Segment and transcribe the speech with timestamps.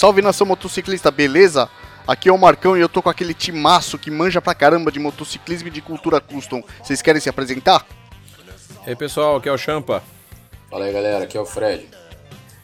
[0.00, 1.68] Salve nação motociclista, beleza?
[2.06, 4.98] Aqui é o Marcão e eu tô com aquele timaço que manja pra caramba de
[4.98, 6.62] motociclismo e de cultura custom.
[6.82, 7.86] Vocês querem se apresentar?
[8.86, 10.02] E aí pessoal, aqui é o Champa.
[10.70, 11.86] Fala aí galera, aqui é o Fred.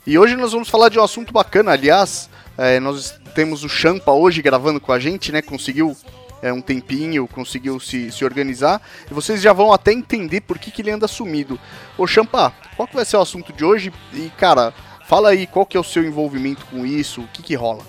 [0.06, 4.12] E hoje nós vamos falar de um assunto bacana, aliás, é, nós temos o Champa
[4.12, 5.42] hoje gravando com a gente, né?
[5.42, 5.96] Conseguiu
[6.40, 8.80] é, um tempinho, conseguiu se, se organizar.
[9.10, 11.58] E vocês já vão até entender por que, que ele anda sumido.
[11.98, 13.92] Ô Champa, qual que vai ser o assunto de hoje?
[14.12, 14.72] E cara,
[15.06, 17.20] Fala aí, qual que é o seu envolvimento com isso?
[17.20, 17.84] O que que rola?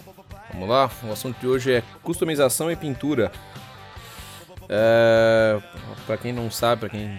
[0.53, 3.31] Vamos lá, o assunto de hoje é customização e pintura.
[4.69, 5.59] É,
[6.05, 7.17] para quem não sabe, para quem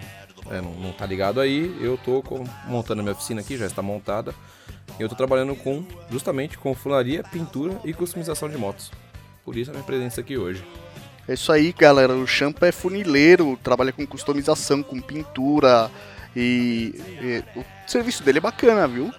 [0.49, 2.23] é, não, não tá ligado aí, eu tô
[2.65, 4.33] montando a minha oficina aqui, já está montada.
[4.97, 8.91] E eu tô trabalhando com justamente com funilaria, pintura e customização de motos.
[9.43, 10.63] Por isso a minha presença aqui hoje.
[11.27, 12.13] É isso aí, galera.
[12.13, 15.91] O Champa é funileiro, trabalha com customização, com pintura
[16.35, 19.11] e, e o serviço dele é bacana, viu?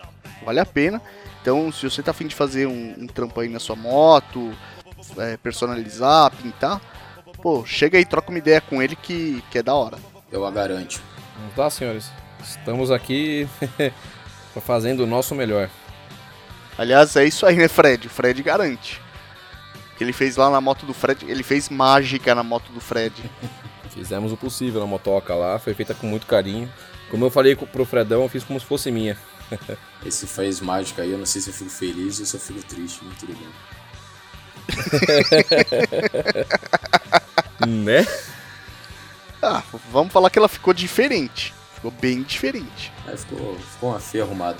[0.44, 1.00] vale a pena.
[1.40, 4.52] Então, se você tá afim de fazer um, um trampo aí na sua moto,
[5.16, 6.80] é, personalizar, pintar,
[7.42, 9.98] pô, chega aí, troca uma ideia com ele que, que é da hora.
[10.30, 11.02] Eu a garanto.
[11.56, 12.10] Lá, senhores.
[12.42, 13.48] Estamos aqui
[14.58, 15.68] fazendo o nosso melhor.
[16.78, 18.06] Aliás, é isso aí, né, Fred?
[18.06, 19.00] O Fred garante.
[19.92, 22.80] O que ele fez lá na moto do Fred, ele fez mágica na moto do
[22.80, 23.14] Fred.
[23.94, 26.72] Fizemos o possível na motoca lá, foi feita com muito carinho.
[27.10, 29.16] Como eu falei pro Fredão, eu fiz como se fosse minha.
[30.06, 32.62] Esse faz mágica aí, eu não sei se eu fico feliz ou se eu fico
[32.62, 33.48] triste, mas tudo bem.
[37.84, 38.06] né?
[39.42, 41.52] Ah, vamos falar que ela ficou diferente.
[41.80, 42.92] Ficou bem diferente.
[43.08, 44.58] É, ficou, ficou uma feia arrumada.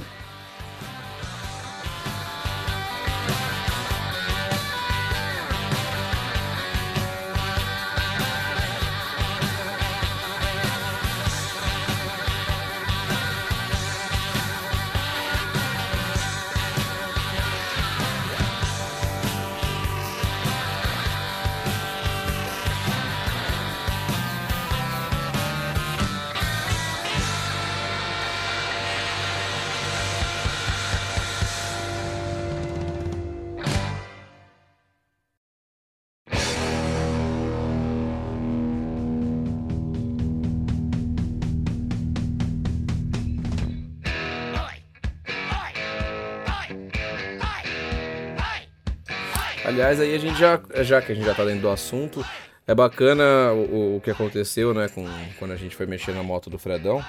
[49.80, 52.22] Aliás, aí a gente já, já que a gente já tá dentro do assunto,
[52.66, 55.06] é bacana o, o que aconteceu, né, com,
[55.38, 57.02] quando a gente foi mexer na moto do Fredão,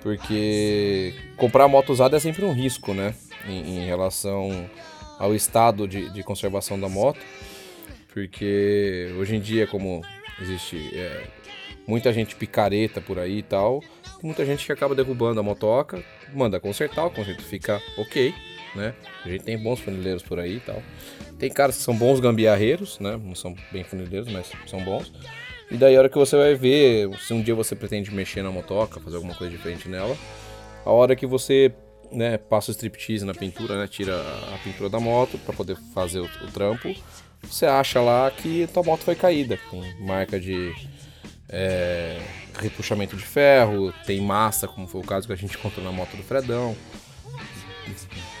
[0.00, 3.14] porque comprar moto usada é sempre um risco, né,
[3.46, 4.70] em, em relação
[5.18, 7.20] ao estado de, de, conservação da moto,
[8.14, 10.02] porque hoje em dia, como
[10.40, 11.26] existe é,
[11.86, 13.82] muita gente picareta por aí e tal,
[14.22, 16.02] muita gente que acaba derrubando a motoca,
[16.32, 18.32] manda consertar, o conserto fica ok,
[18.78, 18.94] né?
[19.24, 20.82] A gente tem bons funileiros por aí e tal.
[21.38, 23.20] Tem caras que são bons gambiarreiros, né?
[23.22, 25.12] Não são bem funileiros, mas são bons.
[25.70, 28.50] E daí a hora que você vai ver, se um dia você pretende mexer na
[28.50, 30.16] motoca, fazer alguma coisa diferente nela,
[30.84, 31.74] a hora que você
[32.10, 34.18] né, passa o striptease na pintura, né, tira
[34.54, 36.94] a pintura da moto para poder fazer o, o, trampo,
[37.42, 40.72] você acha lá que tua moto foi caída, com marca de
[41.50, 42.18] é,
[42.58, 46.16] repuxamento de ferro, tem massa, como foi o caso que a gente encontrou na moto
[46.16, 46.74] do Fredão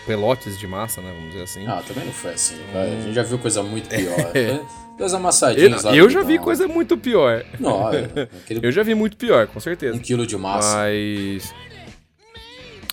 [0.08, 1.12] pelotes de massa, né?
[1.14, 1.66] Vamos dizer assim.
[1.66, 2.54] Ah, também não foi assim.
[2.54, 2.80] Hum.
[2.80, 4.18] A gente já viu coisa muito pior.
[4.34, 4.58] é.
[4.96, 5.96] Dois amassadinhos eu, lá.
[5.96, 7.44] Eu já vi coisa muito pior.
[7.60, 8.66] Não, aquele...
[8.66, 9.96] Eu já vi muito pior, com certeza.
[9.96, 10.76] Um quilo de massa.
[10.76, 11.54] Mas.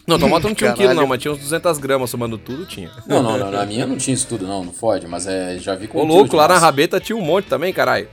[0.06, 2.92] Não, moto não tinha um quilo, não, mas tinha uns 200 gramas somando tudo, tinha.
[3.08, 5.74] Não, não, não, na minha não tinha isso tudo, não, não pode, mas é, já
[5.74, 6.60] vi com Ô, um louco, lá massa.
[6.60, 8.08] na rabeta tinha um monte também, caralho.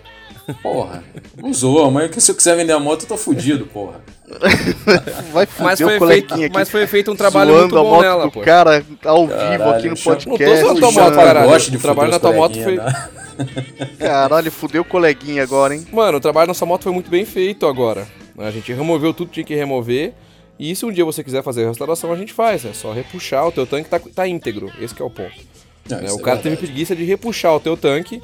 [0.62, 1.04] Porra,
[1.36, 4.00] não zoa, mas se eu quiser vender a moto, eu tô fudido, porra.
[5.32, 8.40] Vai mas foi, feito, aqui, mas foi feito um trabalho muito bom nela, pô.
[8.40, 10.64] cara ao Caralho, vivo aqui no podcast.
[10.64, 11.46] Não tô só tua moto, cara.
[11.46, 12.76] O trabalho na tua moto foi...
[12.76, 13.08] Né?
[13.98, 15.86] Caralho, fudeu o coleguinha agora, hein?
[15.92, 18.06] Mano, o trabalho nessa moto foi muito bem feito agora.
[18.38, 20.12] A gente removeu tudo que tinha que remover.
[20.58, 22.64] E se um dia você quiser fazer a restauração, a gente faz.
[22.64, 24.70] É só repuxar, o teu tanque tá, tá íntegro.
[24.80, 25.32] Esse é o ponto.
[25.88, 26.12] Não, né?
[26.12, 28.22] O é cara é teve preguiça de repuxar o teu tanque,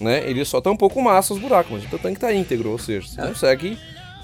[0.00, 0.28] né?
[0.28, 2.78] Ele só tá um pouco massa os buracos, mas o teu tanque tá íntegro, ou
[2.78, 3.26] seja, você é.
[3.26, 3.78] consegue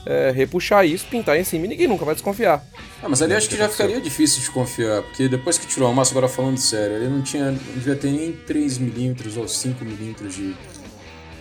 [0.06, 2.64] é, repuxar isso, pintar em cima e ninguém nunca vai desconfiar.
[3.02, 5.92] Ah, mas ali acho que já ficaria difícil de confiar, porque depois que tirou a
[5.92, 7.50] massa, agora falando sério, ele não tinha.
[7.50, 10.56] Não devia ter nem 3mm ou 5mm de.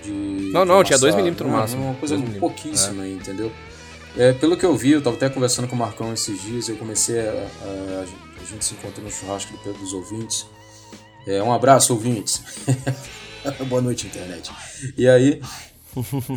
[0.03, 1.85] de não, não, de tinha 2mm no máximo.
[1.85, 3.09] Uma coisa pouquíssima, é.
[3.09, 3.51] entendeu?
[4.17, 6.75] É, pelo que eu vi, eu tava até conversando com o Marcão esses dias, eu
[6.75, 8.05] comecei a, a,
[8.41, 10.45] A gente se encontrou no churrasco do dos ouvintes.
[11.25, 12.41] É, um abraço, ouvintes.
[13.67, 14.51] Boa noite, internet.
[14.97, 15.41] E aí,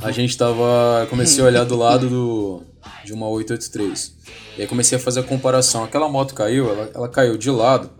[0.02, 1.06] a gente tava.
[1.08, 2.62] Comecei a olhar do lado do,
[3.04, 4.14] de uma 883.
[4.58, 5.84] E aí comecei a fazer a comparação.
[5.84, 7.90] Aquela moto caiu, ela, ela caiu de lado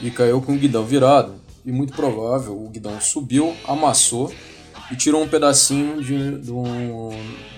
[0.00, 1.34] e caiu com o guidão virado.
[1.64, 4.32] E muito provável o guidão subiu, amassou
[4.90, 7.10] e tirou um pedacinho de, de um.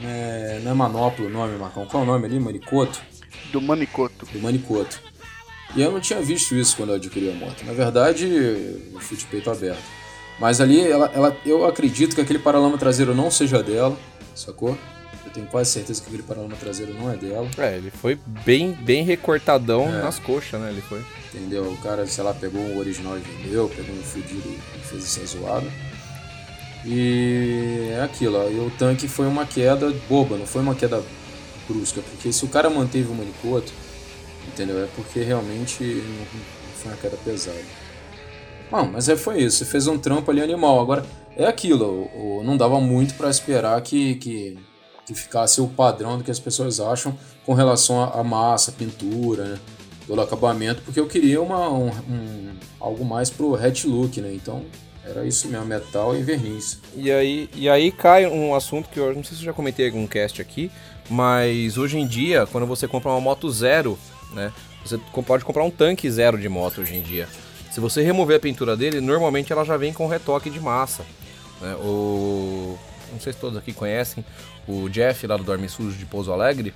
[0.03, 1.87] É, não é manopla o nome, Marcão?
[1.87, 2.39] Qual é o nome ali?
[2.39, 3.01] Manicoto?
[3.53, 4.27] Do Manicoto.
[4.27, 5.01] Do Manicoto.
[5.77, 7.65] E eu não tinha visto isso quando eu adquiri a moto.
[7.65, 10.00] Na verdade, eu fui de peito aberto.
[10.41, 13.97] Mas ali, ela, ela, eu acredito que aquele paralama traseiro não seja dela,
[14.35, 14.77] sacou?
[15.27, 17.47] Eu tenho quase certeza que aquele paralama traseiro não é dela.
[17.59, 20.03] É, ele foi bem, bem recortadão é.
[20.03, 20.71] nas coxas, né?
[20.71, 21.05] Ele foi.
[21.33, 21.65] Entendeu?
[21.65, 25.27] O cara, sei lá, pegou um original e vendeu, pegou um fudido e fez essa
[25.27, 25.71] zoada.
[26.87, 28.49] E é aquilo, ó.
[28.49, 31.03] E o tanque foi uma queda boba, não foi uma queda
[31.69, 32.01] brusca.
[32.01, 33.73] Porque se o cara manteve o manicoto,
[34.49, 34.83] entendeu?
[34.83, 36.27] É porque realmente não
[36.75, 37.80] foi uma queda pesada.
[38.71, 39.59] Bom, mas é, foi isso.
[39.59, 40.81] Você fez um trampo ali animal.
[40.81, 41.05] Agora,
[41.37, 42.09] é aquilo.
[42.15, 44.59] O, não dava muito para esperar que, que,
[45.07, 49.59] que, ficasse o padrão do que as pessoas acham com relação à massa, pintura, né?
[50.07, 54.33] Todo acabamento, porque eu queria uma, um, um, algo mais pro hat look, né?
[54.35, 54.65] Então,
[55.05, 56.81] era isso mesmo, metal e verniz.
[56.97, 59.87] E aí, e aí cai um assunto que eu não sei se eu já comentei
[59.87, 60.71] em algum cast aqui,
[61.09, 63.99] mas hoje em dia, quando você compra uma moto zero,
[64.33, 64.53] né?
[64.85, 67.29] Você pode comprar um tanque zero de moto hoje em dia.
[67.81, 71.03] Se você remover a pintura dele, normalmente ela já vem com retoque de massa.
[71.63, 71.75] Né?
[71.77, 72.79] O...
[73.11, 74.23] Não sei se todos aqui conhecem,
[74.69, 76.75] o Jeff lá do Dorme Sujo de Pouso Alegre,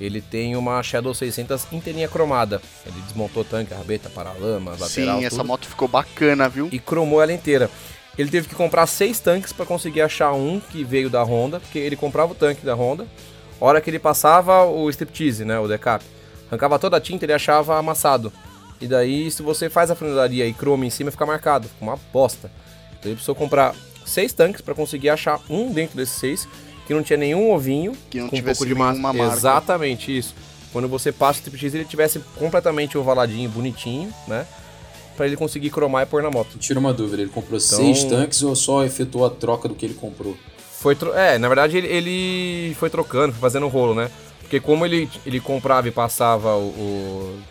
[0.00, 2.60] ele tem uma Shadow 600 inteirinha cromada.
[2.84, 6.68] Ele desmontou tanque, rabeta, paralama, lateral, Sim, essa moto ficou bacana, viu?
[6.72, 7.70] E cromou ela inteira.
[8.18, 11.78] Ele teve que comprar seis tanques para conseguir achar um que veio da Honda, porque
[11.78, 13.06] ele comprava o tanque da Honda.
[13.60, 16.04] Hora que ele passava o striptease, né, o decap,
[16.48, 18.32] arrancava toda a tinta, ele achava amassado.
[18.82, 21.96] E daí, se você faz a funilaria e croma em cima, fica marcado, fica uma
[22.12, 22.50] bosta.
[22.98, 26.48] Então ele precisou comprar seis tanques para conseguir achar um dentro desses seis
[26.84, 28.98] que não tinha nenhum ovinho que não com um pouco de massa.
[28.98, 29.22] marca.
[29.22, 30.34] Exatamente isso.
[30.72, 34.44] Quando você passa o tipo X, ele tivesse completamente ovaladinho, bonitinho, né?
[35.16, 36.58] Para ele conseguir cromar e pôr na moto.
[36.58, 37.78] Tira uma dúvida, ele comprou então...
[37.78, 40.36] seis tanques ou só efetuou a troca do que ele comprou?
[40.80, 41.12] Foi tro...
[41.14, 44.10] É, na verdade ele, ele foi trocando, fazendo rolo, né?
[44.40, 47.42] Porque como ele, ele comprava e passava o, o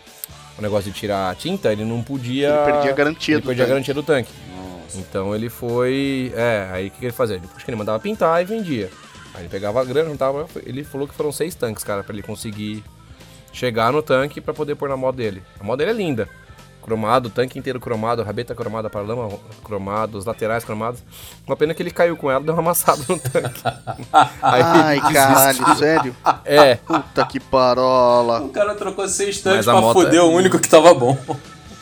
[0.58, 2.48] o negócio de tirar a tinta, ele não podia.
[2.48, 3.70] Ele perdia a garantia ele do perdia tanque.
[3.70, 4.32] a garantia do tanque.
[4.56, 4.98] Nossa.
[4.98, 6.32] Então ele foi.
[6.36, 7.38] É, aí o que, que ele fazia?
[7.38, 8.90] Depois que ele mandava pintar e vendia.
[9.34, 10.46] Aí ele pegava a grana, juntava.
[10.64, 12.84] Ele falou que foram seis tanques, cara, para ele conseguir
[13.52, 15.42] chegar no tanque para poder pôr na moto dele.
[15.58, 16.28] A moto dele é linda
[16.82, 19.30] cromado, tanque inteiro cromado, rabeta cromada, paralama
[19.64, 21.00] cromado, os laterais cromados.
[21.46, 23.62] Uma pena que ele caiu com ela, deu uma amassada no tanque.
[24.42, 26.16] Ai, caralho, sério?
[26.44, 26.74] É.
[26.74, 28.42] Puta que parola.
[28.42, 30.22] O cara trocou seis tanques pra foder é...
[30.22, 31.16] o único que tava bom.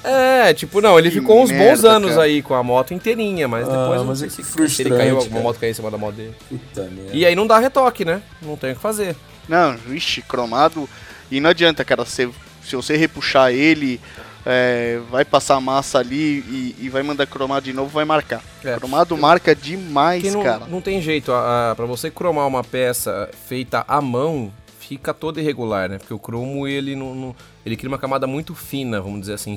[0.02, 2.22] É, tipo, não, ele que ficou uns merda, bons anos cara.
[2.22, 5.18] aí com a moto inteirinha, mas ah, depois mas não sei se, se ele caiu,
[5.18, 6.34] alguma moto caiu em cima da moto dele.
[6.48, 7.10] Puta merda.
[7.12, 8.22] E aí não dá retoque, né?
[8.40, 9.14] Não tem o que fazer.
[9.46, 10.88] Não, vixe, cromado.
[11.30, 12.30] E não adianta, cara, se,
[12.64, 14.00] se você repuxar ele
[14.44, 18.42] é, vai passar massa ali e, e, vai mandar cromar de novo, vai marcar.
[18.64, 18.74] É.
[18.76, 20.66] Cromado marca demais, não, cara.
[20.66, 21.30] Não tem jeito,
[21.76, 25.98] para você cromar uma peça feita à mão, fica toda irregular, né?
[25.98, 29.54] Porque o cromo ele não, não, ele cria uma camada muito fina, vamos dizer assim,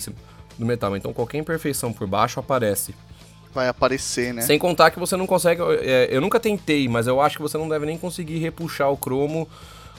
[0.57, 0.95] do metal.
[0.97, 2.93] Então qualquer imperfeição por baixo aparece.
[3.53, 4.41] Vai aparecer, né?
[4.41, 5.61] Sem contar que você não consegue.
[5.81, 8.97] É, eu nunca tentei, mas eu acho que você não deve nem conseguir repuxar o
[8.97, 9.47] cromo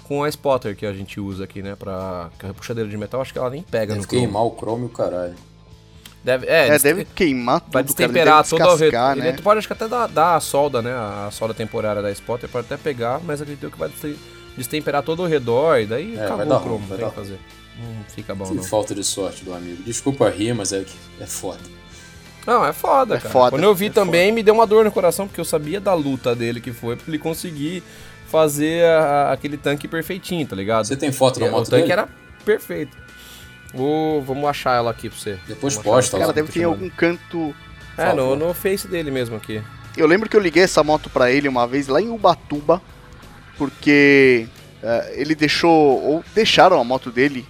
[0.05, 1.75] com a spotter que a gente usa aqui, né?
[1.75, 2.31] Pra.
[2.39, 4.85] Que a repuxadeira de metal, acho que ela nem pega deve no queimar o cromo
[4.85, 5.35] e o caralho.
[6.23, 9.15] Deve, é, é deve queimar tudo, Vai destemperar todo o redor.
[9.15, 9.33] né?
[9.33, 10.91] Tu pode acho que até dar, dar, a solda, né?
[10.91, 13.91] A solda temporária da spotter pode até pegar, mas acredito que vai
[14.57, 17.39] destemperar todo o redor e daí é, acabou o cromo, não tem que fazer.
[17.79, 18.63] Não fica bom, que não.
[18.63, 19.83] falta de sorte do amigo.
[19.83, 20.85] Desculpa rir, mas é,
[21.21, 21.61] é foda.
[22.47, 23.31] Não, é foda, é cara.
[23.31, 24.35] Foda, Quando eu vi é também, foda.
[24.35, 27.07] me deu uma dor no coração, porque eu sabia da luta dele que foi, pra
[27.09, 27.83] ele conseguir
[28.35, 30.85] fazer a, aquele tanque perfeitinho, tá ligado?
[30.85, 31.93] Você tem foto da moto O tanque dele?
[31.93, 32.09] era
[32.45, 32.97] perfeito.
[33.73, 35.39] Vou, vamos achar ela aqui pra você.
[35.47, 36.33] Depois vamos posta Cara, lá.
[36.33, 37.55] deve ter em algum canto.
[37.97, 39.63] É, no, no Face dele mesmo aqui.
[39.97, 42.83] Eu lembro que eu liguei essa moto pra ele uma vez lá em Ubatuba,
[43.57, 44.49] porque
[44.83, 47.47] uh, ele deixou, ou deixaram a moto dele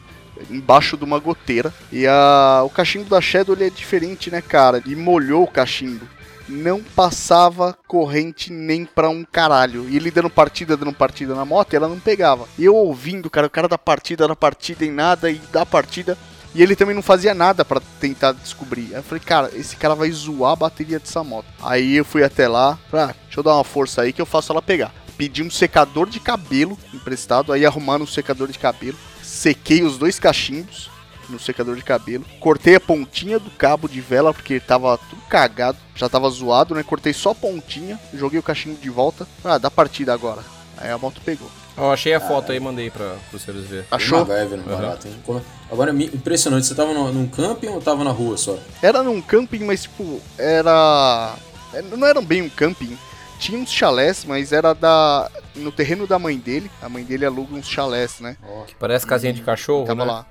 [0.50, 1.72] embaixo de uma goteira.
[1.90, 4.82] E a, o cachimbo da Shadow ele é diferente, né, cara?
[4.84, 6.06] Ele molhou o cachimbo
[6.48, 9.88] não passava corrente nem pra um caralho.
[9.88, 12.46] E ele dando partida, dando partida na moto, e ela não pegava.
[12.58, 16.16] Eu ouvindo, cara, o cara da partida, da partida em nada, e da partida.
[16.54, 18.88] E ele também não fazia nada para tentar descobrir.
[18.92, 21.46] Aí eu falei, cara, esse cara vai zoar a bateria dessa moto.
[21.60, 24.52] Aí eu fui até lá, ah, deixa eu dar uma força aí que eu faço
[24.52, 24.94] ela pegar.
[25.16, 28.96] Pedi um secador de cabelo emprestado, aí arrumaram um secador de cabelo.
[29.20, 30.93] Sequei os dois cachimbos
[31.28, 32.24] no secador de cabelo.
[32.40, 36.82] Cortei a pontinha do cabo de vela porque tava tudo cagado, já tava zoado, né?
[36.82, 39.26] Cortei só a pontinha, joguei o cachimbo de volta.
[39.44, 40.42] Ah, dá partida agora.
[40.78, 41.48] Aí a moto pegou.
[41.76, 43.84] Ó, achei a foto aí, mandei pra, pros senhores ver.
[43.90, 44.24] Achou?
[44.24, 45.14] MacGyver no barato, hein?
[45.24, 48.56] Como- Agora, impressionante, você tava no, num camping ou tava na rua só?
[48.80, 51.34] Era num camping, mas tipo, era.
[51.72, 52.96] é, Não era bem um camping.
[53.40, 55.28] Tinha uns chalés, mas era da.
[55.56, 56.70] No terreno da mãe dele.
[56.80, 58.36] A mãe dele aluga uns chalés, né?
[58.46, 60.12] Ó, Parece casinha de cachorro, Tava né?
[60.12, 60.26] lá.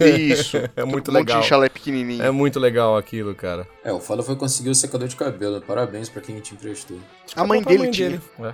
[0.00, 0.56] Isso.
[0.76, 1.40] É muito um monte legal.
[1.40, 2.22] de chalé pequenininho.
[2.22, 3.66] É muito legal aquilo, cara.
[3.84, 5.60] É, o foda foi conseguir o secador de cabelo.
[5.60, 6.98] Parabéns pra quem te emprestou.
[7.36, 8.20] a mãe dele tinha.
[8.40, 8.52] É.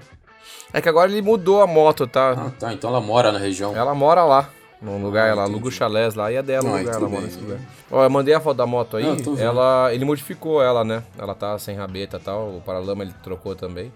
[0.73, 2.33] É que agora ele mudou a moto, tá?
[2.33, 2.73] Ah, tá.
[2.73, 3.75] Então ela mora na região.
[3.77, 4.51] Ela mora lá,
[4.83, 5.55] num lugar, Ah, ela entendi.
[5.55, 7.43] aluga os chalés lá e é dela o Ah, lugar, ela mora bem, nesse né?
[7.43, 7.61] lugar.
[7.91, 9.39] Ó, eu mandei a foto da moto aí, vendo.
[9.41, 11.03] ela, ele modificou ela, né?
[11.19, 13.91] Ela tá sem rabeta e tal, o paralama ele trocou também.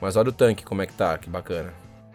[0.00, 1.72] Mas olha o tanque como é que tá, que bacana.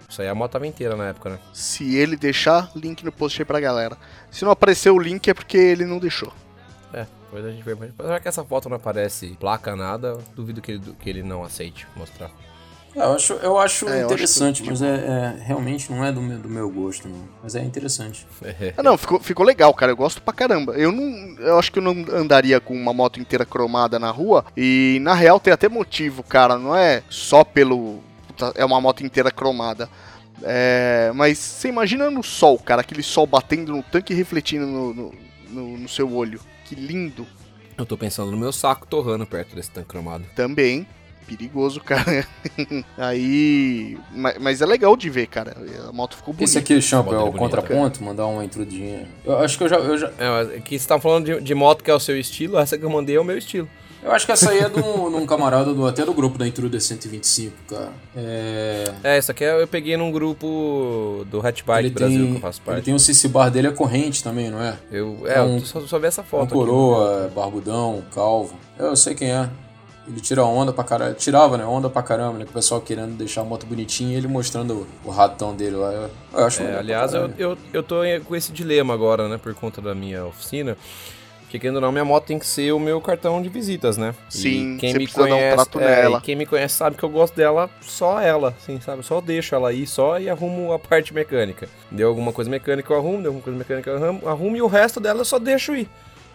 [0.09, 1.39] Isso aí a moto tava inteira na época, né?
[1.53, 3.97] Se ele deixar, link no post aí pra galera.
[4.31, 6.31] Se não aparecer o link é porque ele não deixou.
[6.93, 7.75] É, depois a gente vê.
[7.75, 11.43] Mas já que essa foto não aparece placa, nada, duvido que ele, que ele não
[11.43, 12.31] aceite mostrar.
[12.95, 16.03] É, eu acho, eu acho É, eu acho interessante, que- mas é, é- realmente não
[16.03, 17.27] é do meu, do meu gosto, não.
[17.43, 18.25] Mas é interessante.
[18.77, 19.91] Ah, não, ficou, ficou legal, cara.
[19.91, 20.71] Eu gosto pra caramba.
[20.73, 21.35] Eu não.
[21.37, 24.45] Eu acho que eu não andaria com uma moto inteira cromada na rua.
[24.55, 26.57] E na real tem até motivo, cara.
[26.57, 28.01] Não é só pelo.
[28.37, 29.89] Puta, É uma moto inteira cromada.
[30.43, 34.93] É, mas você imagina no sol, cara, aquele sol batendo no tanque e refletindo no,
[34.93, 35.13] no,
[35.49, 36.39] no- no seu olho.
[36.65, 37.25] Que lindo.
[37.77, 40.23] Eu tô pensando no meu saco torrando perto desse tanque cromado.
[40.35, 40.85] Também.
[41.25, 42.25] Perigoso, cara.
[42.97, 43.97] Aí.
[44.13, 45.55] Mas, mas é legal de ver, cara.
[45.87, 46.43] A moto ficou bonita.
[46.49, 49.07] Esse aqui, Champ, é o contraponto, mandar uma intrudinha.
[49.25, 50.11] Eu acho que eu já, eu já.
[50.17, 52.85] É, aqui você tá falando de, de moto que é o seu estilo, essa que
[52.85, 53.67] eu mandei é o meu estilo.
[54.03, 56.79] Eu acho que essa aí é de um, camarada do, até do grupo da Intruder
[56.79, 57.89] 125, cara.
[58.15, 58.83] É.
[59.03, 62.59] É, essa aqui eu peguei num grupo do Hatchbike Ele Brasil tem, que eu faço
[62.61, 62.85] ele parte.
[62.85, 64.75] tem um CC bar dele, é corrente também, não é?
[64.91, 66.53] Eu, é, É um- eu só, só vi essa Um foto aqui.
[66.53, 68.55] coroa, barbudão, calvo.
[68.77, 69.49] Eu sei quem é.
[70.07, 71.13] Ele tira onda pra caralho.
[71.15, 71.65] Tirava, né?
[71.65, 72.45] Onda pra caramba, né?
[72.49, 75.91] O pessoal querendo deixar a moto bonitinha e ele mostrando o, o ratão dele lá.
[75.91, 79.53] Eu, eu acho É, aliás, eu, eu, eu tô com esse dilema agora, né, por
[79.53, 80.77] conta da minha oficina.
[81.47, 84.13] Porque, querendo ou não, minha moto tem que ser o meu cartão de visitas, né?
[84.29, 87.35] Sim, e quem me um conhece, trato é, quem me conhece sabe que eu gosto
[87.35, 89.01] dela, só ela, assim, sabe?
[89.01, 91.69] Só deixo ela aí, só e arrumo a parte mecânica.
[91.89, 94.67] Deu alguma coisa mecânica, eu arrumo, deu alguma coisa mecânica, eu arrumo, arrumo e o
[94.67, 95.87] resto dela eu só deixo ir.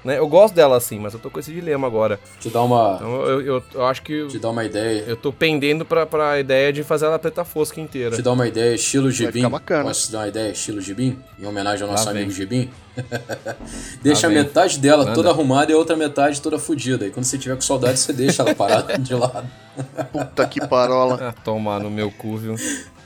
[0.04, 0.18] Né?
[0.18, 2.18] Eu gosto dela assim, mas eu tô com esse dilema agora.
[2.40, 5.04] Te dar uma, Então eu, eu, eu acho que te dar uma ideia.
[5.06, 8.16] eu tô pendendo pra, pra ideia de fazer ela preta fosca inteira.
[8.16, 9.32] Te dar uma ideia, estilo Gibim.
[9.32, 9.84] ficar bacana.
[9.84, 11.18] Posso te dar uma ideia, estilo Gibim?
[11.38, 12.36] Em homenagem ao nosso amigo vem.
[12.36, 12.70] Gibim?
[14.02, 15.14] deixa metade dela Manda.
[15.14, 17.06] toda arrumada e a outra metade toda fodida.
[17.06, 19.48] E quando você tiver com saudade, você deixa ela parada de lado.
[20.12, 21.28] Puta que parola.
[21.28, 22.54] Ah, tomar no meu cu, viu?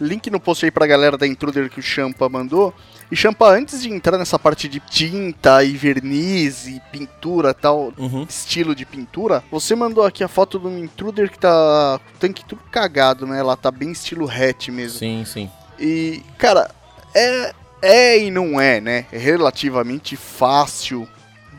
[0.01, 2.75] Link no post aí pra galera da Intruder que o Champa mandou.
[3.11, 8.27] E Champa, antes de entrar nessa parte de tinta e verniz e pintura tal, Uhum.
[8.29, 12.45] estilo de pintura, você mandou aqui a foto do Intruder que tá com o tanque
[12.45, 13.39] tudo cagado, né?
[13.39, 14.99] Ela tá bem estilo hatch mesmo.
[14.99, 15.51] Sim, sim.
[15.79, 16.71] E, cara,
[17.15, 19.07] é, é e não é, né?
[19.13, 21.09] É relativamente fácil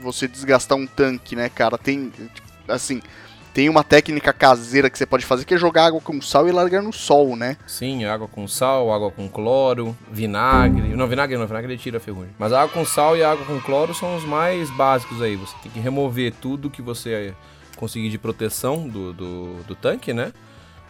[0.01, 1.77] você desgastar um tanque, né, cara?
[1.77, 3.01] Tem, tipo, assim,
[3.57, 6.51] tem uma técnica caseira que você pode fazer que é jogar água com sal e
[6.51, 7.57] largar no sol, né?
[7.65, 10.89] Sim, água com sal, água com cloro, vinagre.
[10.89, 12.29] Não, vinagre não, vinagre tira a ferrugem.
[12.37, 15.35] Mas água com sal e água com cloro são os mais básicos aí.
[15.35, 17.33] Você tem que remover tudo que você
[17.75, 20.31] conseguir de proteção do, do, do tanque, né?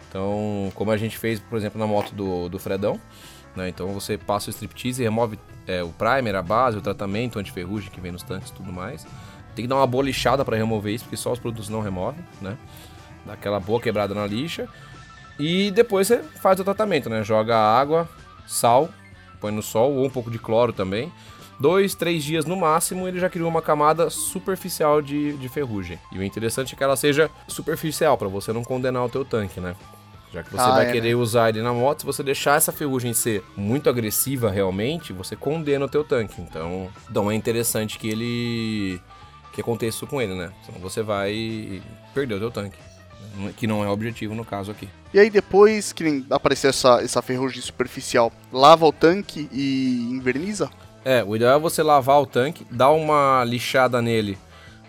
[0.06, 3.00] Então, como a gente fez, por exemplo, na moto do, do Fredão,
[3.56, 3.70] né?
[3.70, 7.90] Então você passa o striptease e remove é, o primer, a base, o tratamento anti-ferrugem
[7.90, 9.06] que vem nos tanques e tudo mais.
[9.58, 12.24] Tem que dar uma boa lixada para remover isso, porque só os produtos não removem,
[12.40, 12.56] né?
[13.26, 14.68] Dá aquela boa quebrada na lixa.
[15.36, 17.24] E depois você faz o tratamento, né?
[17.24, 18.08] Joga água,
[18.46, 18.88] sal,
[19.40, 21.12] põe no sol, ou um pouco de cloro também.
[21.58, 25.98] Dois, três dias no máximo, ele já criou uma camada superficial de, de ferrugem.
[26.12, 29.58] E o interessante é que ela seja superficial, para você não condenar o teu tanque,
[29.58, 29.74] né?
[30.32, 32.70] Já que você Ah, vai é, querer usar ele na moto, se você deixar essa
[32.70, 36.40] ferrugem ser muito agressiva realmente, você condena o teu tanque.
[36.40, 39.00] Então, então é interessante que ele
[39.58, 40.52] que aconteça isso com ele, né?
[40.64, 41.82] Senão você vai
[42.14, 42.78] perder o teu tanque.
[43.56, 44.88] Que não é o objetivo no caso aqui.
[45.12, 50.70] E aí depois que aparecer essa, essa ferrugem superficial, lava o tanque e inverniza?
[51.04, 54.38] É, o ideal é você lavar o tanque, dar uma lixada nele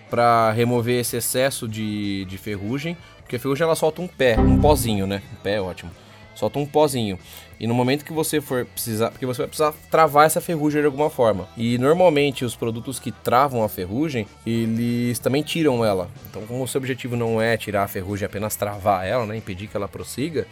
[0.10, 4.60] pra remover esse excesso de, de ferrugem, porque a ferrugem ela solta um pé, um
[4.60, 5.24] pozinho, né?
[5.34, 5.92] Um pé é ótimo.
[6.36, 7.18] Solta um pozinho.
[7.60, 10.86] E no momento que você for precisar, porque você vai precisar travar essa ferrugem de
[10.86, 11.50] alguma forma.
[11.58, 16.10] E normalmente os produtos que travam a ferrugem, eles também tiram ela.
[16.30, 19.68] Então, como o seu objetivo não é tirar a ferrugem, apenas travar ela, né, impedir
[19.68, 20.48] que ela prossiga,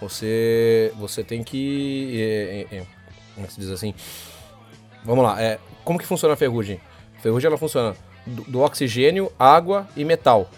[0.00, 2.86] você você tem que é, é, é,
[3.34, 3.94] como é se diz assim?
[5.04, 6.78] Vamos lá, é, como que funciona a ferrugem?
[7.22, 10.50] Ferrugem ela funciona do, do oxigênio, água e metal.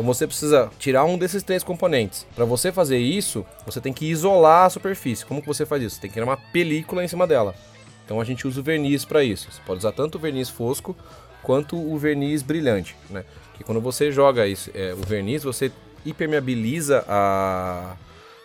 [0.00, 2.26] Então você precisa tirar um desses três componentes.
[2.34, 5.26] Para você fazer isso, você tem que isolar a superfície.
[5.26, 5.96] Como que você faz isso?
[5.96, 7.54] Você tem que criar uma película em cima dela.
[8.02, 9.52] Então a gente usa o verniz para isso.
[9.52, 10.96] Você pode usar tanto o verniz fosco
[11.42, 13.26] quanto o verniz brilhante, né?
[13.52, 15.70] Que quando você joga isso, é, o verniz, você
[16.02, 17.94] hipermeabiliza a,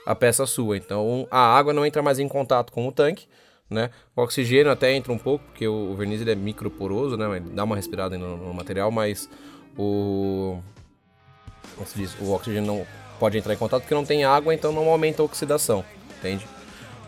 [0.05, 0.75] a peça sua.
[0.75, 3.27] Então a água não entra mais em contato com o tanque,
[3.69, 3.91] né?
[4.13, 7.38] O oxigênio até entra um pouco, porque o, o verniz ele é microporoso, né?
[7.38, 9.29] Ele dá uma respirada no, no material, mas
[9.77, 10.59] o
[11.75, 12.88] como se diz, o oxigênio não
[13.19, 15.84] pode entrar em contato porque não tem água, então não aumenta a oxidação,
[16.17, 16.45] entende?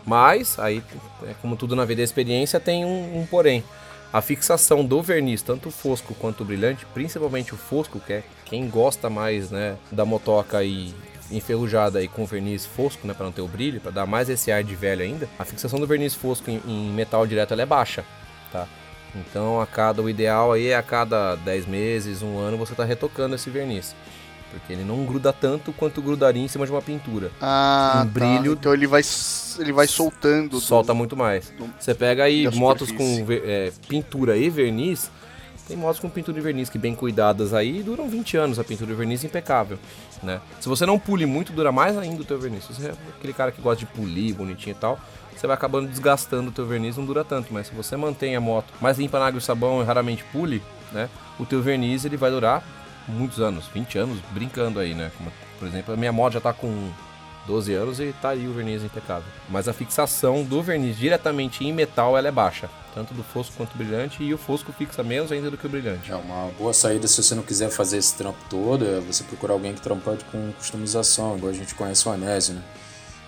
[0.04, 0.82] Mas, aí,
[1.24, 3.62] é como tudo na vida é experiência, tem um, um porém.
[4.10, 8.22] A fixação do verniz, tanto o fosco quanto o brilhante, principalmente o fosco, que é
[8.46, 10.94] quem gosta mais né, da motoca e
[11.30, 14.50] enferrujada e com verniz fosco, né, para não ter o brilho, para dar mais esse
[14.50, 18.02] ar de velho ainda, a fixação do verniz fosco em, em metal direto é baixa,
[18.50, 18.66] tá?
[19.14, 22.84] Então, a cada o ideal aí é a cada 10 meses, um ano, você está
[22.84, 23.94] retocando esse verniz.
[24.50, 27.30] Porque ele não gruda tanto quanto grudaria em cima de uma pintura.
[27.40, 28.10] Ah, um tá.
[28.12, 28.52] brilho.
[28.52, 29.02] Então ele vai,
[29.58, 30.58] ele vai soltando.
[30.60, 31.50] Solta do- muito mais.
[31.50, 33.24] do- Você pega aí motos superfície.
[33.24, 35.10] com é, pintura e verniz.
[35.66, 38.90] Tem motos com pintura e verniz que bem cuidadas aí duram 20 anos a pintura
[38.90, 39.78] e verniz impecável,
[40.22, 40.40] né?
[40.58, 42.64] Se você não pule muito, dura mais ainda o teu verniz.
[42.64, 44.98] Se você é aquele cara que gosta de polir, bonitinho e tal,
[45.36, 47.52] você vai acabando desgastando o teu verniz, não dura tanto.
[47.52, 50.62] Mas se você mantém a moto mais limpa na água e sabão e raramente pule,
[50.90, 51.10] né?
[51.38, 52.64] O teu verniz ele vai durar
[53.08, 55.10] muitos anos, 20 anos, brincando aí, né?
[55.16, 56.90] Como, por exemplo, a minha moto já tá com
[57.46, 59.28] 12 anos e tá aí o verniz impecável.
[59.48, 63.72] Mas a fixação do verniz diretamente em metal ela é baixa, tanto do fosco quanto
[63.72, 66.12] do brilhante, e o fosco fixa menos ainda do que o brilhante.
[66.12, 69.54] É uma boa saída se você não quiser fazer esse trampo todo, é você procurar
[69.54, 72.62] alguém que trampa com customização, igual a gente conhece o Anésio, né?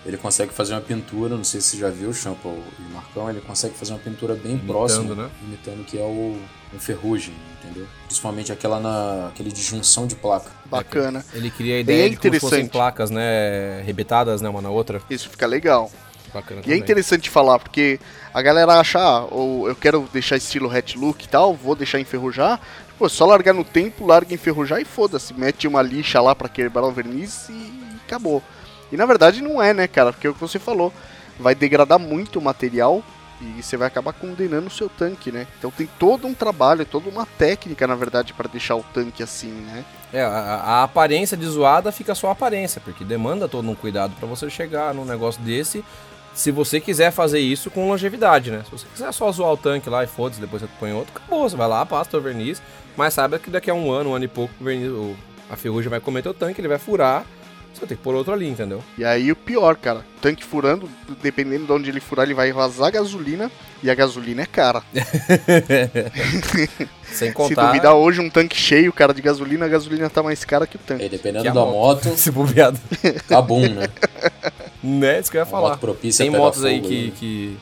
[0.05, 2.93] Ele consegue fazer uma pintura, não sei se você já viu o Champa e o
[2.93, 5.29] Marcão, ele consegue fazer uma pintura bem Imitando, próxima, né?
[5.43, 6.37] imitando que é o,
[6.73, 7.85] o ferrugem, entendeu?
[8.07, 10.49] Principalmente aquela na aquele de junção de placa.
[10.65, 11.23] Bacana.
[11.33, 14.71] Ele cria a ideia é de como se fossem placas, né, rebetadas, né, uma na
[14.71, 14.99] outra.
[15.09, 15.91] Isso fica legal.
[16.33, 16.79] Bacana E é também.
[16.79, 17.99] interessante falar, porque
[18.33, 21.99] a galera acha, ah, ou eu quero deixar estilo hat look e tal, vou deixar
[21.99, 22.59] enferrujar.
[22.97, 25.33] Pô, só largar no tempo, larga enferrujar e foda-se.
[25.33, 27.71] Mete uma lixa lá pra quebrar o verniz e
[28.05, 28.41] acabou.
[28.91, 30.11] E na verdade não é, né, cara?
[30.11, 30.93] Porque é o que você falou.
[31.39, 33.03] Vai degradar muito o material
[33.41, 35.47] e você vai acabar condenando o seu tanque, né?
[35.57, 39.51] Então tem todo um trabalho, toda uma técnica, na verdade, pra deixar o tanque assim,
[39.51, 39.83] né?
[40.13, 44.13] É, a, a aparência de zoada fica só a aparência, porque demanda todo um cuidado
[44.19, 45.83] pra você chegar num negócio desse.
[46.33, 48.61] Se você quiser fazer isso com longevidade, né?
[48.63, 51.49] Se você quiser só zoar o tanque lá e foda-se, depois você põe outro, acabou.
[51.49, 52.61] Você vai lá, passa o verniz,
[52.95, 54.91] mas saiba que daqui a um ano, um ano e pouco, o verniz,
[55.49, 57.25] a ferrugem vai comer teu tanque, ele vai furar,
[57.73, 58.83] você vai ter que pôr outro ali, entendeu?
[58.97, 60.89] E aí o pior, cara, tanque furando,
[61.21, 64.83] dependendo de onde ele furar, ele vai vazar gasolina e a gasolina é cara.
[67.11, 67.67] Sem Se contar.
[67.67, 70.79] duvidar hoje um tanque cheio, cara, de gasolina, a gasolina tá mais cara que o
[70.79, 71.05] tanque.
[71.05, 72.79] É, dependendo da moto, Se bobeado.
[73.27, 73.87] tá bom, né?
[74.81, 75.19] né?
[75.19, 75.69] Isso que eu ia falar.
[75.69, 77.11] moto propícia Tem motos aí que, né?
[77.17, 77.57] que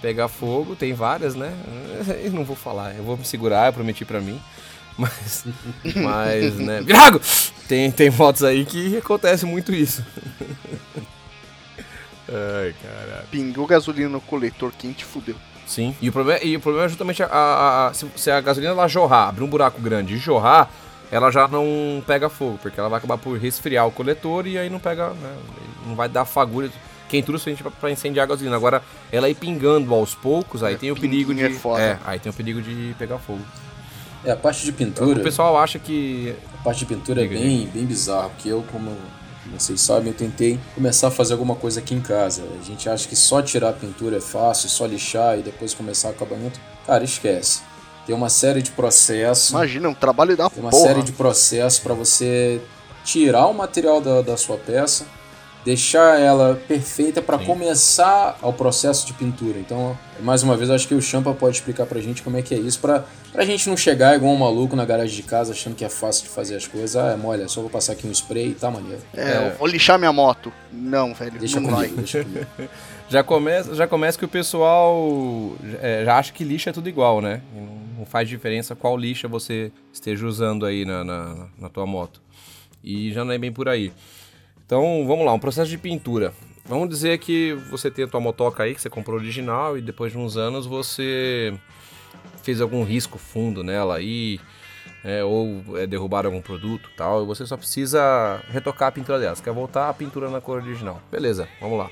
[0.00, 1.52] pegar fogo, tem várias, né?
[2.22, 4.40] Eu não vou falar, eu vou me segurar, eu prometi pra mim.
[4.96, 5.44] Mas,
[5.96, 6.80] mas, né?
[6.82, 7.20] Virago!
[7.68, 10.04] Tem, tem motos aí que acontece muito isso.
[12.28, 13.26] Ai, caralho.
[13.30, 15.36] Pingou gasolina no coletor quente, fudeu.
[15.66, 15.94] Sim.
[16.00, 18.72] E o problema, e o problema é justamente a, a- a- se, se a gasolina
[18.72, 20.70] ela jorrar, abrir um buraco grande e jorrar,
[21.10, 24.68] ela já não pega fogo, porque ela vai acabar por resfriar o coletor e aí
[24.68, 25.36] não pega, né,
[25.86, 26.70] não vai dar fagulha,
[27.08, 28.56] quentura suficiente pra- pra incendiar a gasolina.
[28.56, 32.00] Agora, ela ir pingando aos poucos, aí É, tem o perigo de, é foda.
[32.04, 33.40] aí tem o perigo de pegar fogo.
[34.24, 37.84] É, a parte de pintura, O pessoal acha que parte de pintura é bem, bem
[37.84, 38.90] bizarro, porque eu, como
[39.52, 42.42] vocês sabem, eu tentei começar a fazer alguma coisa aqui em casa.
[42.58, 46.08] A gente acha que só tirar a pintura é fácil, só lixar e depois começar
[46.08, 46.58] o acabamento.
[46.86, 47.60] Cara, esquece.
[48.06, 49.50] Tem uma série de processos.
[49.50, 50.88] Imagina, um trabalho da Tem uma porra.
[50.88, 52.60] série de processos para você
[53.04, 55.06] tirar o material da, da sua peça,
[55.64, 59.58] deixar ela perfeita para começar ao processo de pintura.
[59.58, 62.42] Então, mais uma vez, eu acho que o Champa pode explicar pra gente como é
[62.42, 65.52] que é isso, pra, pra gente não chegar igual um maluco na garagem de casa
[65.52, 66.96] achando que é fácil de fazer as coisas.
[66.96, 69.00] Ah, é mole, é só vou passar aqui um spray e tá maneiro.
[69.14, 70.52] É, eu vou lixar minha moto.
[70.70, 71.96] Não, velho, Deixa não comigo, vai.
[71.96, 72.46] deixa comigo.
[73.08, 77.22] já começa, já começa que o pessoal é, já acha que lixa é tudo igual,
[77.22, 77.40] né?
[77.54, 82.20] Não, não faz diferença qual lixa você esteja usando aí na, na, na tua moto.
[82.82, 83.92] E já não é bem por aí.
[84.66, 86.32] Então, vamos lá, um processo de pintura.
[86.64, 90.12] Vamos dizer que você tem a tua motoca aí, que você comprou original, e depois
[90.12, 91.52] de uns anos você
[92.42, 94.40] fez algum risco fundo nela aí,
[95.04, 99.34] é, ou é, derrubaram algum produto tal, e você só precisa retocar a pintura dela.
[99.34, 100.98] Você quer voltar a pintura na cor original.
[101.12, 101.90] Beleza, vamos lá.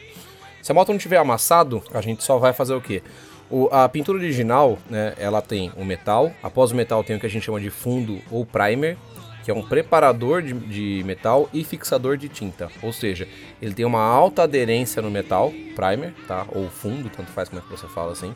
[0.63, 3.03] Se a moto não tiver amassado, a gente só vai fazer o quê?
[3.51, 7.27] O, a pintura original, né, ela tem o metal, após o metal tem o que
[7.27, 8.97] a gente chama de fundo ou primer,
[9.43, 12.71] que é um preparador de, de, metal e fixador de tinta.
[12.83, 13.27] Ou seja,
[13.61, 16.47] ele tem uma alta aderência no metal, primer, tá?
[16.53, 18.35] Ou fundo, tanto faz como é que você fala assim.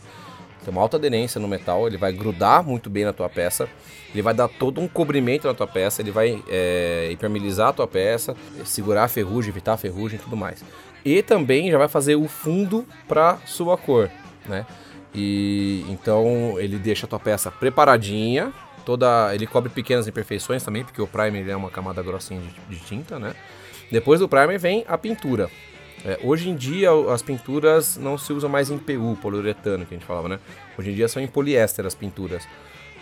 [0.65, 3.69] Tem uma alta aderência no metal, ele vai grudar muito bem na tua peça,
[4.13, 7.87] ele vai dar todo um cobrimento na tua peça, ele vai é, impermeabilizar a tua
[7.87, 10.65] peça, segurar a ferrugem, evitar a ferrugem e tudo mais.
[11.05, 14.11] E também já vai fazer o fundo para sua cor,
[14.45, 14.67] né?
[15.15, 18.53] E então ele deixa a tua peça preparadinha,
[18.87, 22.85] toda, ele cobre pequenas imperfeições também, porque o primer é uma camada grossinha de, de
[22.85, 23.35] tinta, né?
[23.91, 25.51] Depois do primer vem a pintura.
[26.05, 29.99] É, hoje em dia as pinturas não se usam mais em PU, poliuretano, que a
[29.99, 30.39] gente falava, né?
[30.79, 32.45] Hoje em dia são em poliéster as pinturas.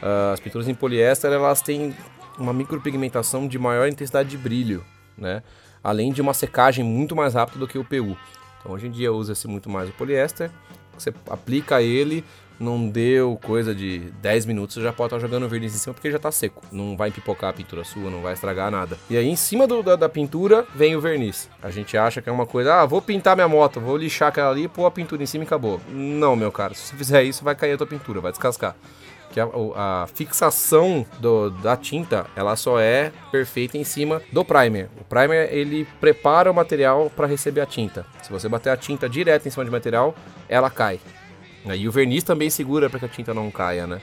[0.03, 1.94] Uh, as pinturas em poliéster elas têm
[2.38, 4.83] uma micropigmentação de maior intensidade de brilho,
[5.18, 5.42] né?
[5.83, 8.16] Além de uma secagem muito mais rápida do que o PU.
[8.59, 10.51] Então hoje em dia usa-se muito mais o poliéster
[10.99, 12.25] você aplica ele,
[12.59, 15.95] não deu coisa de 10 minutos, você já pode estar jogando o verniz em cima
[15.95, 16.62] porque já está seco.
[16.71, 18.99] Não vai pipocar a pintura sua, não vai estragar nada.
[19.09, 21.49] E aí em cima do, da, da, pintura vem o verniz.
[21.62, 24.51] A gente acha que é uma coisa, ah, vou pintar minha moto, vou lixar aquela
[24.51, 25.81] ali, pôr a pintura em cima e acabou.
[25.88, 28.77] Não, meu cara, se você fizer isso, vai cair a tua pintura, vai descascar
[29.35, 34.88] que a, a fixação do, da tinta ela só é perfeita em cima do primer.
[35.01, 38.07] O primer ele prepara o material para receber a tinta.
[38.23, 40.14] Se você bater a tinta direto em cima do material,
[40.49, 41.01] ela cai.
[41.72, 44.00] E o verniz também segura para que a tinta não caia, né?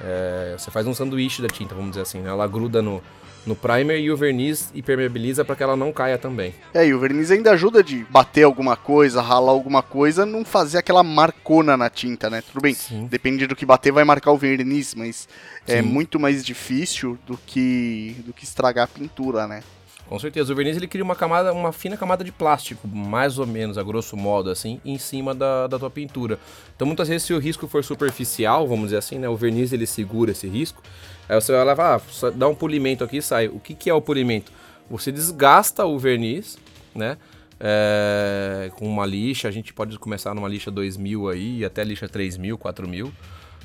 [0.00, 2.30] É, você faz um sanduíche da tinta, vamos dizer assim, né?
[2.30, 3.02] Ela gruda no,
[3.46, 6.54] no primer e o verniz impermeabiliza para que ela não caia também.
[6.72, 10.78] É, e o verniz ainda ajuda de bater alguma coisa, ralar alguma coisa, não fazer
[10.78, 12.42] aquela marcona na tinta, né?
[12.42, 13.06] Tudo bem, Sim.
[13.10, 15.28] depende do que bater vai marcar o verniz, mas
[15.66, 15.78] é Sim.
[15.78, 19.62] é muito mais difícil do que do que estragar a pintura, né?
[20.10, 23.46] Com certeza, o verniz ele cria uma camada, uma fina camada de plástico, mais ou
[23.46, 26.38] menos, a grosso modo, assim, em cima da, da tua pintura.
[26.76, 29.86] Então, muitas vezes, se o risco for superficial, vamos dizer assim, né, o verniz ele
[29.86, 30.82] segura esse risco,
[31.30, 33.46] Aí você vai levar, ah, dá um polimento aqui e sai.
[33.46, 34.50] O que, que é o polimento?
[34.90, 36.58] Você desgasta o verniz,
[36.92, 37.16] né?
[37.60, 42.58] É, com uma lixa, a gente pode começar numa lixa 2000 aí, até lixa 3000,
[42.58, 43.12] 4000,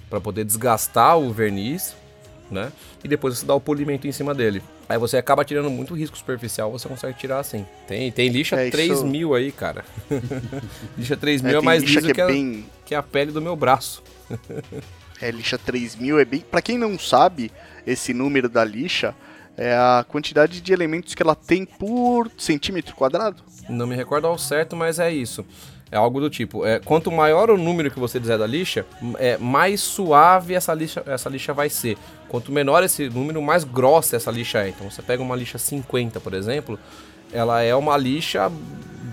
[0.07, 1.95] para poder desgastar o verniz,
[2.49, 2.71] né?
[3.03, 4.61] E depois você dá o polimento em cima dele.
[4.87, 7.65] Aí você acaba tirando muito risco superficial, você consegue tirar assim.
[7.87, 9.83] Tem, tem lixa é, 3000 aí, cara.
[10.97, 12.65] lixa 3000 é, é mais lixa que, que, é bem...
[12.85, 14.03] que a pele do meu braço.
[15.21, 16.39] é, lixa 3000 é bem.
[16.39, 17.51] Para quem não sabe,
[17.85, 19.15] esse número da lixa
[19.57, 23.41] é a quantidade de elementos que ela tem por centímetro quadrado.
[23.69, 25.45] Não me recordo ao certo, mas é isso.
[25.91, 28.85] É algo do tipo, é, quanto maior o número que você dizer da lixa,
[29.17, 31.97] é, mais suave essa lixa, essa lixa vai ser.
[32.27, 34.69] Quanto menor esse número, mais grossa essa lixa é.
[34.69, 36.79] Então você pega uma lixa 50, por exemplo,
[37.31, 38.51] ela é uma lixa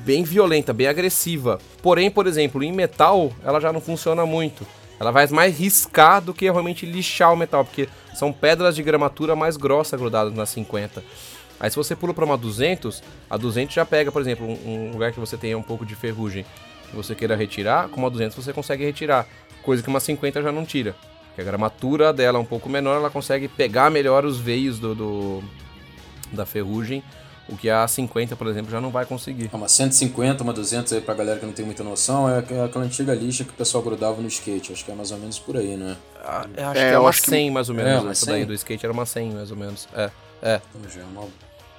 [0.04, 1.58] bem violenta, bem agressiva.
[1.82, 4.66] Porém, por exemplo, em metal, ela já não funciona muito.
[4.98, 9.34] Ela vai mais riscar do que realmente lixar o metal, porque são pedras de gramatura
[9.34, 11.02] mais grossa grudadas na 50.
[11.62, 14.92] Aí se você pula para uma 200, a 200 já pega, por exemplo, um, um
[14.92, 16.44] lugar que você tenha um pouco de ferrugem
[16.90, 19.26] que você queira retirar, com uma 200 você consegue retirar,
[19.62, 20.94] coisa que uma 50 já não tira.
[21.28, 24.94] Porque a gramatura dela é um pouco menor, ela consegue pegar melhor os veios do,
[24.94, 25.44] do
[26.32, 27.02] da ferrugem
[27.48, 29.50] o que a 50, por exemplo, já não vai conseguir.
[29.52, 33.14] Uma 150, uma 200 aí pra galera que não tem muita noção, é aquela antiga
[33.14, 34.72] lixa que o pessoal grudava no skate.
[34.72, 35.96] Acho que é mais ou menos por aí, né?
[36.24, 37.50] Ah, eu acho é, que é uma 100 que...
[37.50, 38.06] mais ou menos.
[38.06, 38.34] É, essa 100?
[38.34, 39.88] daí do skate era uma 100 mais ou menos.
[39.94, 40.10] É,
[40.42, 40.60] é.
[40.74, 41.28] Então, já é uma...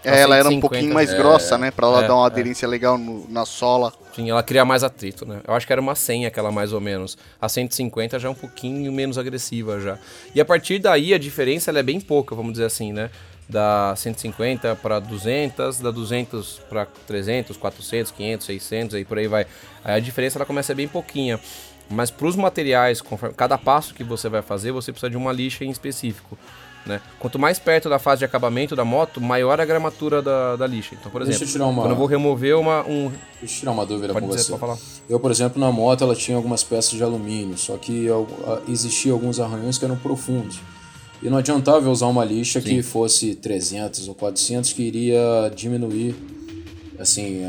[0.03, 1.71] É, ela era um pouquinho mais é, grossa, né?
[1.71, 2.27] Pra ela é, dar uma é.
[2.27, 3.93] aderência legal no, na sola.
[4.15, 5.41] Sim, ela cria mais atrito, né?
[5.47, 7.17] Eu acho que era uma 100 aquela mais ou menos.
[7.41, 9.97] A 150 já é um pouquinho menos agressiva já.
[10.35, 13.09] E a partir daí a diferença é bem pouca, vamos dizer assim, né?
[13.47, 19.45] da 150 para 200, da 200 para 300, 400, 500, 600, aí por aí vai.
[19.83, 21.39] Aí a diferença ela começa bem pouquinha.
[21.89, 25.31] Mas para os materiais, conforme cada passo que você vai fazer, você precisa de uma
[25.31, 26.37] lixa em específico.
[26.85, 26.99] Né?
[27.17, 30.95] Quanto mais perto da fase de acabamento da moto, maior a gramatura da, da lixa.
[30.99, 31.81] Então, por exemplo, eu uma...
[31.81, 32.85] quando eu vou remover uma.
[32.85, 33.09] Um...
[33.39, 34.57] Deixa eu tirar uma dúvida pode com dizer, você.
[34.57, 34.77] Falar.
[35.09, 38.07] Eu, por exemplo, na moto ela tinha algumas peças de alumínio, só que
[38.67, 40.59] existia alguns arranhões que eram profundos.
[41.21, 42.67] E não adiantava eu usar uma lixa Sim.
[42.67, 46.15] que fosse 300 ou 400, que iria diminuir,
[46.99, 47.43] assim,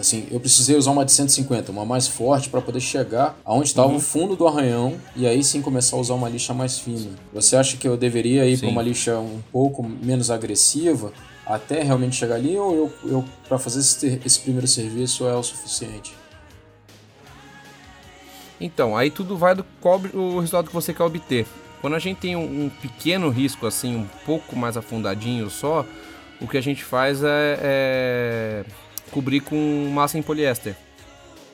[0.00, 3.88] assim, eu precisei usar uma de 150, uma mais forte para poder chegar aonde estava
[3.88, 3.96] uhum.
[3.96, 7.10] o fundo do arranhão e aí sim começar a usar uma lixa mais fina.
[7.32, 11.12] Você acha que eu deveria ir para uma lixa um pouco menos agressiva
[11.46, 15.42] até realmente chegar ali ou eu, eu para fazer esse, esse primeiro serviço é o
[15.42, 16.12] suficiente?
[18.60, 21.46] Então, aí tudo vai do qual o resultado que você quer obter.
[21.80, 25.84] Quando a gente tem um, um pequeno risco, assim, um pouco mais afundadinho só,
[26.40, 28.64] o que a gente faz é, é
[29.10, 30.74] cobrir com massa em poliéster.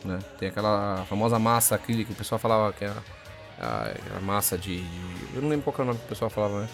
[0.05, 0.19] né?
[0.39, 2.93] Tem aquela famosa massa acrílica que o pessoal falava que é
[3.61, 6.31] a, a massa de, de, Eu não lembro qual é o nome que o pessoal
[6.31, 6.69] falava, né?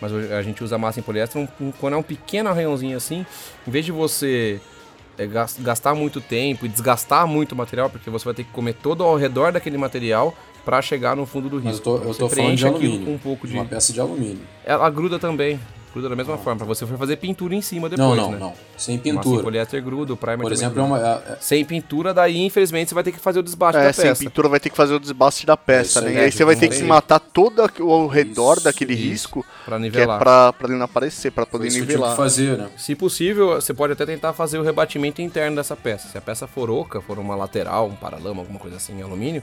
[0.00, 1.40] Mas a gente usa massa em poliéster.
[1.40, 3.24] Um, um, quando é um pequeno arranhãozinho assim,
[3.66, 4.60] em vez de você
[5.16, 5.26] é,
[5.60, 9.04] gastar muito tempo e desgastar muito o material, porque você vai ter que comer todo
[9.04, 11.68] ao redor daquele material para chegar no fundo do risco.
[11.68, 14.40] Mas eu tô, eu tô falando de alumínio, um pouco de uma peça de alumínio.
[14.64, 15.60] Ela gruda também,
[15.94, 18.38] gruda da mesma forma, para você for fazer pintura em cima depois, Não, não, né?
[18.38, 19.36] não, sem pintura.
[19.36, 22.94] Sem poliéster gruda, o primer Por exemplo, é uma, é, sem pintura, daí infelizmente você
[22.94, 24.14] vai ter que fazer o desbaste é, da peça.
[24.14, 26.12] sem pintura vai ter que fazer o desbaste da peça, né?
[26.12, 29.02] E aí você vai ter que matar todo ao redor isso, daquele isso.
[29.04, 30.18] risco para nivelar.
[30.18, 32.10] Que é pra, pra ele não aparecer, para poder isso nivelar.
[32.10, 32.68] Que fazer, né?
[32.76, 36.08] Se possível, você pode até tentar fazer o rebatimento interno dessa peça.
[36.08, 39.42] Se a peça for oca, for uma lateral, um paralama, alguma coisa assim em alumínio,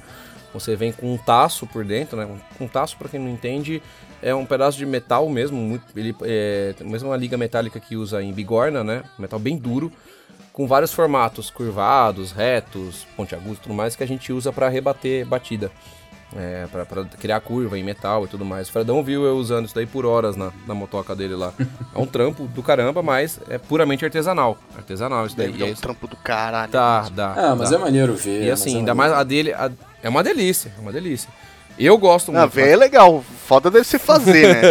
[0.53, 2.27] você vem com um taço por dentro, né?
[2.59, 3.81] Um taço, para quem não entende,
[4.21, 8.21] é um pedaço de metal mesmo, muito, ele é mesmo uma liga metálica que usa
[8.21, 9.03] em bigorna, né?
[9.17, 9.91] Metal bem duro,
[10.53, 15.71] com vários formatos, curvados, retos, pontiagudos, tudo mais que a gente usa para rebater batida.
[16.34, 18.69] É, para criar curva em metal e tudo mais.
[18.69, 21.53] O Fredão viu eu usando isso daí por horas na, na motoca dele lá.
[21.93, 24.57] É um trampo do caramba, mas é puramente artesanal.
[24.77, 25.62] Artesanal isso daí.
[25.62, 26.71] É um trampo do caralho.
[26.71, 27.34] Tá, dá.
[27.36, 27.75] Ah, mas dá.
[27.75, 28.45] é maneiro ver.
[28.45, 29.51] E assim, ainda mais a dele.
[29.51, 29.69] A,
[30.01, 31.29] é uma delícia, é uma delícia.
[31.83, 32.43] Eu gosto muito.
[32.43, 33.23] Ah, ver é legal.
[33.47, 34.61] Foda deve se fazer, né?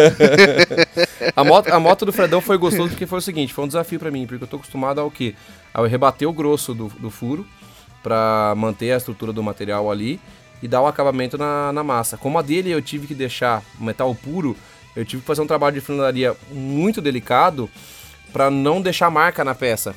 [1.34, 3.98] a, moto, a moto do Fredão foi gostoso porque foi o seguinte, foi um desafio
[3.98, 5.34] para mim, porque eu tô acostumado ao quê?
[5.74, 7.44] Ao rebater o grosso do, do furo
[8.00, 10.20] para manter a estrutura do material ali
[10.62, 12.16] e dar o acabamento na, na massa.
[12.16, 14.56] Como a dele eu tive que deixar metal puro,
[14.94, 17.68] eu tive que fazer um trabalho de funilaria muito delicado
[18.32, 19.96] para não deixar marca na peça,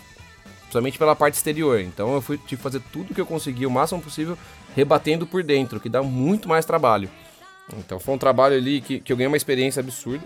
[0.74, 1.80] principalmente pela parte exterior.
[1.80, 4.38] Então eu fui, tive que fazer tudo que eu consegui, o máximo possível,
[4.76, 7.10] rebatendo por dentro, que dá muito mais trabalho.
[7.78, 10.26] Então foi um trabalho ali que, que eu ganhei uma experiência absurda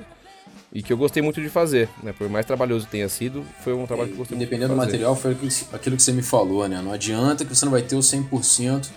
[0.72, 2.14] e que eu gostei muito de fazer, né?
[2.14, 4.68] Por mais trabalhoso que tenha sido, foi um trabalho que eu gostei muito de fazer.
[4.68, 5.32] do material, foi
[5.74, 6.82] aquilo que você me falou, né?
[6.82, 8.88] Não adianta que você não vai ter o 100%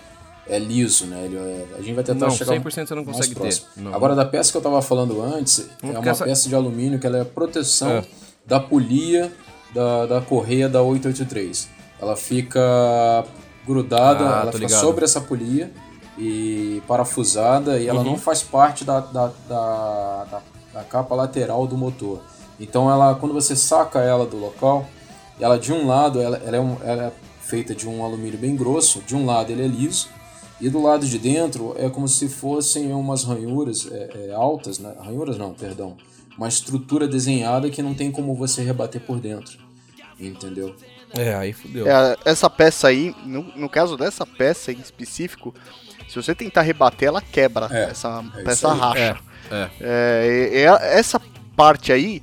[0.47, 1.25] é liso, né?
[1.25, 3.61] Ele, é, a gente vai tentar não, chegar 100% você não consegue ter.
[3.77, 3.93] Não.
[3.93, 6.25] Agora, da peça que eu tava falando antes, é uma essa...
[6.25, 8.03] peça de alumínio que ela é a proteção é.
[8.45, 9.31] da polia
[9.73, 11.69] da, da correia da 883.
[11.99, 13.25] Ela fica
[13.65, 14.81] grudada, ah, ela fica ligado.
[14.81, 15.71] sobre essa polia
[16.17, 18.11] e parafusada e ela uhum.
[18.11, 20.41] não faz parte da, da, da, da,
[20.73, 22.21] da capa lateral do motor.
[22.59, 24.85] Então, ela, quando você saca ela do local,
[25.39, 28.55] ela de um lado ela, ela, é, um, ela é feita de um alumínio bem
[28.55, 30.07] grosso, de um lado ele é liso
[30.59, 34.93] e do lado de dentro é como se fossem umas ranhuras é, é, altas, né?
[35.03, 35.97] ranhuras não, perdão,
[36.37, 39.57] uma estrutura desenhada que não tem como você rebater por dentro,
[40.19, 40.75] entendeu?
[41.17, 41.87] É, aí fudeu.
[41.87, 45.53] É, essa peça aí, no, no caso dessa peça em específico,
[46.07, 47.67] se você tentar rebater, ela quebra.
[47.69, 49.17] É, essa é peça racha.
[49.49, 50.63] É, é.
[50.97, 51.21] essa
[51.55, 52.21] parte aí,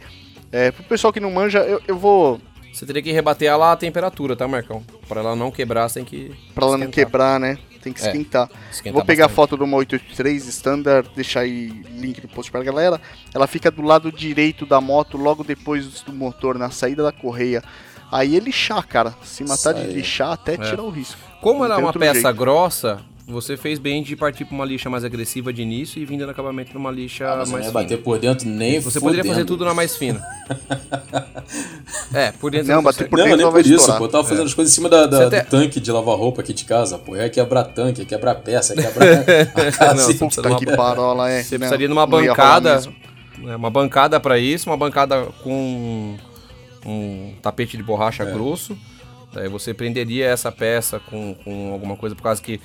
[0.51, 2.40] é, pro pessoal que não manja, eu, eu vou
[2.79, 4.85] você teria que rebater ela à temperatura, tá, Marcão?
[5.09, 6.33] Para ela não quebrar, você tem que.
[6.55, 7.59] Para ela não quebrar, né?
[7.83, 8.51] Tem que é, esquentar.
[8.85, 9.33] É, Vou pegar bastante.
[9.33, 13.01] a foto do 183 standard, deixar aí link no post pra galera.
[13.35, 17.62] Ela fica do lado direito da moto, logo depois do motor, na saída da correia.
[18.11, 19.14] Aí ele lixar, cara.
[19.23, 19.87] Se matar Sai.
[19.87, 20.57] de lixar até é.
[20.57, 21.21] tirar o risco.
[21.41, 22.35] Como ela é uma peça jeito.
[22.35, 26.25] grossa, você fez bem de partir para uma lixa mais agressiva de início e vindo
[26.25, 27.73] no acabamento numa lixa ah, mais não fina.
[27.73, 30.23] bater por dentro nem Você poderia fazer tudo na mais fina.
[32.14, 34.05] é, por dentro não, bater por dentro não, nem por isso, pô.
[34.05, 34.47] Eu tava fazendo é.
[34.47, 37.14] as coisas em cima da, da do tanque de lavar roupa aqui de casa, pô.
[37.14, 39.07] É quebrar tanque, é quebrar peça, é quebrar
[39.69, 40.09] a casa.
[40.09, 41.43] não, puta que parola é.
[41.43, 42.81] Você precisaria de uma bancada,
[43.37, 46.17] né, uma bancada para isso, uma bancada com
[46.87, 48.33] um tapete de borracha é.
[48.33, 48.77] grosso.
[49.33, 52.59] Daí você prenderia essa peça com, com alguma coisa, por causa que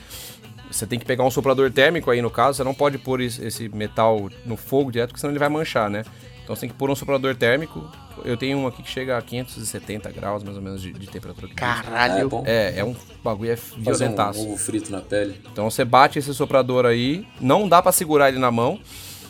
[0.73, 3.69] você tem que pegar um soprador térmico aí no caso, você não pode pôr esse
[3.69, 6.03] metal no fogo direto, porque senão ele vai manchar, né?
[6.43, 7.89] Então você tem que pôr um soprador térmico.
[8.25, 11.47] Eu tenho um aqui que chega a 570 graus, mais ou menos, de, de temperatura.
[11.55, 12.29] Caralho!
[12.45, 14.39] É, é, é um bagulho, é violentaço.
[14.39, 15.39] Um ovo frito na pele.
[15.51, 18.79] Então você bate esse soprador aí, não dá para segurar ele na mão.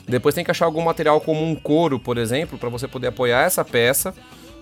[0.08, 3.44] Depois tem que achar algum material como um couro, por exemplo, para você poder apoiar
[3.44, 4.14] essa peça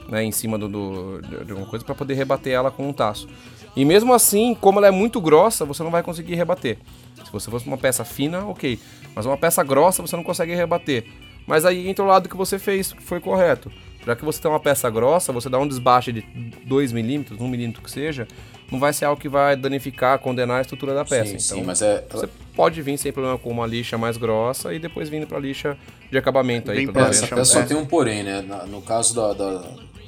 [0.07, 3.27] né, em cima do, do de alguma coisa para poder rebater ela com um taço.
[3.75, 6.77] E mesmo assim, como ela é muito grossa, você não vai conseguir rebater.
[7.23, 8.77] Se você fosse uma peça fina, ok.
[9.15, 11.05] Mas uma peça grossa, você não consegue rebater.
[11.47, 13.71] Mas aí entra o lado que você fez, que foi correto.
[14.05, 16.21] Já que você tem uma peça grossa, você dá um desbaste de
[16.65, 18.27] 2 milímetros, 1 milímetro que seja,
[18.71, 21.37] não vai ser algo que vai danificar, condenar a estrutura da peça.
[21.37, 22.03] Sim, então, sim, mas é...
[22.09, 25.77] Você pode vir sem problema com uma lixa mais grossa e depois vindo para lixa
[26.09, 26.71] de acabamento.
[26.71, 28.41] Aí, essa peça só tem um porém, né?
[28.69, 29.63] No caso da, da,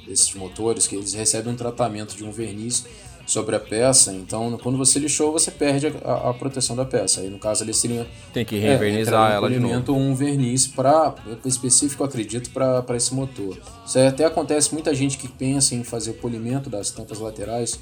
[0.06, 2.86] desses motores, que eles recebem um tratamento de um verniz
[3.26, 7.20] sobre a peça, então quando você lixou, você perde a, a proteção da peça.
[7.20, 8.06] Aí no caso ali seria.
[8.32, 9.92] Tem que revernizar é, ela de novo.
[9.94, 13.58] um verniz para específico, acredito, para esse motor.
[13.86, 17.78] Isso até acontece muita gente que pensa em fazer o polimento das tampas laterais.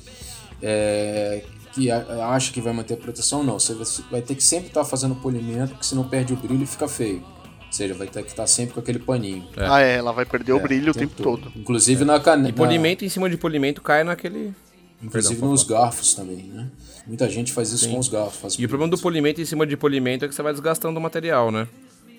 [0.63, 3.59] É, que acha que vai manter a proteção, não.
[3.59, 3.75] Você
[4.11, 6.87] vai ter que sempre estar tá fazendo polimento, porque senão perde o brilho e fica
[6.87, 7.23] feio.
[7.67, 9.47] Ou seja, vai ter que estar tá sempre com aquele paninho.
[9.57, 9.67] É.
[9.67, 11.45] Ah, é, ela vai perder é, o brilho o tempo, tempo todo.
[11.45, 11.59] todo.
[11.59, 12.05] Inclusive é.
[12.05, 12.51] na caneta.
[12.51, 14.55] E polimento em cima de polimento cai naquele.
[15.03, 16.71] Inclusive Perdão, nos garfos também, né?
[17.07, 17.93] Muita gente faz isso Sim.
[17.93, 18.57] com os garfos.
[18.59, 21.03] E o problema do polimento em cima de polimento é que você vai desgastando o
[21.03, 21.67] material, né?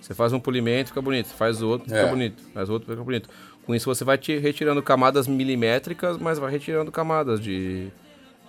[0.02, 1.28] Você faz um polimento, fica bonito.
[1.28, 2.10] Faz o outro, fica é.
[2.10, 2.44] bonito.
[2.54, 3.30] Faz o outro, fica bonito.
[3.66, 7.88] Com isso você vai te retirando camadas milimétricas, mas vai retirando camadas de,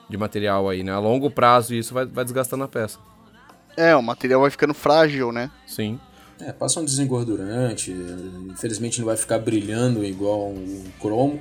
[0.09, 0.93] de material aí, né?
[0.93, 2.99] A longo prazo isso vai, vai desgastando a peça.
[3.77, 5.51] É, o material vai ficando frágil, né?
[5.67, 5.99] Sim.
[6.41, 7.95] É, passa um desengordurante,
[8.51, 11.41] infelizmente não vai ficar brilhando igual um cromo.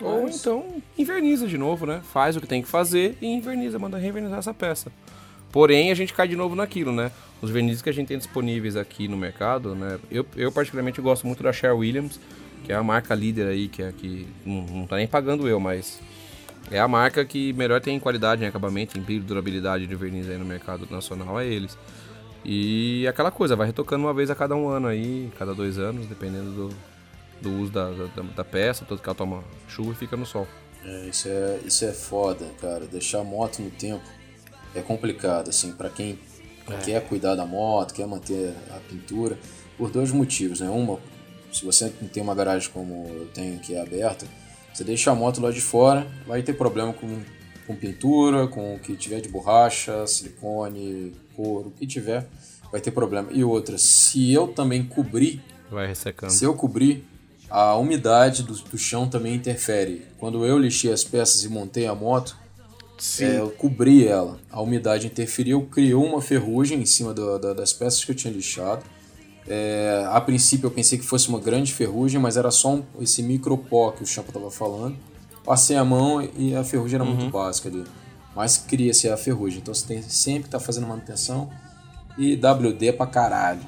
[0.00, 0.64] Ou então
[0.98, 2.00] inverniza de novo, né?
[2.12, 4.90] Faz o que tem que fazer e inverniza, manda revernizar essa peça.
[5.50, 7.10] Porém, a gente cai de novo naquilo, né?
[7.40, 9.98] Os vernizes que a gente tem disponíveis aqui no mercado, né?
[10.10, 12.18] Eu, eu particularmente gosto muito da Sher Williams,
[12.64, 15.60] que é a marca líder aí, que é que não, não tá nem pagando eu,
[15.60, 16.00] mas
[16.72, 20.38] é a marca que melhor tem qualidade em acabamento, em brilho, durabilidade de verniz aí
[20.38, 21.76] no mercado nacional, é eles.
[22.44, 26.06] E aquela coisa, vai retocando uma vez a cada um ano aí, cada dois anos,
[26.06, 26.68] dependendo do,
[27.42, 30.48] do uso da, da, da peça, tanto que ela toma chuva e fica no sol.
[30.84, 32.86] É, isso é, isso é foda, cara.
[32.86, 34.02] Deixar a moto no tempo
[34.74, 36.18] é complicado, assim, para quem
[36.68, 36.76] é.
[36.78, 39.38] quer cuidar da moto, quer manter a pintura,
[39.76, 40.70] por dois motivos, né?
[40.70, 40.98] Uma,
[41.52, 44.26] se você não tem uma garagem como eu tenho que é aberta,
[44.72, 47.20] você deixa a moto lá de fora, vai ter problema com,
[47.66, 52.26] com pintura, com o que tiver de borracha, silicone, couro, o que tiver,
[52.70, 53.28] vai ter problema.
[53.32, 56.32] E outra, se eu também cobrir, vai ressecando.
[56.32, 57.04] Se eu cobrir,
[57.52, 60.06] a umidade do, do chão também interfere.
[60.18, 62.34] Quando eu lixei as peças e montei a moto,
[63.20, 64.38] é, eu cobri ela.
[64.50, 68.32] A umidade interferiu, criou uma ferrugem em cima do, do, das peças que eu tinha
[68.32, 68.82] lixado.
[69.46, 73.22] É, a princípio eu pensei que fosse uma grande ferrugem, mas era só um, esse
[73.22, 74.96] micropó que o Champa estava falando.
[75.44, 77.14] Passei a mão e a ferrugem era uhum.
[77.14, 77.84] muito básica ali.
[78.34, 79.58] Mas cria-se a ferrugem.
[79.60, 81.50] Então você tem sempre que estar tá fazendo manutenção.
[82.16, 83.60] E WD pra caralho.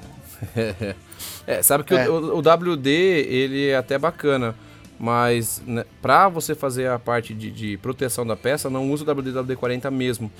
[1.46, 2.08] é, sabe que é.
[2.08, 4.54] O, o, WD ele é até bacana.
[4.98, 9.14] Mas né, para você fazer a parte de, de, proteção da peça, não usa o
[9.14, 10.30] WD-WD-40 mesmo.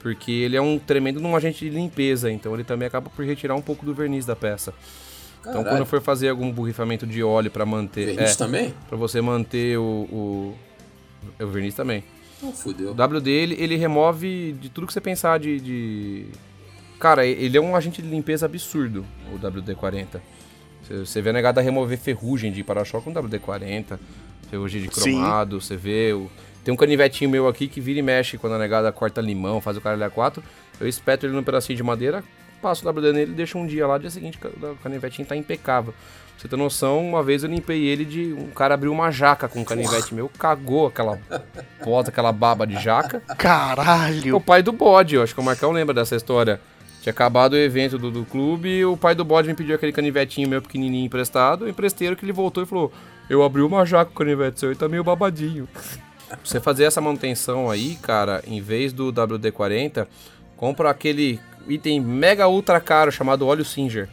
[0.00, 3.54] Porque ele é um tremendo um agente de limpeza, então ele também acaba por retirar
[3.54, 4.72] um pouco do verniz da peça.
[5.42, 5.60] Caralho.
[5.60, 8.06] Então quando for fazer algum borrifamento de óleo para manter...
[8.06, 8.74] Verniz é, também?
[8.88, 10.54] Para você manter o, o,
[11.40, 12.04] o verniz também.
[12.42, 12.90] Oh, fudeu.
[12.90, 16.26] O WD ele, ele remove de tudo que você pensar de, de...
[17.00, 20.20] Cara, ele é um agente de limpeza absurdo, o WD-40.
[20.88, 23.98] Você vê a negada remover ferrugem de para-choque com WD-40,
[24.48, 26.30] ferrugem de cromado, você vê o
[26.68, 29.78] tem um canivetinho meu aqui que vira e mexe quando a negada corta limão, faz
[29.78, 30.44] o caralho a 4.
[30.78, 32.22] Eu espeto ele num pedacinho de madeira,
[32.60, 35.94] passo o WD nele, deixo um dia lá, dia seguinte o canivetinho tá impecável.
[35.94, 38.34] Pra você ter noção, uma vez eu limpei ele de.
[38.34, 41.18] Um cara abriu uma jaca com um canivete meu, cagou aquela
[41.82, 43.22] bota, aquela baba de jaca.
[43.38, 44.36] Caralho!
[44.36, 46.60] O pai do bode, eu acho que o Marcão lembra dessa história.
[47.00, 49.90] Tinha acabado o evento do, do clube e o pai do bode me pediu aquele
[49.90, 51.64] canivetinho meu pequenininho emprestado.
[51.64, 52.92] O empresteiro que ele voltou e falou:
[53.30, 55.66] Eu abri uma jaca com o canivete seu e tá meio babadinho.
[56.44, 60.06] Você fazer essa manutenção aí, cara, em vez do WD-40,
[60.56, 64.08] compra aquele item mega ultra caro chamado óleo Singer.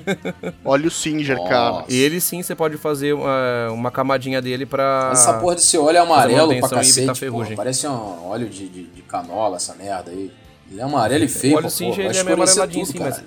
[0.64, 1.48] óleo Singer, Nossa.
[1.48, 1.84] cara.
[1.88, 5.10] E ele sim você pode fazer uma, uma camadinha dele pra.
[5.12, 7.30] Essa porra desse óleo é amarelo pra cacete.
[7.30, 10.30] Porra, parece um óleo de, de, de, canola, essa merda aí.
[10.70, 11.54] Ele é amarelo e feio.
[11.54, 13.22] O óleo Singer ele é meio amareladinho sim, mas.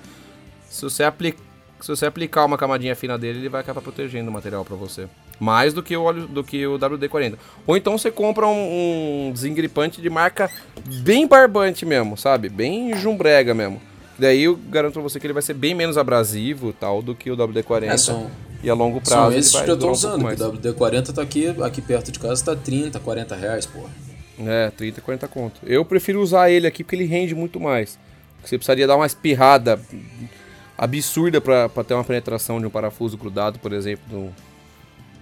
[0.68, 4.32] Se você aplicar se você aplicar uma camadinha fina dele, ele vai acabar protegendo o
[4.32, 5.08] material para você.
[5.40, 7.36] Mais do que o óleo do que o WD-40.
[7.66, 10.50] Ou então você compra um, um desengripante de marca
[11.02, 12.50] bem barbante mesmo, sabe?
[12.50, 13.80] Bem jumbrega mesmo.
[14.18, 17.30] Daí eu garanto pra você que ele vai ser bem menos abrasivo tal do que
[17.30, 17.84] o WD-40.
[17.84, 18.30] É, são,
[18.62, 19.30] e a longo prazo.
[19.30, 20.22] São esses que eu tô usando.
[20.22, 23.88] Um o WD-40 tá aqui, aqui perto de casa, tá 30, 40 reais, porra.
[24.46, 25.60] É, 30, 40 conto.
[25.64, 27.98] Eu prefiro usar ele aqui porque ele rende muito mais.
[28.44, 29.80] Você precisaria dar uma espirrada
[30.76, 34.32] absurda para ter uma penetração de um parafuso grudado, por exemplo,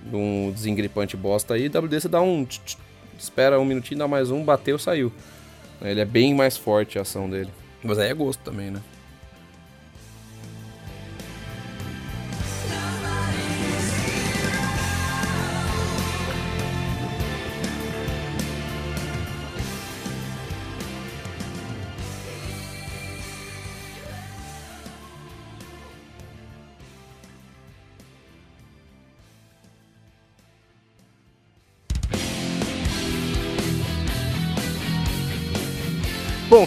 [0.04, 1.68] de um, de desengripante bosta aí.
[1.68, 2.46] WD você dá um.
[3.18, 5.12] Espera um minutinho, dá mais um, bateu, saiu.
[5.82, 7.51] Ele é bem mais forte a ação dele.
[7.82, 8.80] Mas aí é gosto também, né?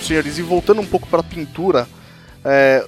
[0.02, 1.88] Senhores, e voltando um pouco para a pintura,
[2.44, 2.86] é,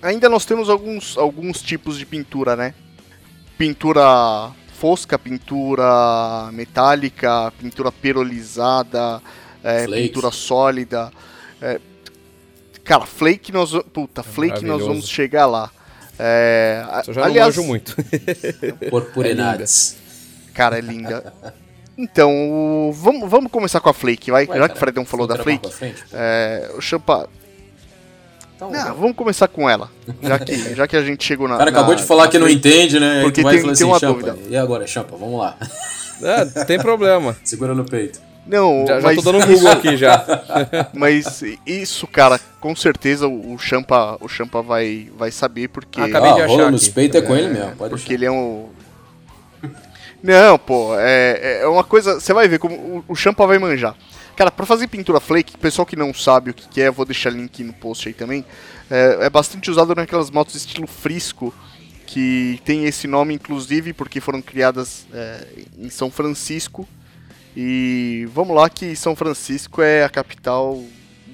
[0.00, 2.74] ainda nós temos alguns, alguns tipos de pintura, né?
[3.56, 9.22] Pintura fosca, pintura metálica, pintura perolizada,
[9.62, 11.12] é, pintura sólida.
[11.60, 11.80] É,
[12.82, 15.70] cara, Flake nós, puta, é Flake nós vamos chegar lá.
[16.18, 17.96] É, eu já aliás, não muito.
[18.90, 19.96] Purpurinades.
[20.52, 21.32] É cara, é linda.
[21.96, 24.46] Então, vamos, vamos começar com a Flake, vai?
[24.46, 25.70] Ué, Já que o Fredão falou da Flake.
[25.70, 27.28] Frente, é, o Champa.
[28.56, 29.90] Então, não, vamos começar com ela.
[30.22, 31.56] Já que, já que a gente chegou na.
[31.56, 33.22] O cara na, acabou de falar que não entende, né?
[33.22, 34.36] Porque tem, tem assim, uma dúvida.
[34.48, 35.56] E agora, Champa, vamos lá.
[36.22, 37.36] É, tem problema.
[37.44, 38.20] Segura no peito.
[38.46, 39.16] Não, já, mas...
[39.16, 40.24] já tô dando Google aqui já.
[40.92, 46.00] mas isso, cara, com certeza o Champa, o Champa vai, vai saber porque.
[46.00, 46.70] Ah, acabei ah, de achar.
[46.70, 48.66] nos peitos é com ele mesmo, pode Porque ele é um.
[50.22, 52.20] Não, pô, é, é uma coisa.
[52.20, 53.96] Você vai ver como o, o Champa vai manjar.
[54.36, 57.30] Cara, pra fazer pintura flake, pessoal que não sabe o que, que é, vou deixar
[57.30, 58.44] link no post aí também.
[58.90, 61.52] É, é bastante usado naquelas motos estilo Frisco,
[62.06, 65.46] que tem esse nome inclusive porque foram criadas é,
[65.78, 66.86] em São Francisco
[67.56, 70.82] e vamos lá que São Francisco é a capital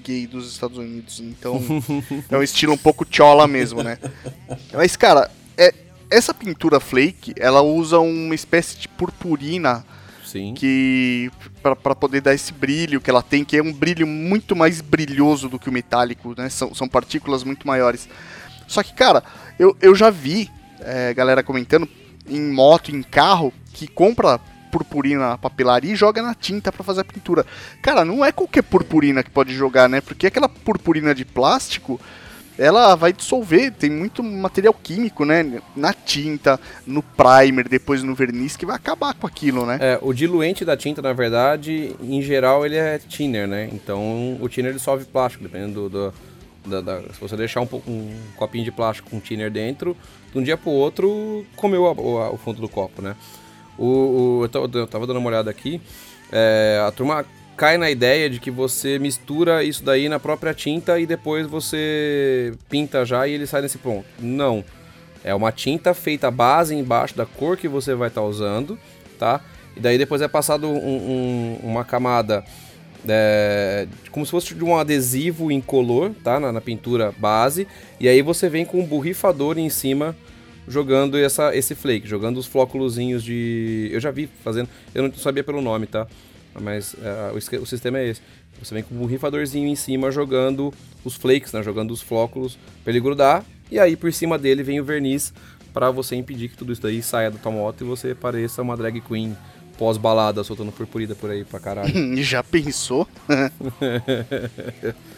[0.04, 1.60] gay dos Estados Unidos, então
[2.30, 3.98] é um estilo um pouco chola mesmo, né?
[4.72, 5.74] Mas cara, é,
[6.10, 9.84] essa pintura flake, ela usa uma espécie de purpurina
[10.24, 10.54] Sim.
[10.54, 11.30] que
[11.62, 15.48] para poder dar esse brilho que ela tem, que é um brilho muito mais brilhoso
[15.48, 16.48] do que o metálico, né?
[16.48, 18.08] São, são partículas muito maiores.
[18.66, 19.22] Só que, cara,
[19.58, 20.50] eu, eu já vi
[20.80, 21.88] é, galera comentando
[22.28, 24.38] em moto, em carro, que compra
[24.70, 27.46] purpurina na papelaria e joga na tinta para fazer a pintura.
[27.82, 30.00] Cara, não é qualquer purpurina que pode jogar, né?
[30.00, 32.00] Porque aquela purpurina de plástico,
[32.58, 35.62] ela vai dissolver, tem muito material químico, né?
[35.76, 39.78] Na tinta, no primer, depois no verniz, que vai acabar com aquilo, né?
[39.80, 43.68] É, o diluente da tinta, na verdade, em geral, ele é thinner, né?
[43.72, 46.14] Então, o thinner dissolve plástico, dependendo do, do
[46.68, 49.96] da, da, se você deixar um, um, copinho de plástico com thinner dentro,
[50.32, 53.16] de um dia pro outro, comeu a, o, o fundo do copo, né?
[53.78, 55.80] O, o eu, tava dando uma olhada aqui.
[56.30, 57.24] É, a turma
[57.58, 62.54] cai na ideia de que você mistura isso daí na própria tinta e depois você
[62.68, 64.06] pinta já e ele sai nesse ponto.
[64.20, 64.64] Não.
[65.24, 68.78] É uma tinta feita base embaixo da cor que você vai estar tá usando,
[69.18, 69.40] tá?
[69.76, 72.44] E daí depois é passado um, um, uma camada
[73.08, 76.38] é, como se fosse de um adesivo incolor, tá?
[76.38, 77.66] Na, na, pintura base.
[77.98, 80.16] E aí você vem com um borrifador em cima
[80.68, 83.90] jogando essa, esse flake, jogando os flóculozinhos de.
[83.92, 86.06] Eu já vi fazendo, eu não sabia pelo nome, tá?
[86.60, 88.20] Mas é, o, o, sistema é esse.
[88.62, 90.72] Você vem com um borrifadorzinho em cima jogando
[91.04, 91.62] os flakes, né?
[91.62, 93.44] Jogando os flóculos para ele grudar.
[93.70, 95.32] E aí por cima dele vem o verniz
[95.72, 98.76] para você impedir que tudo isso daí saia da tua moto e você pareça uma
[98.76, 99.36] drag queen
[99.76, 101.92] pós-balada soltando purpurida por aí pra caralho.
[102.22, 103.06] Já pensou?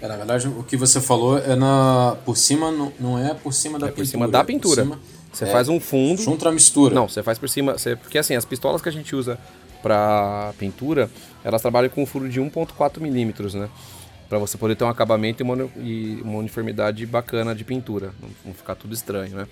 [0.00, 2.14] É, na verdade, o que você falou é na.
[2.26, 2.70] Por cima,
[3.00, 4.10] não, é por cima da é por pintura.
[4.10, 4.82] Cima da pintura.
[4.82, 5.00] Cima,
[5.32, 6.20] você é, faz um fundo.
[6.20, 6.94] Junto a mistura.
[6.94, 7.78] Não, você faz por cima.
[7.78, 9.38] Você, porque assim, as pistolas que a gente usa
[9.84, 11.10] pra pintura,
[11.44, 13.68] elas trabalham com um furo de 1,4 milímetros, né?
[14.30, 18.14] Pra você poder ter um acabamento e uma, e uma uniformidade bacana de pintura.
[18.42, 19.46] Não, ficar tudo estranho, né?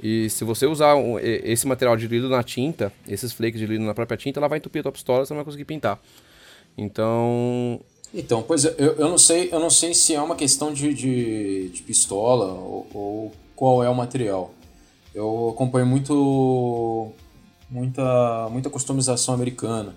[0.00, 4.16] E se você usar um, esse material diluído na tinta, esses flakes diluídos na própria
[4.16, 5.98] tinta, ela vai entupir a tua pistola e você não vai conseguir pintar.
[6.78, 7.80] Então,
[8.14, 10.94] então, pois é, eu, eu não sei, eu não sei se é uma questão de,
[10.94, 14.54] de, de pistola ou, ou, qual é o material.
[15.12, 17.10] Eu acompanho muito
[17.70, 19.94] muita muita customização americana.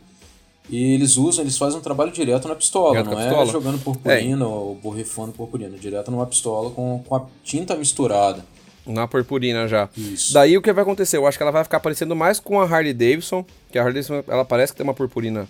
[0.70, 3.45] E eles usam, eles fazem um trabalho direto na pistola, direto não é pistola.
[3.51, 4.47] jogando purpurina é.
[4.47, 8.45] ou borrifando purpurina, direto numa pistola com, com a tinta misturada.
[8.86, 9.89] Na purpurina já.
[9.97, 10.34] Isso.
[10.34, 11.17] Daí o que vai acontecer?
[11.17, 13.95] Eu acho que ela vai ficar parecendo mais com a Harley Davidson, que a Harley
[14.01, 15.47] Davidson ela parece que tem uma purpurina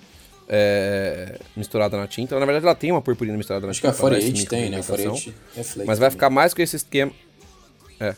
[0.48, 2.38] é, misturada na tinta.
[2.40, 3.92] Na verdade, ela tem uma purpurina misturada na Acho tinta.
[3.92, 4.80] Acho que a 48 tem, né?
[4.80, 5.88] A 48 é flake.
[5.88, 7.12] Mas vai ficar mais com esse esquema.
[8.00, 8.16] É.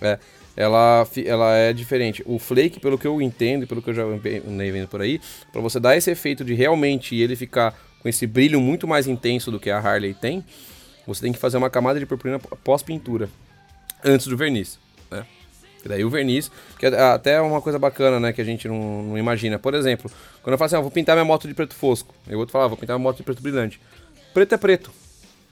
[0.00, 0.18] É.
[0.56, 2.22] Ela, ela é diferente.
[2.26, 5.20] O flake, pelo que eu entendo, pelo que eu já andei vendo por aí,
[5.52, 9.50] para você dar esse efeito de realmente ele ficar com esse brilho muito mais intenso
[9.50, 10.44] do que a Harley tem,
[11.06, 13.28] você tem que fazer uma camada de purpurina pós-pintura,
[14.04, 14.78] antes do verniz.
[15.10, 15.24] Né?
[15.84, 19.02] E daí o verniz, que é até uma coisa bacana, né, que a gente não,
[19.02, 19.58] não, imagina.
[19.58, 20.10] Por exemplo,
[20.42, 22.52] quando eu falo assim, ah, vou pintar minha moto de preto fosco, eu vou te
[22.52, 23.80] falar, vou pintar minha moto de preto brilhante.
[24.34, 24.92] Preto é preto,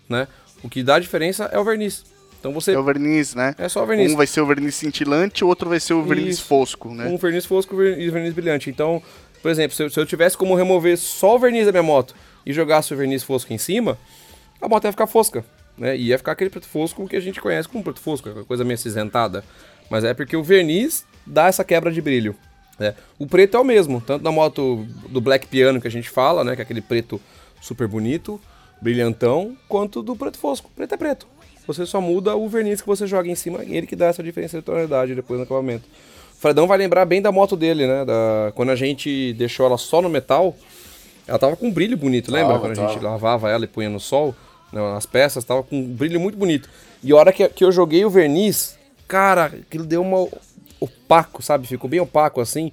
[0.09, 0.28] né?
[0.62, 2.05] O que dá diferença é o verniz.
[2.39, 3.55] Então você É o verniz, né?
[3.59, 4.12] É só o verniz.
[4.12, 6.45] Um vai ser o verniz cintilante, o outro vai ser o verniz Isso.
[6.45, 7.07] fosco, né?
[7.07, 8.70] Um verniz fosco e verniz brilhante.
[8.70, 9.03] Então,
[9.43, 12.14] por exemplo, se eu, se eu tivesse como remover só o verniz da minha moto
[12.45, 13.99] e jogasse o verniz fosco em cima,
[14.61, 15.45] a moto ia ficar fosca,
[15.76, 15.97] né?
[15.97, 18.74] E ia ficar aquele preto fosco que a gente conhece como preto fosco, coisa meio
[18.74, 19.45] acinzentada.
[19.91, 22.34] Mas é porque o verniz dá essa quebra de brilho.
[22.78, 22.95] Né?
[23.18, 26.45] O preto é o mesmo, tanto na moto do Black Piano que a gente fala,
[26.45, 26.55] né?
[26.55, 27.20] Que é aquele preto
[27.61, 28.41] super bonito,
[28.80, 30.70] brilhantão, quanto do preto fosco.
[30.74, 31.26] Preto é preto.
[31.67, 34.57] Você só muda o verniz que você joga em cima, ele que dá essa diferença
[34.57, 35.85] de tonalidade depois no acabamento.
[36.37, 38.05] O Fredão vai lembrar bem da moto dele, né?
[38.05, 38.53] Da...
[38.55, 40.55] Quando a gente deixou ela só no metal,
[41.27, 42.55] ela tava com um brilho bonito, lembra?
[42.55, 42.93] Tava, Quando a tava.
[42.93, 44.35] gente lavava ela e punha no sol,
[44.73, 46.69] né, as peças, tava com um brilho muito bonito.
[47.03, 50.29] E a hora que, que eu joguei o verniz, cara, aquilo deu uma
[50.79, 51.67] opaco, sabe?
[51.67, 52.71] Ficou bem opaco assim,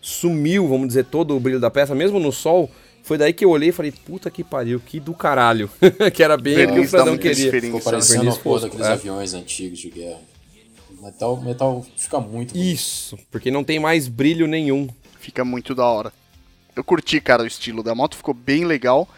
[0.00, 2.70] sumiu, vamos dizer, todo o brilho da peça, mesmo no sol.
[3.06, 5.70] Foi daí que eu olhei e falei, puta que pariu, que do caralho.
[6.12, 7.52] que era bem o que o Fredão queria.
[7.52, 8.92] Ficou parecendo verniz a cor fosco, daqueles é.
[8.92, 10.20] aviões antigos de guerra.
[11.00, 12.74] Metal, metal fica muito bonito.
[12.74, 14.88] Isso, porque não tem mais brilho nenhum.
[15.20, 16.12] Fica muito da hora.
[16.74, 19.08] Eu curti, cara, o estilo da moto, ficou bem legal.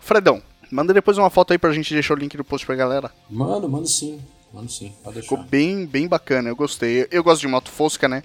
[0.00, 0.42] Fredão,
[0.72, 3.12] manda depois uma foto aí pra gente deixar o link no post pra galera.
[3.28, 4.18] Mano, mano sim.
[4.50, 5.50] Mano sim, pode Ficou deixar.
[5.50, 7.02] bem, bem bacana, eu gostei.
[7.02, 8.22] Eu, eu gosto de moto fosca, né?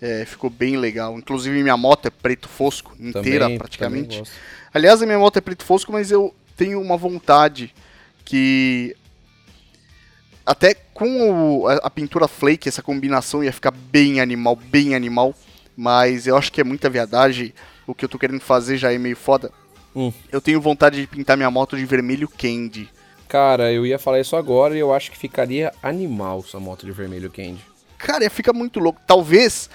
[0.00, 1.16] É, ficou bem legal.
[1.18, 4.18] Inclusive minha moto é preto fosco, inteira Também- praticamente.
[4.18, 4.32] também.
[4.74, 7.74] Aliás, a minha moto é preto fosco, mas eu tenho uma vontade
[8.24, 8.94] que.
[10.44, 15.34] Até com o- a, a pintura flake, essa combinação ia ficar bem animal, bem animal.
[15.76, 17.52] Mas eu acho que é muita viadagem.
[17.86, 19.50] O que eu tô querendo fazer já é meio foda.
[19.94, 20.12] Hum.
[20.30, 22.88] Eu tenho vontade de pintar minha moto de vermelho candy.
[23.28, 26.92] Cara, eu ia falar isso agora e eu acho que ficaria animal sua moto de
[26.92, 27.60] vermelho candy.
[27.98, 29.00] Cara, ia ficar muito louco.
[29.06, 29.68] Talvez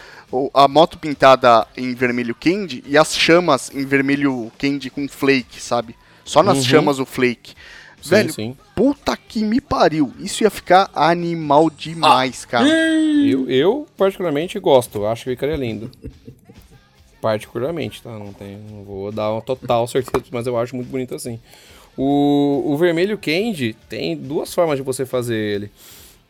[0.54, 5.96] a moto pintada em vermelho candy e as chamas em vermelho candy com flake, sabe?
[6.24, 6.64] Só nas Uhum.
[6.64, 7.54] chamas o flake.
[8.02, 8.58] Sim, Velho, sim.
[8.76, 10.12] puta que me pariu.
[10.20, 12.68] Isso ia ficar animal demais, cara.
[12.68, 15.06] Eu, eu, particularmente, gosto.
[15.06, 15.92] Acho que ficaria lindo.
[17.22, 18.10] Particularmente, tá?
[18.18, 21.40] Não, tem, não vou dar uma total certeza, mas eu acho muito bonito assim.
[21.96, 25.72] O, o vermelho candy tem duas formas de você fazer ele.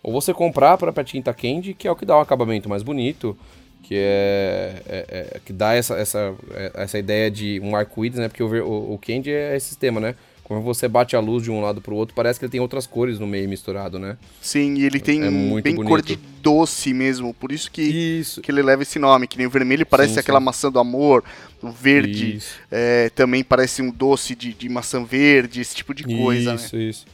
[0.04, 2.82] Ou você comprar a própria tinta candy, que é o que dá um acabamento mais
[2.84, 3.38] bonito,
[3.84, 8.28] que é, é- é- que dá essa, essa, é- essa ideia de um arco-íris, né?
[8.28, 10.16] Porque o, o, o candy é esse sistema, né?
[10.44, 12.86] Quando você bate a luz de um lado pro outro, parece que ele tem outras
[12.86, 14.18] cores no meio misturado, né?
[14.42, 16.08] Sim, e ele tem É muito bem cor bonito.
[16.08, 17.34] de doce mesmo.
[17.34, 18.42] Por isso que, Isso.
[18.42, 19.28] que ele leva esse nome.
[19.28, 20.46] Que nem o vermelho parece Sim, aquela sim.
[20.46, 21.24] maçã do amor.
[21.62, 22.56] O verde Isso.
[22.70, 26.56] é, também parece um doce de, de maçã verde, esse tipo de coisa, né?
[26.56, 27.06] Isso, isso.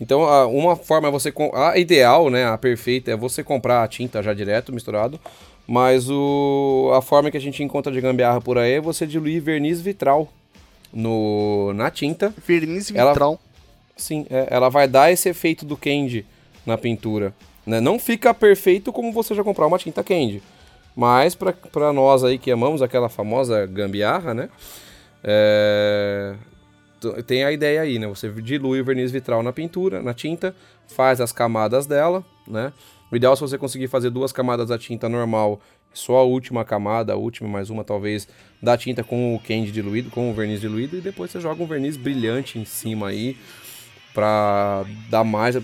[0.00, 0.20] Então,
[0.50, 1.32] uma forma é você.
[1.54, 2.46] A ideal, né?
[2.46, 5.18] A perfeita é você comprar a tinta já direto, misturado.
[5.66, 9.42] Mas o, a forma que a gente encontra de gambiarra por aí é você diluir
[9.42, 10.28] verniz vitral
[10.92, 12.32] no, na tinta.
[12.46, 13.40] Verniz Ela- vitral.
[13.96, 16.24] Sim, é, ela vai dar esse efeito do candy
[16.66, 17.32] na pintura.
[17.66, 17.80] né?
[17.80, 20.42] Não fica perfeito como você já comprar uma tinta candy.
[20.94, 24.48] Mas pra nós aí que amamos aquela famosa gambiarra, né?
[25.24, 26.34] É,
[27.26, 28.06] tem a ideia aí, né?
[28.06, 30.54] Você dilui o verniz vitral na pintura, na tinta,
[30.88, 32.72] faz as camadas dela, né?
[33.10, 35.60] O ideal é se você conseguir fazer duas camadas da tinta normal,
[35.92, 38.28] só a última camada, a última mais uma talvez,
[38.60, 41.66] da tinta com o candy diluído, com o verniz diluído, e depois você joga um
[41.66, 43.36] verniz brilhante em cima aí,
[44.12, 45.56] pra dar mais,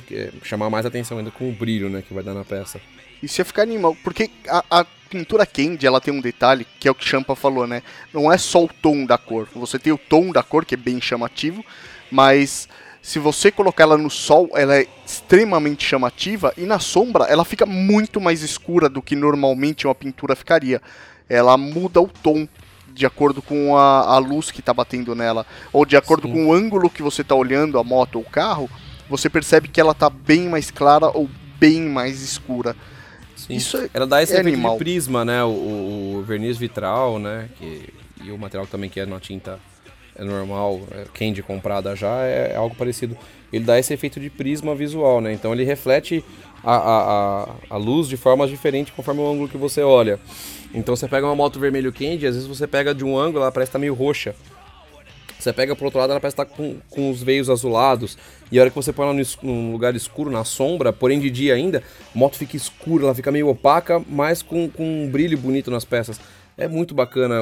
[0.42, 2.80] chamar mais atenção ainda com o brilho, né, que vai dar na peça.
[3.22, 3.96] Isso ia ficar animal.
[4.02, 7.66] Porque a, a pintura candy, ela tem um detalhe, que é o que Champa falou,
[7.66, 7.82] né?
[8.12, 9.48] Não é só o tom da cor.
[9.54, 11.64] Você tem o tom da cor, que é bem chamativo,
[12.10, 12.68] mas
[13.02, 17.66] se você colocar ela no sol, ela é extremamente chamativa, e na sombra ela fica
[17.66, 20.80] muito mais escura do que normalmente uma pintura ficaria.
[21.28, 22.48] Ela muda o tom
[22.94, 26.34] de acordo com a, a luz que está batendo nela, ou de acordo Sim.
[26.34, 28.70] com o ângulo que você está olhando a moto ou o carro,
[29.08, 32.76] você percebe que ela está bem mais clara ou bem mais escura.
[33.46, 33.54] Sim.
[33.54, 34.72] Isso é- Ela dá esse é efeito animal.
[34.72, 35.48] de prisma, né, o,
[36.18, 37.88] o- verniz vitral, né, que,
[38.24, 39.58] e o material também que é na tinta
[40.16, 43.16] é normal, é candy comprada já, é algo parecido.
[43.52, 46.24] Ele dá esse efeito de prisma visual, né, então ele reflete
[46.64, 50.18] a, a, a, a luz de formas diferentes conforme o ângulo que você olha.
[50.74, 53.52] Então você pega uma moto vermelho candy, às vezes você pega de um ângulo, ela
[53.52, 54.34] parece estar meio roxa.
[55.42, 58.16] Você pega pro outro lado, ela parece estar com, com os veios azulados.
[58.50, 61.30] E a hora que você põe ela no num lugar escuro, na sombra, porém de
[61.30, 61.82] dia ainda,
[62.14, 65.84] a moto fica escura, ela fica meio opaca, mas com, com um brilho bonito nas
[65.84, 66.20] peças.
[66.56, 67.40] É muito bacana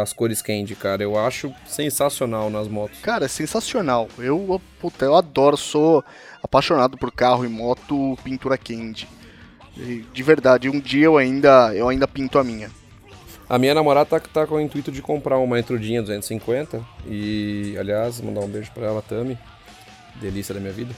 [0.00, 1.02] as cores candy, cara.
[1.02, 3.00] Eu acho sensacional nas motos.
[3.00, 4.08] Cara, é sensacional.
[4.18, 6.02] Eu, puta, eu adoro, sou
[6.42, 9.08] apaixonado por carro e moto pintura candy.
[10.12, 12.70] De verdade, um dia eu ainda, eu ainda pinto a minha.
[13.48, 16.80] A minha namorada tá, tá com o intuito de comprar uma Intrudinha 250.
[17.06, 19.38] E, aliás, mandar um beijo pra ela, Tami.
[20.16, 20.94] Delícia da minha vida.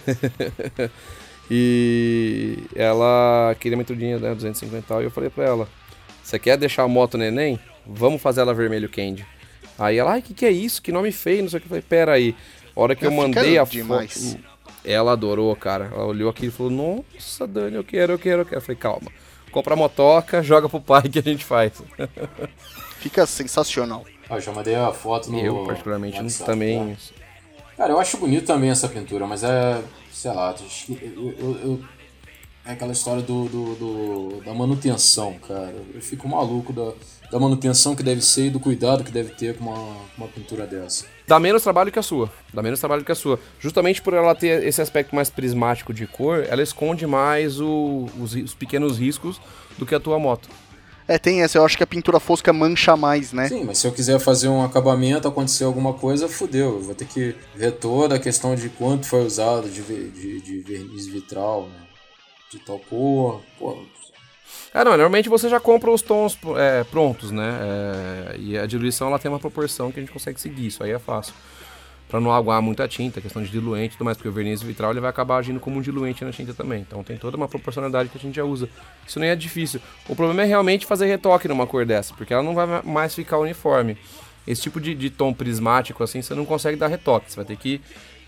[1.50, 5.02] e ela queria uma Intrudinha né, 250 e tal.
[5.02, 5.68] E eu falei pra ela:
[6.22, 7.58] Você quer deixar a moto neném?
[7.86, 9.26] Vamos fazer ela vermelho candy.
[9.78, 10.80] Aí ela, ai, o que, que é isso?
[10.80, 11.66] Que nome feio, não sei o que.
[11.66, 12.34] Eu falei, pera aí.
[12.76, 14.32] A hora que eu Fica mandei a demais.
[14.32, 14.44] foto.
[14.84, 15.90] Ela adorou, cara.
[15.92, 18.56] Ela olhou aquilo e falou: Nossa, Dani, eu quero, eu quero, eu quero.
[18.58, 19.10] Eu falei, calma.
[19.54, 21.80] Compra a motoca, joga pro pai que a gente faz.
[22.98, 24.04] Fica sensacional.
[24.28, 25.38] Ah, eu já mandei a foto no.
[25.38, 26.96] eu, particularmente, no WhatsApp, também.
[26.96, 27.14] tá?
[27.76, 29.80] Cara, eu acho bonito também essa pintura, mas é.
[30.12, 31.84] sei lá, acho que eu, eu, eu-
[32.66, 35.72] é aquela história do, do, do, da manutenção, cara.
[35.94, 36.92] Eu fico maluco da,
[37.30, 40.66] da manutenção que deve ser e do cuidado que deve ter com uma, uma pintura
[40.66, 41.04] dessa.
[41.26, 42.30] Dá menos trabalho que a sua.
[42.52, 43.40] Dá menos trabalho que a sua.
[43.58, 48.34] Justamente por ela ter esse aspecto mais prismático de cor, ela esconde mais o, os,
[48.34, 49.40] os pequenos riscos
[49.78, 50.48] do que a tua moto.
[51.06, 51.58] É, tem essa.
[51.58, 53.48] Eu acho que a pintura fosca mancha mais, né?
[53.48, 56.76] Sim, mas se eu quiser fazer um acabamento, acontecer alguma coisa, fudeu.
[56.76, 60.60] Eu vou ter que ver toda a questão de quanto foi usado de, de, de
[60.60, 61.86] verniz vitral, né?
[62.50, 63.42] De tal cor.
[63.58, 63.84] Pô.
[64.74, 67.58] Ah, não, normalmente você já compra os tons é, prontos, né?
[67.62, 70.90] É, e a diluição ela tem uma proporção que a gente consegue seguir, isso aí
[70.90, 71.32] é fácil
[72.14, 74.92] para não aguar muita tinta, questão de diluente e tudo mais, porque o verniz vitral
[74.92, 76.80] ele vai acabar agindo como um diluente na tinta também.
[76.80, 78.68] Então tem toda uma proporcionalidade que a gente já usa.
[79.04, 79.80] Isso nem é difícil.
[80.08, 83.38] O problema é realmente fazer retoque numa cor dessa, porque ela não vai mais ficar
[83.38, 83.96] uniforme.
[84.46, 87.32] Esse tipo de, de tom prismático assim, você não consegue dar retoque.
[87.32, 87.80] Você vai ter que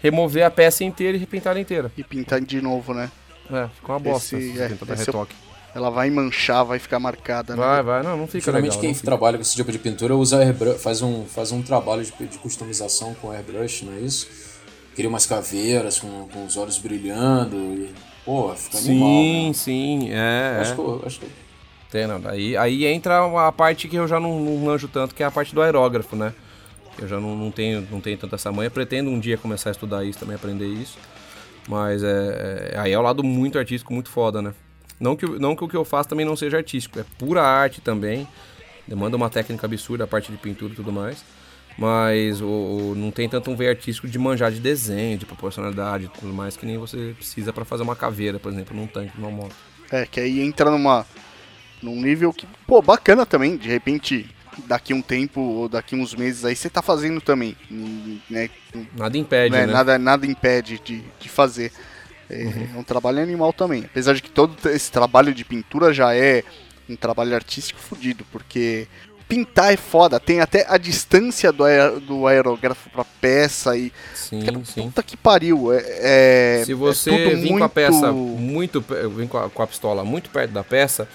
[0.03, 1.93] remover a peça inteira e repintar ela inteira.
[1.97, 3.09] E pintar de novo, né?
[3.53, 5.33] É, fica uma bosta esse, se é, dar retoque.
[5.33, 5.46] Eu
[5.77, 7.55] ela vai manchar, vai ficar marcada.
[7.55, 7.63] Né?
[7.63, 9.05] Vai, vai, não, não fica Geralmente legal, quem fica.
[9.05, 12.39] trabalha com esse tipo de pintura usa airbrush, faz um, faz um trabalho de, de
[12.39, 14.27] customização com airbrush, não é isso?
[14.95, 19.11] Cria umas caveiras com, com os olhos brilhando e, pô, fica sim, animal.
[19.11, 19.53] Sim, né?
[19.53, 20.59] sim, é.
[20.63, 20.75] Acho é.
[20.75, 21.27] que, eu, acho que...
[21.91, 22.23] Tem, não.
[22.25, 25.31] Aí, aí entra a parte que eu já não, não manjo tanto, que é a
[25.31, 26.33] parte do aerógrafo, né?
[26.99, 28.71] Eu já não, não, tenho, não tenho tanta essa manha.
[28.71, 30.97] Pretendo um dia começar a estudar isso também, aprender isso.
[31.69, 34.55] Mas é, é, aí é o lado muito artístico, muito foda, né?
[34.99, 37.81] Não que, não que o que eu faço também não seja artístico, é pura arte
[37.81, 38.27] também.
[38.87, 41.25] Demanda uma técnica absurda, a parte de pintura e tudo mais.
[41.79, 46.07] Mas o, o, não tem tanto um veio artístico de manjar de desenho, de proporcionalidade
[46.07, 49.13] e tudo mais, que nem você precisa para fazer uma caveira, por exemplo, num tanque,
[49.19, 49.55] numa moto.
[49.91, 51.05] É, que aí entra numa.
[51.83, 54.27] num nível que, pô, bacana também, de repente,
[54.67, 57.55] daqui um tempo ou daqui uns meses aí você tá fazendo também.
[58.31, 58.49] Né?
[58.97, 59.67] Nada impede, né?
[59.67, 59.73] né?
[59.73, 61.73] Nada, nada impede de, de fazer.
[62.29, 62.69] É, uhum.
[62.75, 63.85] é um trabalho animal também.
[63.85, 66.43] Apesar de que todo esse trabalho de pintura já é
[66.89, 68.87] um trabalho artístico fodido, porque
[69.29, 73.93] pintar é foda, tem até a distância do, aer do aerógrafo pra peça e.
[74.15, 74.83] Sim, cara, sim.
[74.83, 75.73] Puta que pariu.
[75.73, 77.59] É, é Se você é vir muito...
[77.59, 78.85] com a peça muito.
[79.15, 81.09] Vem com a, com a pistola muito perto da peça,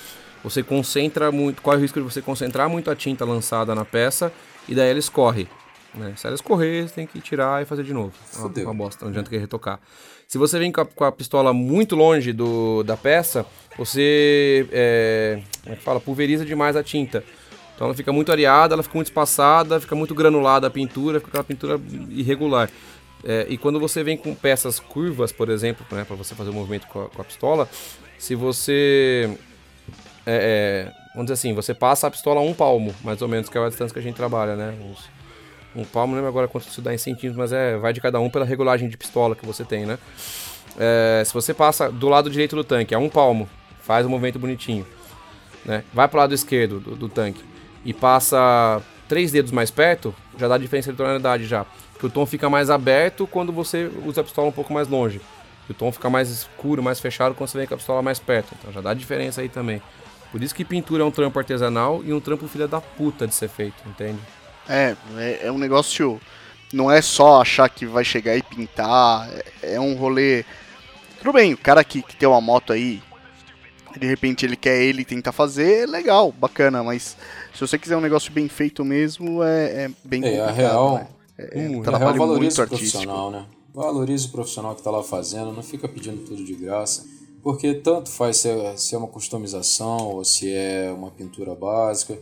[0.43, 1.61] você concentra muito.
[1.61, 4.31] Corre o risco de você concentrar muito a tinta lançada na peça
[4.67, 5.47] e daí ela escorre.
[5.93, 6.13] Né?
[6.15, 8.13] Se ela escorrer, você tem que tirar e fazer de novo.
[8.25, 8.63] Fudeu.
[8.63, 9.79] Uma, uma bosta, não adianta que retocar.
[10.27, 13.45] Se você vem com a, com a pistola muito longe do, da peça,
[13.77, 15.99] você é, como é que fala?
[15.99, 17.23] pulveriza demais a tinta.
[17.75, 21.31] Então ela fica muito areada, ela fica muito espaçada, fica muito granulada a pintura, fica
[21.31, 22.69] aquela pintura irregular.
[23.23, 26.53] É, e quando você vem com peças curvas, por exemplo, né, para você fazer o
[26.53, 27.67] um movimento com a, com a, pistola,
[28.17, 29.37] se você.
[30.25, 33.49] É, é, vamos dizer assim, você passa a pistola a um palmo, mais ou menos,
[33.49, 34.75] que é a distância que a gente trabalha, né?
[34.81, 35.09] Uns
[35.75, 38.19] um palmo, não lembro agora quanto isso dá em centímetros, mas é, vai de cada
[38.19, 39.97] um pela regulagem de pistola que você tem, né?
[40.77, 43.49] É, se você passa do lado direito do tanque, a um palmo,
[43.81, 44.85] faz um movimento bonitinho,
[45.65, 45.83] né?
[45.93, 47.43] Vai pro lado esquerdo do, do tanque
[47.85, 51.65] e passa três dedos mais perto, já dá diferença de tonalidade já.
[51.93, 55.21] Porque o tom fica mais aberto quando você usa a pistola um pouco mais longe.
[55.69, 58.19] E o tom fica mais escuro, mais fechado quando você vem com a pistola mais
[58.19, 58.55] perto.
[58.57, 59.81] Então já dá diferença aí também.
[60.31, 63.35] Por isso que pintura é um trampo artesanal e um trampo filha da puta de
[63.35, 64.19] ser feito, entende?
[64.67, 66.19] É, é, é um negócio.
[66.73, 69.29] Não é só achar que vai chegar e pintar.
[69.61, 70.45] É, é um rolê.
[71.19, 73.01] Tudo bem, o cara que, que tem uma moto aí,
[73.99, 77.15] de repente ele quer ele tentar fazer, é legal, bacana, mas
[77.53, 81.07] se você quiser um negócio bem feito mesmo, é, é bem é, a real, né?
[81.37, 83.45] é, hum, um trabalho real muito o profissional, né?
[83.73, 87.05] Valorize o profissional que está lá fazendo, não fica pedindo tudo de graça,
[87.41, 92.17] porque tanto faz se é, se é uma customização ou se é uma pintura básica.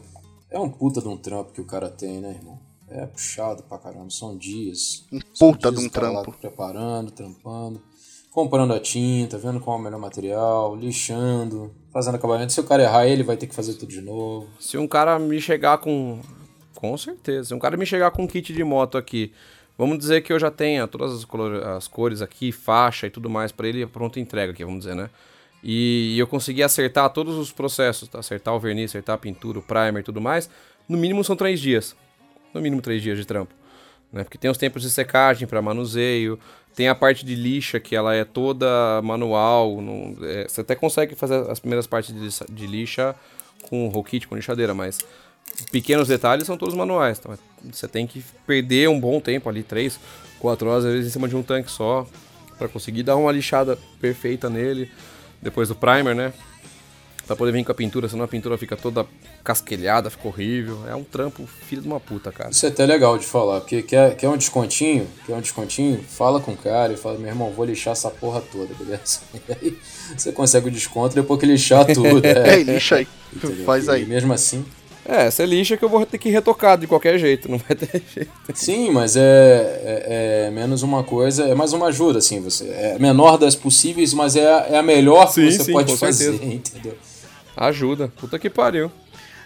[0.52, 2.60] É um puta de um trampo que o cara tem, né, irmão?
[2.90, 5.06] É puxado pra caramba, são dias.
[5.12, 6.32] Um puta de um trampo.
[6.32, 7.80] preparando, trampando,
[8.32, 12.52] comprando a tinta, vendo qual é o melhor material, lixando, fazendo acabamento.
[12.52, 14.48] Se o cara errar, ele vai ter que fazer tudo de novo.
[14.60, 16.20] Se um cara me chegar com.
[16.74, 17.50] Com certeza.
[17.50, 19.32] Se um cara me chegar com um kit de moto aqui,
[19.78, 21.28] vamos dizer que eu já tenha todas as,
[21.76, 25.12] as cores aqui, faixa e tudo mais para ele, pronto entrega aqui, vamos dizer, né?
[25.64, 28.20] E eu consegui acertar todos os processos, tá?
[28.20, 30.50] acertar o verniz, acertar a pintura, o primer e tudo mais.
[30.88, 31.96] No mínimo são três dias.
[32.54, 33.54] No mínimo três dias de trampo.
[34.12, 34.24] Né?
[34.24, 36.40] Porque tem os tempos de secagem para manuseio,
[36.76, 39.82] tem a parte de lixa que ela é toda manual.
[39.82, 43.16] Não, é, você até consegue fazer as primeiras partes de, de lixa
[43.70, 45.00] com kit, com lixadeira, mas
[45.72, 47.20] pequenos detalhes são todos manuais.
[47.20, 47.38] Então
[47.70, 50.00] você tem que perder um bom tempo ali, três,
[50.40, 52.08] quatro horas às vezes em cima de um tanque só,
[52.58, 54.90] para conseguir dar uma lixada perfeita nele
[55.42, 56.34] depois do primer, né?
[57.30, 59.06] Pra poder vir com a pintura, senão a pintura fica toda
[59.44, 60.80] casquelhada, fica horrível.
[60.90, 62.50] É um trampo, filho de uma puta, cara.
[62.50, 65.08] Isso é até legal de falar, porque quer, quer um descontinho?
[65.28, 66.04] Quer um descontinho?
[66.10, 69.20] Fala com o cara e fala, meu irmão, vou lixar essa porra toda, beleza?
[69.48, 69.78] E aí
[70.18, 72.20] você consegue o desconto depois que lixar tudo.
[72.26, 73.08] É, é lixa aí.
[73.32, 73.64] Entendeu?
[73.64, 74.02] Faz aí.
[74.02, 74.66] E mesmo assim.
[75.12, 78.00] É, você lixa que eu vou ter que retocar de qualquer jeito, não vai ter
[78.14, 78.30] jeito.
[78.54, 82.66] Sim, mas é, é, é menos uma coisa, é mais uma ajuda, assim, você.
[82.70, 85.72] É a menor das possíveis, mas é, a- é a melhor que Sim, você sim,
[85.72, 86.46] pode fazer, certeza.
[86.54, 86.96] entendeu?
[87.58, 88.12] Ajuda.
[88.20, 88.92] Puta que pariu.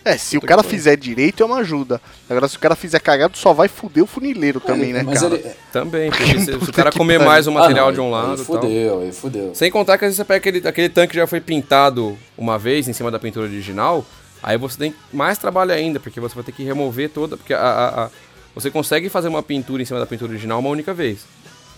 [0.06, 0.78] É, se o Puta cara que pariu.
[0.80, 2.02] fizer direito é uma ajuda.
[2.30, 5.36] Agora, se o cara fizer cagado, só vai fuder o funileiro também, né, mas cara?
[5.36, 5.50] ele.
[5.72, 7.30] Também, porque se, se o cara comer pariu.
[7.32, 8.46] mais o Ah, material não, de um lado aí e tal.
[8.46, 9.56] fudeu, aí fudeu.
[9.56, 12.60] Sem contar que às vezes você pega aquele, aquele tanque que já foi pintado uma
[12.60, 14.06] vez em cima da pintura original,
[14.44, 17.38] aí você tem mais trabalho ainda, porque você vai ter que remover toda.
[17.38, 18.10] Porque a, a- a-
[18.54, 21.26] você consegue fazer uma pintura em cima da pintura original uma única vez.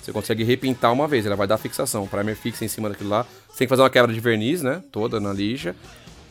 [0.02, 2.04] Você consegue repintar uma vez, ela vai dar fixação.
[2.04, 3.26] O primer fixa em cima daquilo lá.
[3.50, 4.82] Você tem que fazer uma quebra de verniz, né?
[4.92, 5.76] Toda na lixa.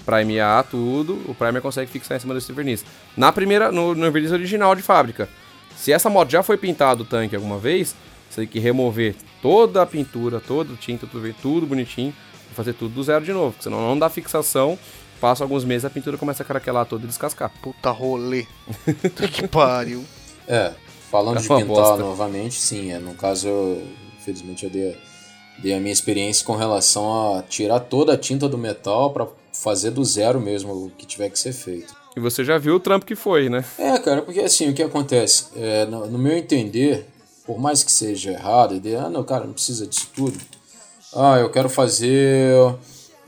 [0.04, 2.84] Primear tudo, o primer consegue fixar em cima desse verniz.
[3.16, 5.28] Na primeira, no, no verniz original de fábrica.
[5.76, 7.96] Se essa moto já foi pintado o tanque alguma vez,
[8.28, 12.14] você tem que remover toda a pintura, toda a tinta, tudo, tudo bonitinho,
[12.50, 13.56] e fazer tudo do zero de novo.
[13.60, 14.78] Senão não dá fixação,
[15.20, 17.50] passa alguns meses a pintura começa a craquelar toda e descascar.
[17.62, 18.46] Puta rolê.
[19.32, 20.04] Que pariu.
[20.46, 20.72] É,
[21.10, 21.96] falando É de pintar bosta.
[21.98, 23.82] novamente, sim, é, no caso, eu,
[24.18, 24.96] infelizmente, eu dei,
[25.58, 29.90] dei a minha experiência com relação a tirar toda a tinta do metal pra fazer
[29.90, 31.94] do zero mesmo o que tiver que ser feito.
[32.16, 33.64] E você já viu o trampo que foi, né?
[33.78, 35.46] É, cara, porque assim, o que acontece?
[35.56, 37.06] É, no, no meu entender,
[37.46, 40.38] por mais que seja errado, ideia, ah, não, cara, não precisa disso tudo.
[41.16, 42.54] Ah, eu quero fazer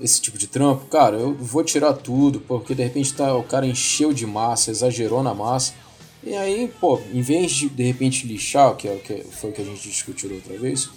[0.01, 0.87] esse tipo de trampo.
[0.87, 5.23] Cara, eu vou tirar tudo, porque de repente tá, o cara encheu de massa, exagerou
[5.23, 5.75] na massa.
[6.23, 9.63] E aí, pô, em vez de de repente lixar, que, é que foi o que
[9.63, 10.89] a gente discutiu outra vez,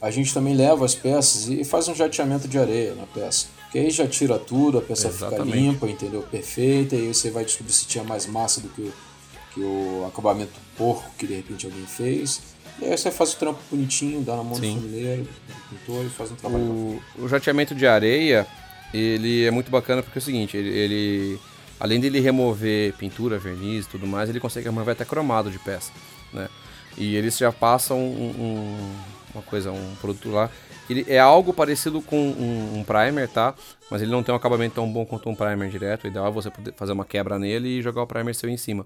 [0.00, 3.46] a gente também leva as peças e faz um jateamento de areia na peça.
[3.72, 5.46] Que aí já tira tudo, a peça Exatamente.
[5.46, 6.22] fica limpa, entendeu?
[6.22, 8.92] Perfeita, e aí você vai descobrir se tinha mais massa do que
[9.54, 12.42] que o acabamento porco que de repente alguém fez.
[12.80, 14.74] E aí você faz o trampo bonitinho, dá na mão Sim.
[14.76, 16.64] do funileiro, do pintor e faz um trabalho.
[16.64, 18.46] O, o jateamento de areia,
[18.92, 21.40] ele é muito bacana porque é o seguinte, ele, ele-
[21.78, 25.92] além dele remover pintura, verniz e tudo mais, ele consegue remover até cromado de peça,
[26.32, 26.48] né?
[26.96, 28.94] E eles já passam um- um-
[29.34, 30.50] uma coisa, um produto lá,
[30.88, 33.54] ele é algo parecido com um, um primer, tá?
[33.90, 36.30] Mas ele não tem um acabamento tão bom quanto um primer direto, o ideal é
[36.30, 38.84] você poder fazer uma quebra nele e jogar o primer seu em cima.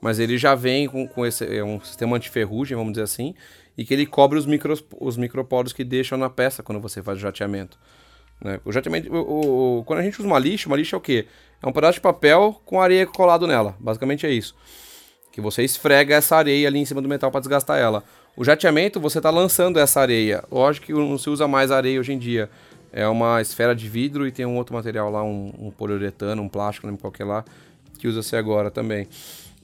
[0.00, 3.34] Mas ele já vem com, com esse é um sistema antiferrugem, vamos dizer assim,
[3.76, 7.18] e que ele cobre os, micros, os microporos que deixam na peça quando você faz
[7.18, 7.78] o jateamento.
[8.42, 8.58] né?
[8.64, 11.26] O jateamento, o, o- quando a gente usa uma lixa, uma lixa é o quê?
[11.62, 13.76] É um pedaço de papel com areia colado nela.
[13.78, 14.54] Basicamente é isso.
[15.32, 18.02] Que você esfrega essa areia ali em cima do metal para desgastar ela.
[18.36, 20.42] O jateamento, você está lançando essa areia.
[20.50, 22.48] Lógico que não se usa mais areia hoje em dia.
[22.92, 26.48] É uma esfera de vidro e tem um outro material lá, um, um poliuretano, um
[26.48, 27.44] plástico, não lembro qual que é lá,
[27.98, 29.06] que usa-se agora também.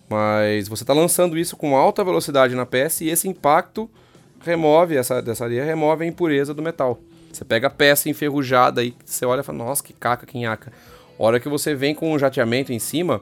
[0.08, 3.90] Mas você está lançando isso com alta velocidade na peça e esse impacto
[4.40, 7.00] remove, essa, dessa areia remove a impureza do metal.
[7.32, 10.72] Você pega a peça enferrujada e você olha e fala, nossa, que caca, que nhaca.
[11.18, 13.20] A hora que você vem com um jateamento em cima,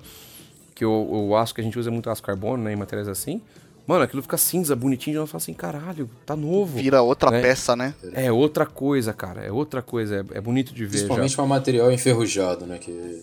[0.75, 3.09] que o, o aço que a gente usa é muito aço carbono, né, em materiais
[3.09, 3.41] assim,
[3.87, 6.79] mano, aquilo fica cinza, bonitinho, e nós fala assim, caralho, tá novo.
[6.79, 7.41] Vira outra né?
[7.41, 7.95] peça, né?
[8.13, 11.05] É outra coisa, cara, é outra coisa, é, é bonito de ver já.
[11.05, 12.79] Principalmente para material enferrujado, né?
[12.79, 13.23] Que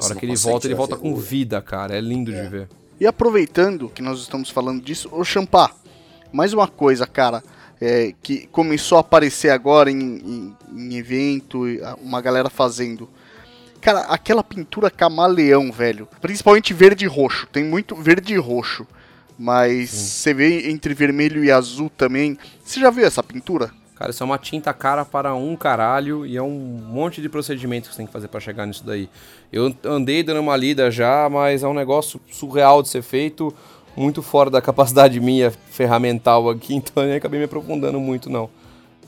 [0.00, 2.68] A hora que ele volta, ele volta com vida, cara, é lindo de ver.
[3.00, 5.70] E aproveitando que nós estamos falando disso, ô Champá,
[6.32, 7.42] mais uma coisa, cara,
[7.80, 11.64] é, que começou a aparecer agora em, em- em evento,
[12.00, 13.08] uma galera fazendo.
[13.80, 16.08] Cara, aquela pintura camaleão, velho.
[16.20, 17.46] Principalmente verde e roxo.
[17.52, 18.86] Tem muito verde e roxo.
[19.38, 22.38] Mas você vê entre vermelho e azul também.
[22.64, 23.70] Você já viu essa pintura?
[23.96, 27.88] Cara, isso é uma tinta cara para um caralho e é um monte de procedimentos
[27.88, 29.08] que você tem que fazer para chegar nisso daí.
[29.50, 33.52] Eu andei dando uma lida já, mas é um negócio surreal de ser feito,
[33.96, 38.50] muito fora da capacidade minha ferramental aqui, então eu nem acabei me aprofundando muito não.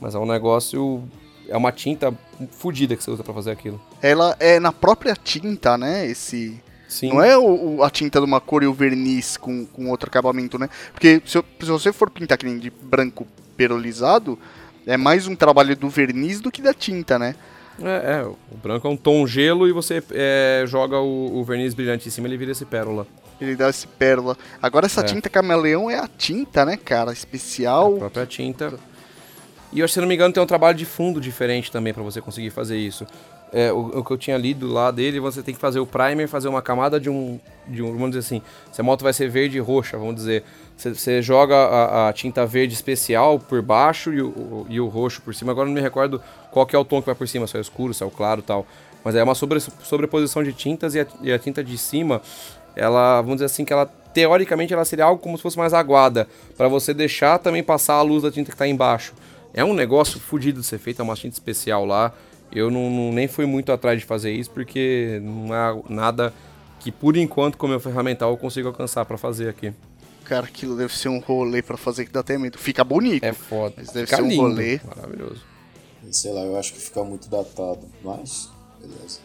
[0.01, 1.03] Mas é um negócio,
[1.47, 2.11] é uma tinta
[2.51, 3.79] fodida que você usa para fazer aquilo.
[4.01, 6.07] Ela é na própria tinta, né?
[6.07, 6.59] Esse.
[6.87, 7.09] Sim.
[7.09, 10.09] Não é o, o- a tinta de uma cor e o verniz com, com outro
[10.09, 10.67] acabamento, né?
[10.91, 14.39] Porque se, se você for pintar que nem de branco perolizado,
[14.93, 17.35] é mais um trabalho do verniz do que da tinta, né?
[17.81, 21.73] É, é, o branco é um tom gelo e você é, joga o, o verniz
[21.73, 23.07] brilhante em cima ele vira esse pérola.
[23.39, 24.37] Ele dá esse pérola.
[24.61, 25.03] Agora essa É.
[25.05, 27.13] tinta camaleão é a tinta, né, cara?
[27.13, 27.95] Especial.
[27.95, 28.73] A própria tinta.
[29.71, 32.19] E eu, se não me engano, tem um trabalho de fundo diferente também para você
[32.19, 33.05] conseguir fazer isso.
[33.51, 36.27] É, o, o que eu tinha lido lá dele, você tem que fazer o primer,
[36.27, 38.41] fazer uma camada de um, de um vamos dizer assim,
[38.71, 40.43] se a moto vai ser verde e roxa, vamos dizer,
[40.77, 45.21] você, joga a, a tinta verde especial por baixo e o, o- e o roxo
[45.23, 45.51] por cima.
[45.51, 46.21] Agora não me recordo
[46.51, 48.11] qual que é o tom que vai por cima, se é escuro, se é o
[48.11, 48.67] claro tal.
[49.03, 52.21] Mas é uma sobre, sobreposição de tintas e a, e a tinta de cima,
[52.75, 56.27] ela, vamos dizer assim, que ela teoricamente ela seria algo como se fosse mais aguada,
[56.55, 59.13] para você deixar também passar a luz da tinta que está embaixo.
[59.53, 62.13] É um negócio fodido de ser feito, é uma tinta especial lá.
[62.51, 66.33] Eu não, não, nem fui muito atrás de fazer isso porque não é nada
[66.79, 69.73] que por enquanto com o meu ferramental eu consigo alcançar para fazer aqui.
[70.23, 72.57] Cara, aquilo deve ser um rolê para fazer que dá até medo.
[72.57, 73.23] Fica bonito.
[73.23, 73.73] É foda.
[73.77, 74.41] Mas deve fica ser um lindo.
[74.43, 74.79] rolê.
[74.95, 75.41] Maravilhoso.
[76.11, 79.19] Sei lá, eu acho que fica muito datado, mas beleza.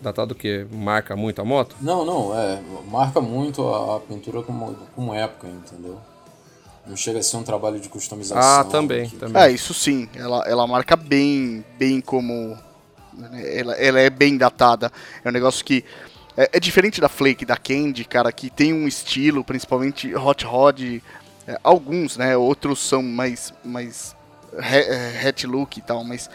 [0.00, 0.66] Datado o quê?
[0.70, 1.76] Marca muito a moto?
[1.80, 2.60] Não, não, é.
[2.90, 6.00] Marca muito a, a pintura como, como época, entendeu?
[6.86, 8.60] Não chega a ser um trabalho de customização.
[8.60, 9.16] Ah, também, que...
[9.16, 9.40] também.
[9.40, 10.08] É, isso sim.
[10.14, 12.58] Ela, ela marca bem, bem como.
[13.14, 14.90] Né, ela, ela é bem datada.
[15.24, 15.84] É um negócio que.
[16.36, 20.80] É, é, diferente da Flake, da Candy, cara, que tem um estilo, principalmente Hot Rod.
[21.46, 22.36] É, alguns, né?
[22.36, 23.52] Outros são mais.
[23.64, 24.16] mais
[24.58, 26.28] é, hat look e tal, mas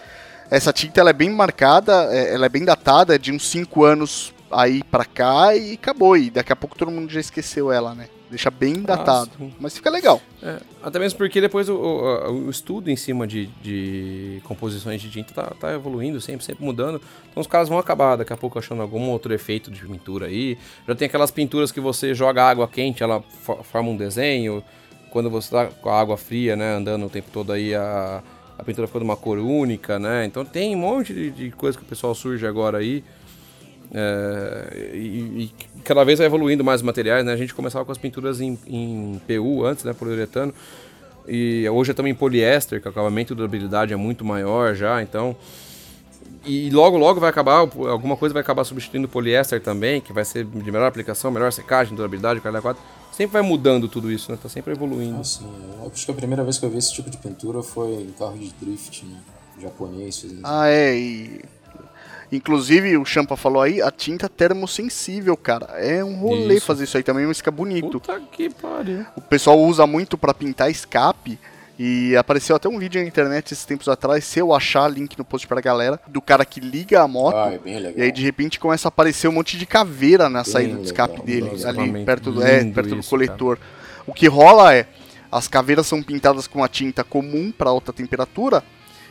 [0.50, 3.84] essa tinta ela é bem marcada, é, ela é bem datada, é de uns 5
[3.84, 6.16] anos aí pra cá e acabou.
[6.16, 8.08] E daqui a pouco todo mundo já esqueceu ela, né?
[8.30, 9.32] Deixa bem datado.
[9.40, 10.22] Ah, mas fica legal.
[10.44, 15.10] É, até mesmo porque depois o, o, o estudo em cima de, de, composições de
[15.10, 17.02] tinta tá, tá, evoluindo sempre, sempre mudando.
[17.32, 20.58] Então os caras vão acabar daqui a pouco achando algum outro efeito de pintura aí.
[20.88, 23.22] Já tem aquelas pinturas que você joga água quente, ela
[23.64, 24.64] forma um desenho.
[25.10, 28.22] Quando você tá com a água fria, né, andando o tempo todo aí, a,
[28.58, 30.26] a pintura ficou de uma cor única, né?
[30.26, 33.04] Então tem um monte de, de coisa que o pessoal surge agora aí.
[33.94, 35.44] É, e,
[35.78, 37.34] e, cada vez vai evoluindo mais os materiais, né?
[37.34, 39.94] A gente começava com as pinturas em, em PU antes, né?
[39.94, 40.54] Poliuretano.
[41.28, 45.36] E hoje estamos em poliéster, que o acabamento da durabilidade é muito maior já, então...
[46.46, 50.24] E logo, logo vai acabar, alguma coisa vai acabar substituindo o poliéster também, que vai
[50.24, 52.82] ser de melhor aplicação, melhor secagem, durabilidade, caralho 4.
[53.12, 54.38] Sempre vai mudando tudo isso, né?
[54.42, 55.20] Tá sempre evoluindo.
[55.20, 55.46] Ah, sim.
[55.82, 58.14] Eu acho que a primeira vez que eu vi esse tipo de pintura foi em
[58.18, 59.18] carro de drift, né?
[59.62, 60.26] Japonês.
[60.44, 61.42] Ah, é, e
[62.32, 65.68] Inclusive, o Champa falou aí, a tinta termosensível, cara.
[65.78, 66.66] É um rolê isso.
[66.66, 68.00] fazer isso aí também, mas fica bonito.
[68.00, 69.06] Puta que pariu.
[69.16, 71.40] O pessoal usa muito para pintar escape.
[71.80, 75.24] E apareceu até um vídeo na internet esses tempos atrás, se eu achar link no
[75.24, 77.36] post pra galera, do cara que liga a moto.
[77.36, 80.52] Ah, é e aí de repente começa a aparecer um monte de caveira na bem
[80.52, 83.58] saída do escape dele, ali perto do, é, perto do coletor.
[83.58, 83.70] Cara.
[84.08, 84.88] O que rola é,
[85.32, 88.64] as caveiras são pintadas com a tinta comum para alta temperatura,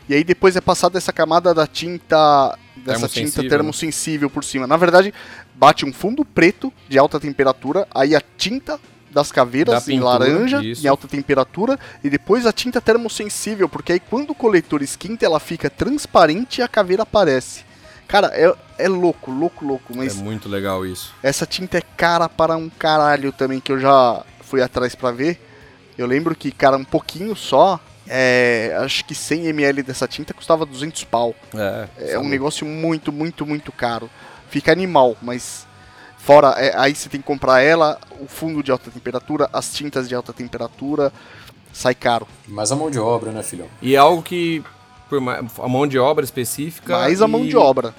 [0.09, 3.49] e aí depois é passada essa camada da tinta dessa tinta né?
[3.49, 4.67] termosensível por cima.
[4.67, 5.13] Na verdade,
[5.55, 8.79] bate um fundo preto de alta temperatura, aí a tinta
[9.11, 10.85] das caveiras da em pintura, laranja isso.
[10.85, 15.41] em alta temperatura e depois a tinta termosensível, porque aí quando o coletor esquenta ela
[15.41, 17.65] fica transparente e a caveira aparece.
[18.07, 21.13] Cara, é, é louco, louco, louco, mas É muito legal isso.
[21.23, 25.41] Essa tinta é cara para um caralho também que eu já fui atrás para ver.
[25.99, 30.65] Eu lembro que, cara, um pouquinho só, é, acho que 100 ml dessa tinta custava
[30.65, 31.35] 200 pau.
[31.55, 34.09] É, é um negócio muito, muito, muito caro.
[34.49, 35.67] Fica animal, mas
[36.19, 40.09] fora, é, aí você tem que comprar ela, o fundo de alta temperatura, as tintas
[40.09, 41.13] de alta temperatura,
[41.73, 42.27] sai caro.
[42.47, 43.67] Mais a mão de obra, né, filhão?
[43.83, 44.63] E é algo que,
[45.09, 46.99] por mais, a mão de obra específica...
[46.99, 47.95] Mais a mão de obra.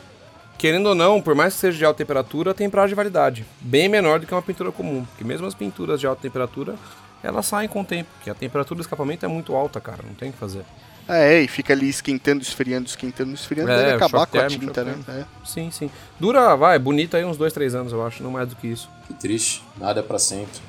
[0.58, 3.46] Querendo ou não, por mais que seja de alta temperatura, tem prazo de validade.
[3.62, 5.06] Bem menor do que uma pintura comum.
[5.06, 6.76] Porque mesmo as pinturas de alta temperatura
[7.24, 10.14] elas saem com o tempo, porque a temperatura do escapamento é muito alta, cara, não
[10.14, 10.64] tem o que fazer.
[11.08, 14.96] É, e fica ali esquentando, esfriando, esquentando, esfriando, é, deve acabar com a tinta, né?
[15.08, 15.26] É.
[15.46, 15.90] Sim, sim.
[16.20, 18.90] Dura, vai, bonita aí uns dois, três anos, eu acho, não mais do que isso.
[19.08, 20.60] Que triste, nada é pra sempre.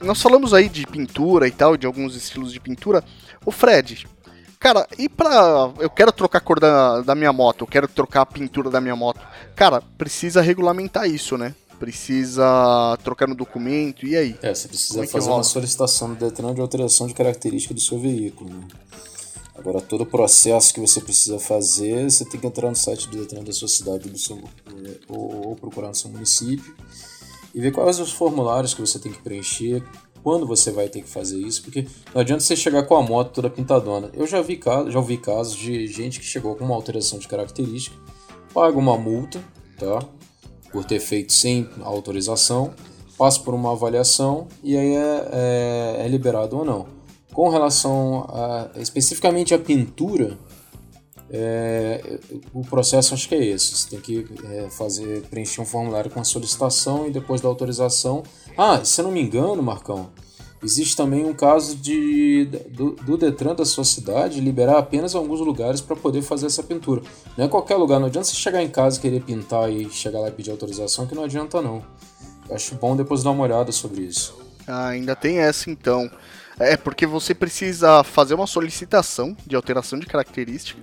[0.00, 3.04] Nós falamos aí de pintura e tal, de alguns estilos de pintura.
[3.44, 4.06] O Fred,
[4.58, 5.72] cara, e pra.
[5.78, 8.80] Eu quero trocar a cor da, da minha moto, eu quero trocar a pintura da
[8.80, 9.20] minha moto.
[9.54, 11.54] Cara, precisa regulamentar isso, né?
[11.78, 14.36] Precisa trocar no documento, e aí?
[14.42, 17.98] É, você precisa é fazer uma solicitação no Detran de alteração de característica do seu
[17.98, 18.50] veículo.
[18.50, 18.68] Né?
[19.56, 23.18] Agora, todo o processo que você precisa fazer, você tem que entrar no site do
[23.18, 24.42] Detran da sua cidade do seu,
[25.08, 26.74] ou, ou procurar no seu município
[27.54, 29.82] e ver quais os formulários que você tem que preencher,
[30.22, 33.32] quando você vai ter que fazer isso, porque não adianta você chegar com a moto
[33.32, 34.10] toda pintadona.
[34.12, 37.96] Eu já vi, já ouvi casos de gente que chegou com uma alteração de característica,
[38.52, 39.42] paga uma multa,
[39.78, 40.00] tá?
[40.70, 42.74] Por ter feito sem autorização,
[43.16, 46.86] passa por uma avaliação e aí é, é, é liberado ou não.
[47.32, 50.38] Com relação a, especificamente à pintura,
[51.32, 52.18] é,
[52.52, 53.76] o processo acho que é esse.
[53.76, 58.22] Você tem que é, fazer preencher um formulário com a solicitação e depois da autorização.
[58.56, 60.10] Ah, se eu não me engano, Marcão,
[60.62, 65.80] Existe também um caso de, do, do Detran da sua cidade liberar apenas alguns lugares
[65.80, 67.00] para poder fazer essa pintura.
[67.36, 70.20] Não é qualquer lugar, não adianta você chegar em casa e querer pintar e chegar
[70.20, 71.82] lá e pedir autorização, que não adianta não.
[72.46, 74.36] Eu acho bom depois dar uma olhada sobre isso.
[74.70, 76.08] Ah, ainda tem essa então.
[76.58, 80.80] É porque você precisa fazer uma solicitação de alteração de característica.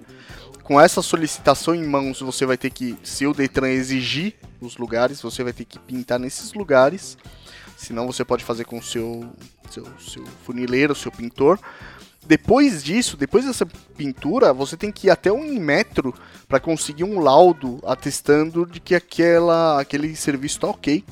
[0.64, 5.22] Com essa solicitação em mãos, você vai ter que, se o Detran exigir os lugares,
[5.22, 7.18] você vai ter que pintar nesses lugares.
[7.78, 9.30] Senão você pode fazer com o seu,
[9.70, 11.58] seu, seu funileiro, seu pintor.
[12.26, 13.66] Depois disso, depois dessa
[13.96, 16.14] pintura, você tem que ir até um metro
[16.50, 21.06] para conseguir um laudo atestando de que aquela, aquele serviço está ok,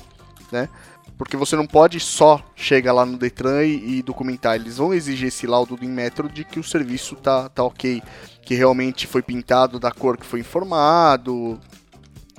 [0.52, 0.68] né?
[1.16, 4.56] Porque você não pode só chegar lá no Detran e, e, documentar.
[4.56, 8.02] Eles vão exigir esse laudo do Inmetro de que o serviço tá, tá ok.
[8.42, 11.58] Que realmente foi pintado da cor que foi informado.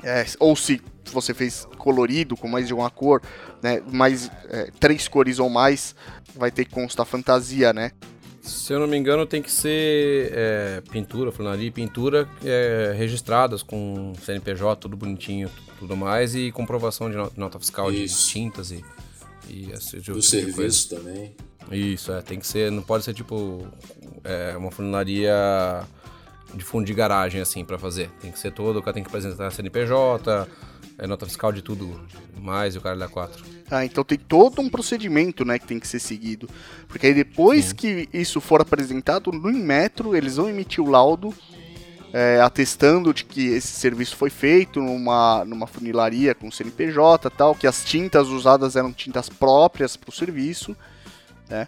[0.03, 3.21] É, ou se você fez colorido com mais de uma cor,
[3.63, 3.82] né?
[3.91, 5.95] Mais é, três cores ou mais,
[6.36, 7.91] vai ter que constar fantasia, né?
[8.48, 14.14] Se eu não me engano, tem que ser é, pintura, e pintura é, registradas com
[14.24, 18.28] CNPJ, tudo bonitinho, tudo mais, e comprovação de nota fiscal Isso.
[18.28, 18.84] de tintas e.
[19.50, 21.36] e esse, Do serviço também.
[21.72, 23.68] Isso, é, tem que ser, não pode ser tipo
[24.24, 25.34] é, uma funilaria
[26.54, 28.10] de fundo de garagem, assim, para fazer.
[28.22, 30.48] Tem que ser todo, o cara tem que apresentar CNPJ,
[30.98, 32.00] é nota fiscal de tudo
[32.39, 33.43] mais o cara dá 4.
[33.70, 36.50] Ah, então tem todo um procedimento, né, que tem que ser seguido.
[36.88, 37.76] Porque aí depois Sim.
[37.76, 41.34] que isso for apresentado no Inmetro, eles vão emitir o laudo
[42.14, 47.68] é, atestando de que esse serviço foi feito numa, numa funilaria com CNPJ tal, que
[47.68, 50.76] as tintas usadas eram tintas próprias para o serviço,
[51.50, 51.68] né?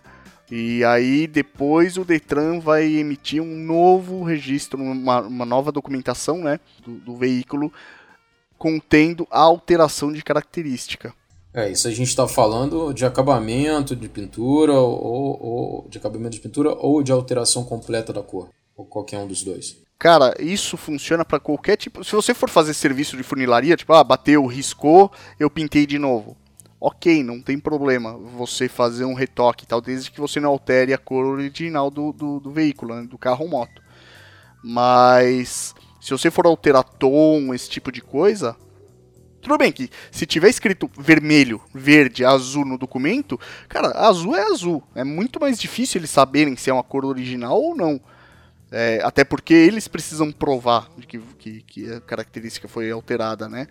[0.52, 6.60] E aí depois o Detran vai emitir um novo registro, uma, uma nova documentação né,
[6.84, 7.72] do, do veículo
[8.60, 11.14] contendo a alteração de característica.
[11.52, 16.42] É, isso a gente está falando de acabamento de pintura, ou, ou, de acabamento de
[16.42, 19.78] pintura, ou de alteração completa da cor, ou qualquer um dos dois.
[19.98, 22.04] Cara, isso funciona para qualquer tipo.
[22.04, 26.38] Se você for fazer serviço de funilaria, tipo, ah, bateu, riscou, eu pintei de novo.
[26.80, 30.98] Ok, não tem problema você fazer um retoque tal, desde que você não altere a
[30.98, 33.82] cor original do, do, do veículo, né, do carro ou moto.
[34.64, 35.76] Mas
[36.10, 38.56] se você for alterar tom, esse tipo de coisa,
[39.42, 44.84] tudo bem que se tiver escrito vermelho, verde, azul no documento, cara, azul é azul.
[44.96, 48.02] É muito mais difícil eles saberem se é uma cor original ou não.
[48.72, 53.68] É, até porque eles precisam provar que, que, que a característica foi alterada, né?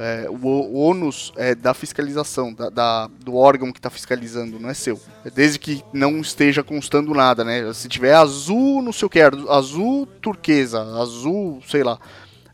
[0.00, 4.70] É, o, o ônus é da fiscalização, da, da do órgão que está fiscalizando, não
[4.70, 5.00] é seu.
[5.24, 7.72] É desde que não esteja constando nada, né?
[7.74, 11.98] Se tiver azul, não sei o que, azul turquesa, azul, sei lá,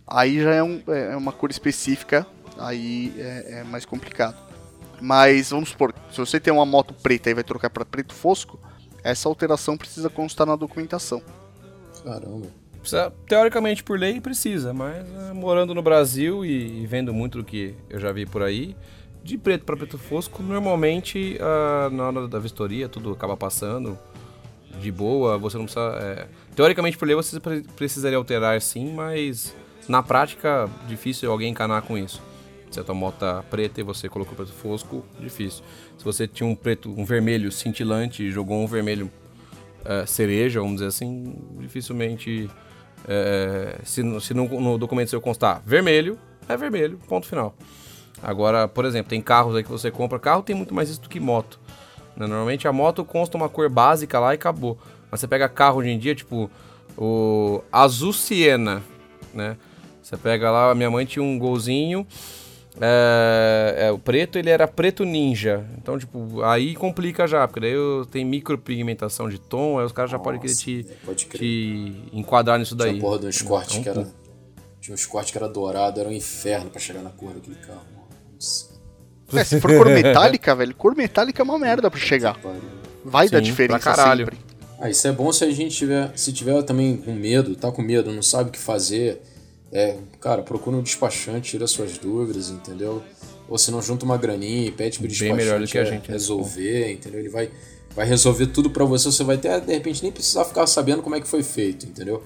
[0.06, 2.26] aí já é, um, é, é uma cor específica,
[2.58, 4.42] aí é, é mais complicado.
[4.98, 8.58] Mas vamos supor, se você tem uma moto preta e vai trocar para preto fosco,
[9.02, 11.20] essa alteração precisa constar na documentação.
[12.02, 12.63] Caramba.
[12.84, 17.44] Precisa, teoricamente, por lei, precisa, mas é, morando no Brasil e, e, vendo muito do
[17.44, 18.76] que eu já vi por aí,
[19.22, 23.98] de preto para preto fosco, normalmente uh, na hora da vistoria tudo acaba passando
[24.78, 25.96] de boa, você não precisa.
[25.98, 27.40] É, teoricamente, por lei, você
[27.74, 29.56] precisaria alterar sim, mas
[29.88, 32.20] na prática, difícil alguém encanar com isso.
[32.70, 35.64] Se a tua moto tá preta e você colocou preto fosco, difícil.
[35.96, 39.10] Se você tinha um preto, um vermelho cintilante e jogou um vermelho
[39.86, 42.50] uh, cereja, vamos dizer assim, dificilmente
[43.06, 47.54] é, se, se no, no, documento seu constar vermelho, é vermelho, ponto final.
[48.22, 51.08] Agora, por exemplo, tem carros aí que você compra, carro tem muito mais isso do
[51.08, 51.60] que moto.
[52.16, 52.26] Né?
[52.26, 54.78] Normalmente a moto consta uma cor básica lá e acabou.
[55.10, 56.50] Mas você pega carro hoje em dia, tipo
[56.96, 58.82] o azul siena,
[59.32, 59.56] né?
[60.00, 62.06] Você pega lá, minha mãe tinha um golzinho
[62.80, 65.64] é, é, o preto ele era preto ninja.
[65.78, 70.10] Então, tipo, aí complica já, porque daí eu, tem micropigmentação de tom, aí os caras
[70.10, 72.90] já podem querer te, pode te enquadrar nisso daí.
[72.90, 74.08] Tinha porra de um Escort que era.
[74.80, 77.82] Tinha um Escort que era dourado, era um inferno para chegar na cor daquele carro.
[79.32, 82.38] É, se for cor metálica, velho, cor metálica é uma merda pra chegar.
[83.04, 84.26] Vai Sim, dar diferença caralho.
[84.26, 84.38] sempre.
[84.80, 86.10] Ah, isso é bom se a gente tiver.
[86.16, 89.22] Se tiver também com medo, tá com medo, não sabe o que fazer
[89.72, 93.02] é, cara, procura um despachante, tira suas dúvidas, entendeu?
[93.46, 96.08] Ou se não junta uma graninha e pede pro despachante melhor do que a gente,
[96.08, 96.14] né?
[96.14, 97.20] resolver, entendeu?
[97.20, 97.50] Ele vai,
[97.94, 101.14] vai resolver tudo para você, você vai até, de repente, nem precisar ficar sabendo como
[101.14, 102.22] é que foi feito, entendeu?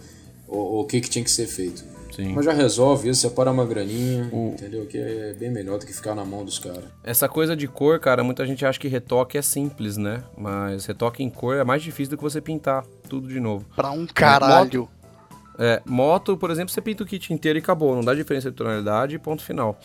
[0.47, 1.85] Ou, o que, que tinha que ser feito.
[2.15, 2.35] Sim.
[2.35, 4.51] Mas já resolve isso, separa uma graninha, o...
[4.51, 4.87] entendeu?
[4.87, 6.85] Que é bem melhor do que ficar na mão dos caras.
[7.03, 10.23] Essa coisa de cor, cara, muita gente acha que retoque é simples, né?
[10.37, 13.67] Mas retoque em cor é mais difícil do que você pintar tudo de novo.
[13.75, 14.89] Pra um caralho.
[15.59, 17.95] É, moto, por exemplo, você pinta o kit inteiro e acabou.
[17.95, 19.79] Não dá diferença de tonalidade ponto final.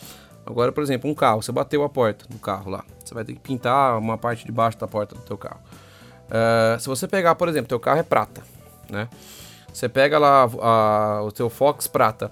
[0.46, 3.32] Agora, por exemplo, um carro, você bateu a porta do carro lá, você vai ter
[3.32, 5.60] que pintar uma parte de baixo da porta do teu carro.
[6.26, 8.42] Uh, se você pegar, por exemplo, teu carro é prata,
[8.90, 9.08] né?
[9.72, 12.30] Você pega lá a, o teu Fox prata.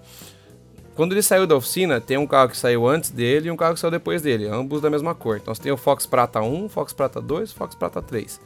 [0.94, 3.74] Quando ele saiu da oficina, tem um carro que saiu antes dele e um carro
[3.74, 5.38] que saiu depois dele, ambos da mesma cor.
[5.38, 8.40] Então você tem o Fox Prata 1, Fox Prata 2 e Fox Prata 3.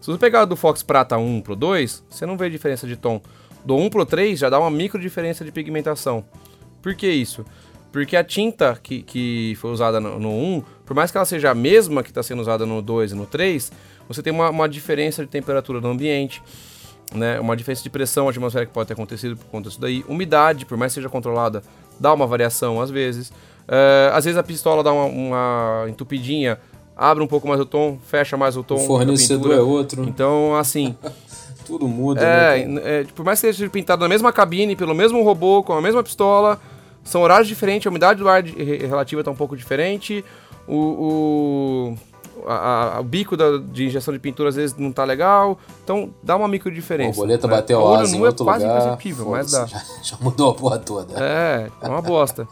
[0.00, 3.20] Se você pegar do Fox Prata 1 pro 2, você não vê diferença de tom.
[3.64, 6.24] Do 1 pro 3 já dá uma micro diferença de pigmentação.
[6.80, 7.44] Por que isso?
[7.92, 11.50] Porque a tinta que, que foi usada no, no 1, por mais que ela seja
[11.50, 13.70] a mesma que está sendo usada no 2 e no 3,
[14.08, 16.42] você tem uma, uma diferença de temperatura no ambiente,
[17.14, 17.38] né?
[17.38, 20.02] uma diferença de pressão atmosférica que pode ter acontecido por conta disso daí.
[20.08, 21.62] Umidade, por mais que seja controlada,
[22.00, 23.28] dá uma variação às vezes.
[23.28, 26.58] Uh, às vezes a pistola dá uma, uma, entupidinha,
[26.96, 28.76] abre um pouco mais o tom, fecha mais o tom.
[28.76, 30.02] O fornecedor é outro.
[30.04, 30.96] Então, assim.
[31.66, 32.20] Tudo muda.
[32.20, 35.72] É, né, é, por mais que seja pintado na mesma cabine, pelo mesmo robô, com
[35.72, 36.60] a mesma pistola,
[37.04, 40.24] são horários diferentes, a umidade do ar relativa está um pouco diferente,
[40.66, 41.98] o, o,
[42.46, 46.10] a, a, o bico da, de injeção de pintura às vezes não está legal, então
[46.22, 47.18] dá uma micro diferença.
[47.18, 47.54] O boleta né?
[47.54, 49.66] bateu em é outro é quase lugar, imperceptível, mas dá.
[49.66, 51.14] Já, já, mudou a porra toda.
[51.18, 52.46] É, é uma bosta.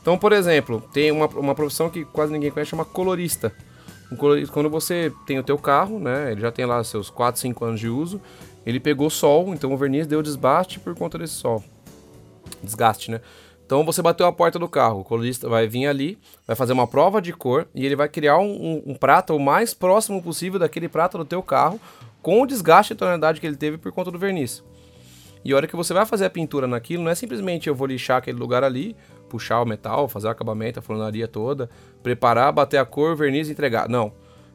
[0.00, 3.52] Então, por exemplo, tem uma, uma profissão que quase ninguém conhece, chama colorista.
[4.52, 7.80] Quando você tem o teu carro, né, ele já tem lá seus 4, 5 anos
[7.80, 8.20] de uso,
[8.64, 11.62] ele pegou sol, então o verniz deu desbaste por conta desse sol.
[12.62, 13.20] Desgaste, né?
[13.64, 16.86] Então você bateu a porta do carro, o colorista vai vir ali, vai fazer uma
[16.86, 20.60] prova de cor e ele vai criar um, um, um prata o mais próximo possível
[20.60, 21.80] daquele prata do teu carro,
[22.22, 24.62] com o desgaste e tonalidade que ele teve por conta do verniz.
[25.44, 27.86] E a hora que você vai fazer a pintura naquilo, não é simplesmente eu vou
[27.86, 28.96] lixar aquele lugar ali,
[29.36, 31.68] puxar o metal, fazer o acabamento, a funilaria toda,
[32.02, 33.86] preparar, bater a cor, verniz e entregar.
[33.86, 34.10] Não.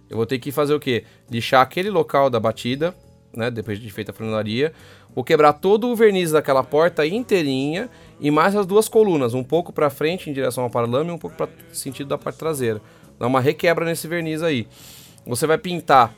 [0.09, 1.03] Eu vou ter que fazer o quê?
[1.29, 2.95] Lixar aquele local da batida,
[3.33, 4.73] né, depois de feita a funilaria,
[5.15, 9.71] vou quebrar todo o verniz daquela porta inteirinha e mais as duas colunas, um pouco
[9.71, 12.81] para frente em direção ao paralama e um pouco para sentido da parte traseira.
[13.19, 14.67] Dá uma requebra nesse verniz aí.
[15.25, 16.13] Você vai pintar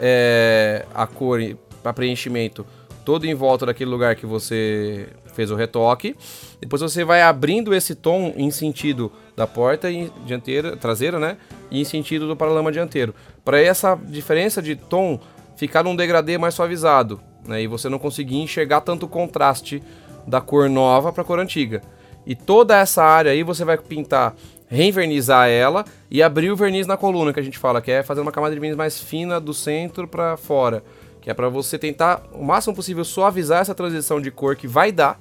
[0.00, 1.38] é, a cor
[1.82, 2.66] para preenchimento
[3.04, 5.06] todo em volta daquele lugar que você
[5.36, 6.16] fez o retoque.
[6.60, 9.88] Depois você vai abrindo esse tom em sentido da porta
[10.24, 11.36] dianteira, traseira, né?
[11.70, 13.14] E em sentido do paralama dianteiro.
[13.44, 15.20] Para essa diferença de tom
[15.56, 17.62] ficar num degradê mais suavizado, né?
[17.62, 19.82] E você não conseguir enxergar tanto contraste
[20.26, 21.82] da cor nova para a cor antiga.
[22.26, 24.34] E toda essa área aí você vai pintar,
[24.66, 28.20] reinvernizar ela e abrir o verniz na coluna, que a gente fala, que é fazer
[28.20, 30.82] uma camada de verniz mais fina do centro para fora,
[31.26, 34.92] que é para você tentar o máximo possível suavizar essa transição de cor que vai
[34.92, 35.18] dar,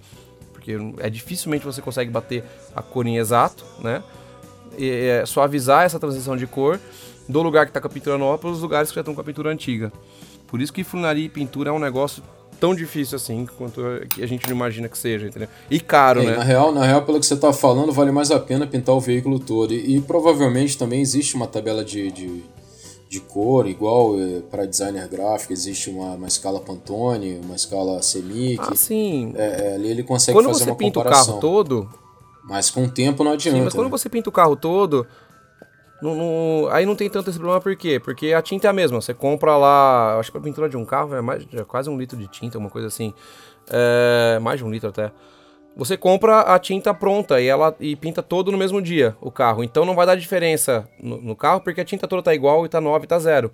[0.54, 2.44] porque é dificilmente você consegue bater
[2.76, 4.04] a cor em exato, né?
[4.78, 6.80] E, é, suavizar essa transição de cor
[7.28, 9.22] do lugar que está com a pintura nova para os lugares que já estão com
[9.22, 9.92] a pintura antiga.
[10.46, 12.22] Por isso que funilaria e pintura é um negócio
[12.60, 15.50] tão difícil assim quanto a gente não imagina que seja, entendeu?
[15.72, 16.36] E caro, é, né?
[16.36, 19.02] Na real, na real, pelo que você está falando, vale mais a pena pintar o
[19.02, 19.74] veículo todo.
[19.74, 22.44] E, e provavelmente também existe uma tabela de, de,
[23.08, 28.60] de cor, igual é, para designer gráfico, existe uma, uma escala Pantone, uma escala Semic.
[28.60, 29.34] Ah, sim.
[29.36, 30.84] É, é, ali ele consegue quando fazer uma comparação.
[30.84, 32.06] Quando você pinta o carro todo...
[32.48, 33.58] Mas com o tempo não adianta.
[33.58, 33.92] Sim, mas quando né?
[33.92, 35.08] você pinta o carro todo,
[36.00, 38.00] não, não, aí não tem tanto esse problema, por quê?
[38.00, 39.02] Porque a tinta é a mesma.
[39.02, 41.98] Você compra lá, acho que a pintura de um carro é, mais, é quase um
[41.98, 43.14] litro de tinta, uma coisa assim.
[43.68, 45.12] É, mais de um litro até.
[45.78, 49.62] Você compra a tinta pronta e ela e pinta todo no mesmo dia o carro.
[49.62, 52.70] Então não vai dar diferença no, no carro porque a tinta toda tá igual e
[52.70, 53.52] tá 9 e tá zero.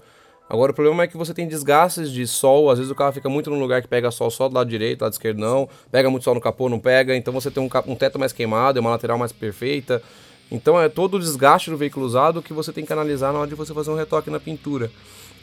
[0.47, 3.29] Agora o problema é que você tem desgastes de sol, às vezes o carro fica
[3.29, 6.09] muito num lugar que pega sol só do lado direito, do lado esquerdo não, pega
[6.09, 8.81] muito sol no capô, não pega, então você tem um, um teto mais queimado, é
[8.81, 10.03] uma lateral mais perfeita.
[10.51, 13.47] Então é todo o desgaste do veículo usado que você tem que analisar na hora
[13.47, 14.91] de você fazer um retoque na pintura.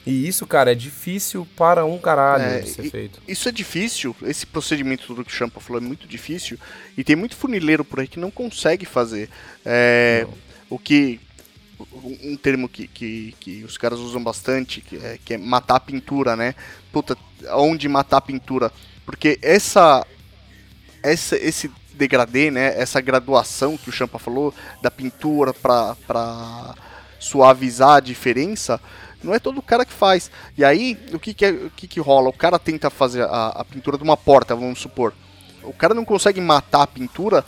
[0.08, 3.20] E isso, cara, é difícil para um caralho é, de ser feito.
[3.28, 6.58] Isso é difícil, esse procedimento do que o Champa falou é muito difícil.
[6.96, 9.28] E tem muito funileiro por aí que não consegue fazer.
[9.66, 10.26] É,
[10.70, 11.20] o que.
[12.02, 15.80] Um termo que, que, que, os caras usam bastante, que é, que é matar a
[15.80, 16.54] pintura, né?
[16.90, 17.16] Puta,
[17.52, 18.72] onde matar a pintura?
[19.04, 20.04] Porque essa,
[21.02, 22.80] essa, esse degradê, né?
[22.80, 26.74] Essa graduação que o Champa falou da pintura para
[27.20, 28.80] suavizar a diferença,
[29.22, 30.30] não é todo cara que faz.
[30.56, 32.28] E aí, o que que, é, o que, que rola?
[32.28, 35.12] O cara tenta fazer a, a, pintura de uma porta, vamos supor.
[35.62, 37.44] O cara não consegue matar a pintura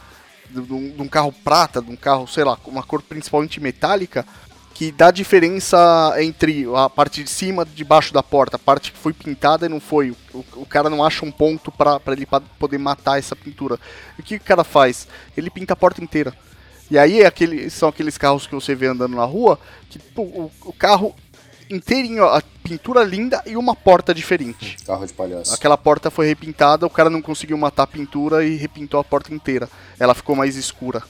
[0.49, 4.27] de, de um carro prata, de um carro, sei lá, com uma cor principalmente metálica,
[4.75, 8.91] que dá diferença entre a parte de cima e de baixo da porta, a parte
[8.91, 10.11] que foi pintada e não foi.
[10.33, 12.27] O, o cara não acha um ponto para ele
[12.59, 13.79] poder matar essa pintura.
[14.19, 15.07] E o que o cara faz?
[15.37, 16.35] Ele pinta a porta inteira.
[16.91, 20.23] E aí é aquele, são aqueles carros que você vê andando na rua, que pô,
[20.23, 21.15] o, o, carro
[21.71, 24.77] inteirinho, a pintura linda e uma porta diferente.
[24.85, 25.55] Carro de palhaço.
[25.55, 29.33] Aquela porta foi repintada, o cara não conseguiu matar a pintura e repintou a porta
[29.33, 29.69] inteira.
[29.99, 31.03] Ela ficou mais escura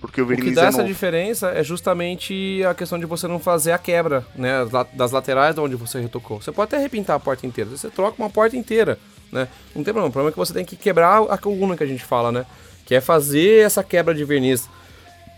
[0.00, 0.88] Porque o verniz o que dá é essa novo.
[0.88, 4.66] diferença é justamente a questão de você não fazer a quebra, né?
[4.92, 6.40] Das laterais de onde você retocou.
[6.40, 8.98] Você pode até repintar a porta inteira, você troca uma porta inteira,
[9.32, 9.48] né?
[9.74, 10.08] Não tem problema.
[10.08, 12.46] O problema é que você tem que quebrar a coluna que a gente fala, né?
[12.84, 14.68] Que é fazer essa quebra de verniz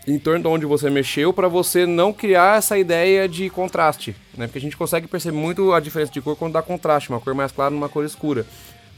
[0.07, 4.47] em torno de onde você mexeu para você não criar essa ideia de contraste, né?
[4.47, 7.35] Porque a gente consegue perceber muito a diferença de cor quando dá contraste, uma cor
[7.35, 8.45] mais clara numa cor escura.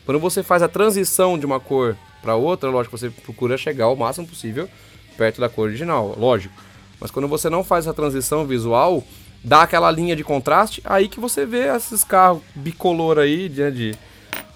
[0.06, 3.96] Quando você faz a transição de uma cor para outra, lógico, você procura chegar o
[3.96, 4.70] máximo possível
[5.18, 6.54] perto da cor original, lógico.
[7.00, 9.04] Mas quando você não faz a transição visual,
[9.44, 13.96] dá aquela linha de contraste, aí que você vê esses carros bicolor aí, de, de,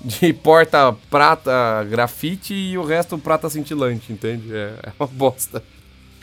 [0.01, 4.53] de porta prata grafite e o resto prata cintilante, entende?
[4.53, 5.63] É, é uma bosta.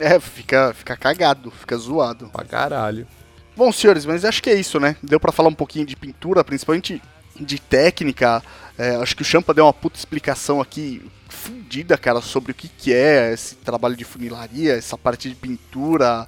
[0.01, 2.29] É, fica, fica cagado, fica zoado.
[2.31, 3.07] Pra caralho.
[3.55, 4.97] Bom, senhores, mas acho que é isso, né?
[5.03, 7.03] Deu para falar um pouquinho de pintura, principalmente
[7.39, 8.43] de técnica.
[8.79, 12.69] É, acho que o Champa deu uma puta explicação aqui fundida, cara, sobre o que,
[12.69, 16.27] que é esse trabalho de funilaria, essa parte de pintura.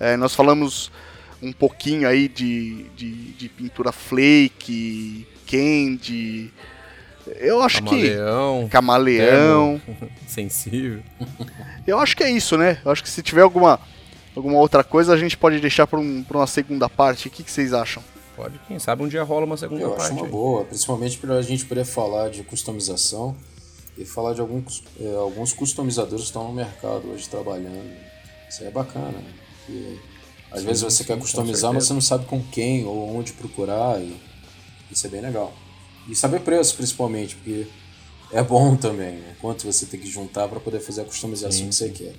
[0.00, 0.90] É, nós falamos
[1.40, 6.52] um pouquinho aí de, de, de pintura flake, candy.
[7.26, 8.70] Eu acho camaleão, que.
[8.70, 9.80] Camaleão.
[10.26, 11.00] Sensível.
[11.86, 12.78] Eu acho que é isso, né?
[12.84, 13.80] Eu acho que se tiver alguma,
[14.36, 17.28] alguma outra coisa, a gente pode deixar para um, uma segunda parte.
[17.28, 18.02] O que, que vocês acham?
[18.36, 20.02] Pode, quem sabe um dia rola uma segunda Eu parte.
[20.04, 20.30] acho uma aí.
[20.30, 23.36] boa, principalmente para a gente poder falar de customização
[23.96, 27.92] e falar de alguns, é, alguns customizadores que estão no mercado hoje trabalhando.
[28.50, 29.32] Isso aí é bacana, né?
[29.64, 29.98] Porque
[30.50, 33.32] às Sim, vezes você sim, quer customizar, mas você não sabe com quem ou onde
[33.32, 34.00] procurar.
[34.00, 34.16] E
[34.90, 35.52] isso é bem legal.
[36.08, 37.66] E saber preço, principalmente, porque
[38.32, 39.34] é bom também, né?
[39.40, 42.12] Quanto você tem que juntar para poder fazer a customização Sim, que você quer.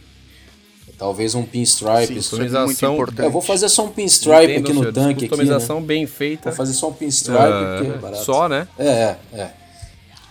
[0.97, 2.07] Talvez um pinstripe.
[2.07, 3.25] Sim, isso é muito customização- importante.
[3.25, 4.93] Eu vou fazer só um pinstripe Entendo, aqui no senhor.
[4.93, 5.11] tanque.
[5.11, 5.27] Aqui, né?
[5.29, 6.49] Customização bem feita.
[6.51, 8.23] Vou fazer só um pinstripe Ah, porque é barato.
[8.23, 8.67] só, né?
[8.77, 9.51] É, é, é.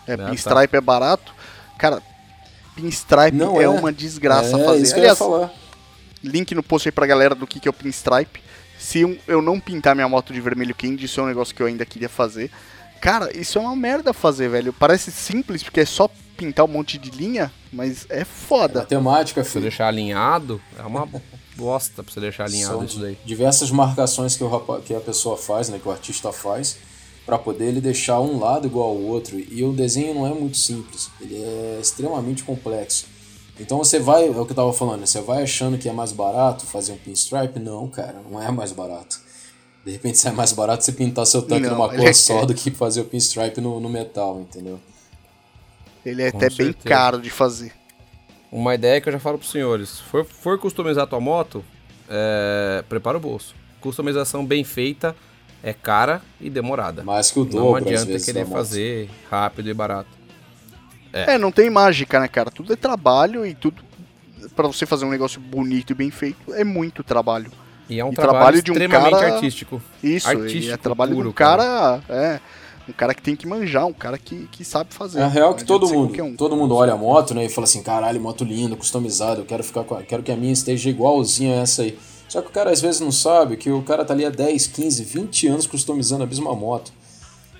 [0.06, 0.31] É, tá.
[0.31, 1.35] pinstripe é barato.
[1.78, 2.01] Cara,
[2.74, 3.68] pinstripe Não é, é.
[3.68, 4.82] uma desgraça é fazer.
[4.82, 5.52] isso que Aliás, eu ia falar.
[6.22, 8.40] link no post aí pra galera do que, que é o pinstripe.
[8.78, 11.66] Se eu- não pintar minha moto de vermelho candy, isso é um negócio que eu
[11.66, 12.51] ainda queria fazer.
[13.05, 14.72] Cara, isso é uma merda fazer, velho.
[14.72, 16.09] Parece simples, porque é só
[16.39, 18.81] pintar um monte de linha, mas é foda.
[18.81, 19.62] Matemática, Pra você filho.
[19.64, 21.06] deixar alinhado, é uma
[21.55, 23.18] bosta pra você deixar alinhado São isso daí.
[23.22, 26.78] diversas marcações que, o rapa- que a pessoa faz, né, que o artista faz,
[27.26, 29.39] para poder ele deixar um lado igual ao outro.
[29.39, 33.05] E o desenho não é muito simples, ele é extremamente complexo.
[33.60, 35.93] Então você vai, é o que eu tava falando, né, você vai achando que é
[35.93, 37.60] mais barato fazer um pinstripe?
[37.60, 39.20] Não, cara, não é mais barato.
[39.85, 42.55] De repente sai mais barato você pintar seu tanque Não, numa cor é- só do
[42.55, 44.81] que fazer o pinstripe no, no metal, entendeu?
[46.05, 46.89] Ele é Com até bem certeza.
[46.89, 47.73] caro de fazer.
[48.51, 49.89] Uma ideia que eu já falo pros senhores.
[49.89, 51.65] Se for, for customizar tua moto,
[52.09, 53.55] é, prepara o bolso.
[53.81, 55.15] Customização bem feita
[55.62, 57.02] é cara e demorada.
[57.02, 60.11] Mais que o Não dobro, às adianta vezes, querer fazer rápido e barato.
[61.12, 61.39] É.
[61.39, 62.51] não tem mágica, né, cara?
[62.51, 63.82] Tudo é trabalho e tudo.
[64.56, 67.51] Pra você fazer um negócio bonito e bem feito, é muito trabalho.
[67.89, 69.82] E é um E trabalho, trabalho de um extremamente cara- artístico.
[70.02, 72.02] Isso, e é Artístico trabalho puro, de um cara.
[72.09, 72.40] É.
[72.89, 75.20] Um cara que tem que manjar, um cara que, que sabe fazer.
[75.20, 76.36] É real que todo mundo, um.
[76.36, 79.65] todo mundo olha a moto, né, e fala assim, caralho, moto linda, customizada, eu quero
[79.65, 81.98] ficar com a- quero que a minha esteja igualzinha a essa aí.
[82.28, 84.66] Só que o cara às vezes não sabe que o cara tá ali há 10,
[84.66, 86.93] 15, 20 anos customizando a mesma moto.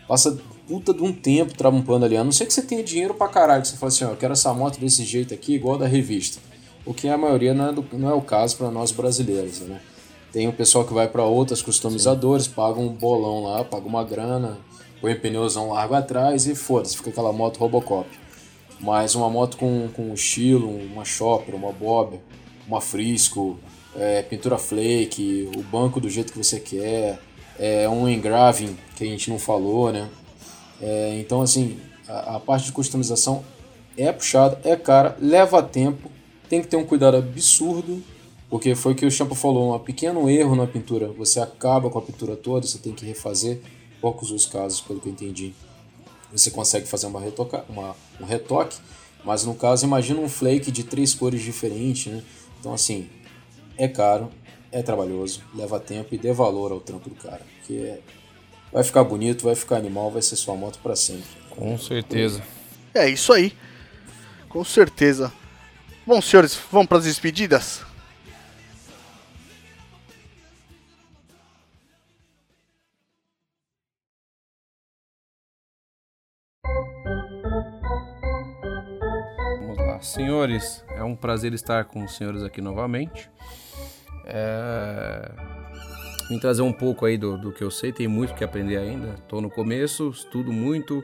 [0.07, 0.37] Passa
[0.69, 3.63] puta de um tempo trampando ali, a não ser que você tenha dinheiro pra caralho,
[3.63, 6.39] que você fala assim, ó, eu quero essa moto desse jeito aqui, igual da revista.
[6.85, 9.81] O que a maioria não é, do- não é o caso pra nós brasileiros, né?
[10.35, 14.59] Tem o pessoal que vai pra outras customizadoras, paga um bolão lá, paga uma grana,
[15.01, 18.09] põe pneuzão largo atrás e foda-se, fica aquela moto Robocop.
[18.81, 22.20] Mas uma moto com, com estilo, uma Chopper, uma Bob,
[22.66, 23.61] uma Frisco,
[23.94, 27.20] é, pintura flake, o banco do jeito que você quer,
[27.56, 30.11] é, um engraving que a gente não falou, né?
[30.82, 31.78] É, então, assim,
[32.09, 33.44] a, a parte de customização
[33.97, 36.11] é puxada, é cara, leva tempo,
[36.48, 38.02] tem que ter um cuidado absurdo,
[38.55, 41.99] porque foi o que o Champa falou, um pequeno erro na pintura, você acaba com
[41.99, 43.61] a pintura toda, você tem que refazer,
[44.01, 45.53] poucos os casos, pelo que eu entendi.
[46.31, 48.77] Você consegue fazer uma retoca, uma, um retoque,
[49.25, 52.23] mas no caso, imagina um flake de três cores diferentes, né?
[52.61, 53.09] Então, assim,
[53.77, 54.31] é caro,
[54.71, 57.99] é trabalhoso, leva tempo e dê valor ao trampo do cara, porque
[58.73, 61.25] vai ficar bonito, vai ficar animal, vai ser sua moto para sempre.
[61.51, 62.41] Com certeza.
[62.95, 63.53] É isso aí.
[64.49, 65.33] Com certeza.
[66.07, 67.83] Bom, senhores, vamos para as despedidas?
[80.05, 83.31] Senhores, é um prazer estar com os senhores aqui novamente.
[84.27, 85.31] É...
[86.29, 89.15] Vim trazer um pouco aí do, do que eu sei, tem muito que aprender ainda.
[89.15, 91.03] Estou no começo, estudo muito,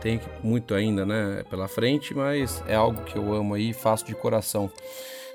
[0.00, 4.06] que- muito ainda, né, pela frente, mas é algo que eu amo aí e faço
[4.06, 4.70] de coração.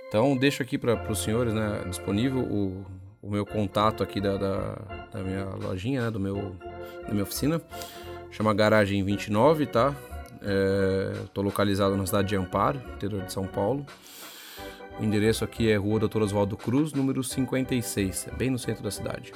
[0.07, 2.85] Então, deixo aqui para os senhores né, disponível o,
[3.21, 4.75] o meu contato aqui da, da,
[5.11, 6.55] da minha lojinha, né, do meu,
[7.05, 7.61] da minha oficina.
[8.31, 9.93] Chama Garagem 29, tá?
[10.41, 13.85] Estou é, localizado na cidade de Amparo, interior de São Paulo.
[14.99, 18.91] O endereço aqui é Rua Doutor Oswaldo Cruz, número 56, é bem no centro da
[18.91, 19.33] cidade.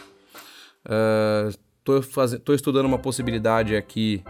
[1.80, 4.24] Estou uh, estudando uma possibilidade aqui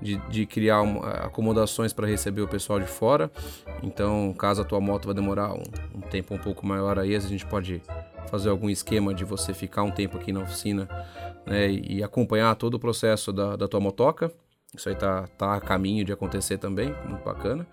[0.00, 3.30] de, de criar uma, acomodações para receber o pessoal de fora.
[3.82, 5.62] Então, caso a tua moto vai demorar um,
[5.94, 7.80] um tempo um pouco maior aí, a gente pode
[8.28, 10.88] fazer algum esquema de você ficar um tempo aqui na oficina
[11.46, 14.30] né, e, acompanhar todo o processo da, da tua motoca.
[14.76, 17.66] Isso aí tá, tá a caminho de acontecer também, muito bacana.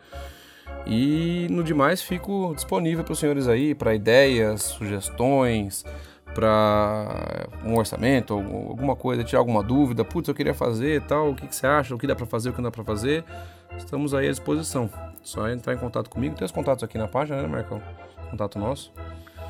[0.86, 5.86] E no demais fico disponível para os senhores aí para ideias, sugestões,
[6.34, 11.48] para um orçamento, alguma coisa, tirar alguma dúvida, putz, eu queria fazer tal, o que,
[11.48, 13.24] que você acha, o que dá para fazer, o que não dá para fazer,
[13.78, 14.90] estamos aí à disposição.
[15.22, 17.82] Só entrar em contato comigo, tem os contatos aqui na página, né, Marcão?
[18.30, 18.92] Contato nosso.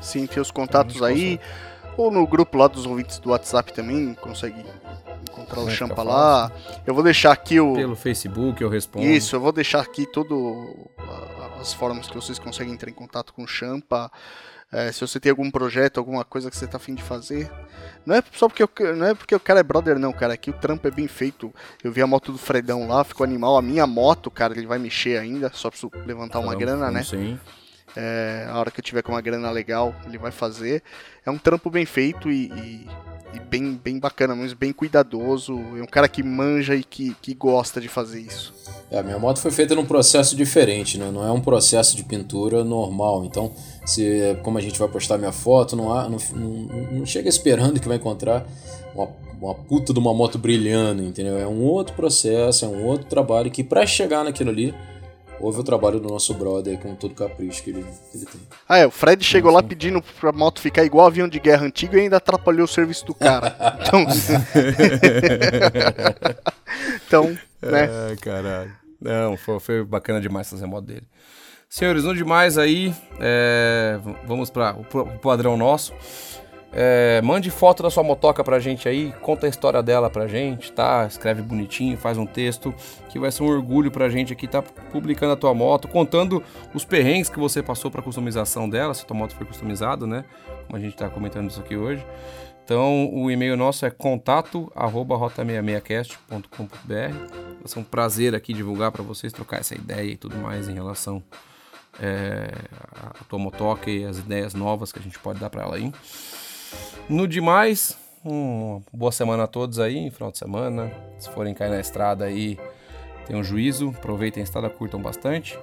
[0.00, 1.94] Sim, tem os contatos aí, consegue.
[1.96, 4.64] ou no grupo lá dos ouvintes do WhatsApp também, consegue
[5.30, 6.50] encontrar o Champa lá.
[6.86, 7.74] Eu vou deixar aqui o...
[7.74, 9.06] Pelo Facebook eu respondo.
[9.06, 10.90] Isso, eu vou deixar aqui todo
[11.60, 14.10] as formas que vocês conseguem entrar em contato com o Champa,
[14.72, 17.50] é, se você tem algum projeto, alguma coisa que você tá afim de fazer.
[18.06, 20.32] Não é só porque, eu, não é porque o cara é brother, não, cara.
[20.32, 21.54] Aqui o trampo é bem feito.
[21.84, 23.58] Eu vi a moto do Fredão lá, ficou animal.
[23.58, 27.02] A minha moto, cara, ele vai mexer ainda, só preciso levantar uma grana, né?
[27.02, 27.38] Sim.
[27.94, 30.82] É, a hora que eu tiver com uma grana legal, ele vai fazer.
[31.24, 32.86] É um trampo bem feito e, e
[33.34, 35.58] e bem, bem bacana, mas bem cuidadoso.
[35.76, 38.52] É um cara que manja e que, que gosta de fazer isso.
[38.90, 41.10] É, a minha moto foi feita num processo diferente, né?
[41.10, 43.24] Não é um processo de pintura normal.
[43.24, 43.52] Então,
[43.86, 47.80] se como a gente vai postar minha foto, não, há, não, não, não chega esperando
[47.80, 48.46] que vai encontrar
[48.94, 49.08] uma,
[49.40, 51.38] uma puta de uma moto brilhando, entendeu?
[51.38, 54.74] É um outro processo, é um outro trabalho que para chegar naquilo ali
[55.42, 58.40] houve o trabalho do nosso brother com todo o capricho que ele, que ele tem.
[58.68, 61.96] Ah, é, o Fred chegou lá pedindo pra moto ficar igual avião de guerra antigo
[61.96, 63.54] e ainda atrapalhou o serviço do cara.
[63.82, 64.06] Então.
[67.06, 68.12] então, né?
[68.12, 68.72] É, caralho.
[69.00, 71.06] Não, foi, foi bacana demais fazer moto dele.
[71.68, 75.92] Senhores, no demais aí, é, vamos para o padrão nosso.
[76.74, 80.72] É, mande foto da sua motoca pra gente aí, conta a história dela pra gente,
[80.72, 81.06] tá?
[81.06, 82.74] Escreve bonitinho, faz um texto,
[83.10, 86.42] que vai ser um orgulho pra gente aqui, tá publicando a tua moto, contando
[86.72, 90.24] os perrengues que você passou pra customização dela, se a tua moto foi customizada, né?
[90.66, 92.02] Como a gente tá comentando isso aqui hoje.
[92.64, 96.72] Então, o e-mail nosso é contato@rota66cast.com.br.
[96.88, 100.72] Vai ser um prazer aqui divulgar para vocês, trocar essa ideia e tudo mais em
[100.72, 101.22] relação
[102.00, 102.48] é,
[102.94, 105.92] à tua motoca e as ideias novas que a gente pode dar para ela aí.
[107.08, 110.92] No demais, uma boa semana a todos aí, final de semana.
[111.18, 112.58] Se forem cair na estrada aí,
[113.26, 115.58] tenham juízo, aproveitem a estrada, curtam bastante.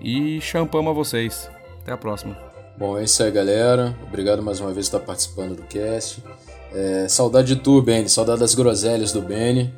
[0.00, 1.50] E champama vocês.
[1.82, 2.36] Até a próxima.
[2.78, 3.96] Bom, é isso aí, galera.
[4.06, 6.22] Obrigado mais uma vez por estar participando do cast.
[6.72, 8.08] É, saudade de tu, Benny.
[8.08, 9.72] Saudade das groselhas do Benny.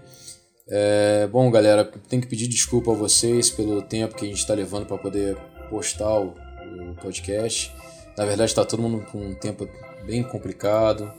[0.70, 4.52] É, bom, galera, tenho que pedir desculpa a vocês pelo tempo que a gente está
[4.52, 5.36] levando para poder
[5.70, 7.72] postar o, o, podcast.
[8.16, 9.66] Na verdade, está todo mundo com um tempo
[10.08, 11.12] bem complicado.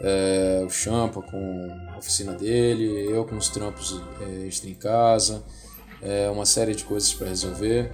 [0.00, 5.42] É, o Champa com a oficina dele, eu com os trampos é, extra em casa,
[6.00, 7.90] é, uma série de coisas para resolver.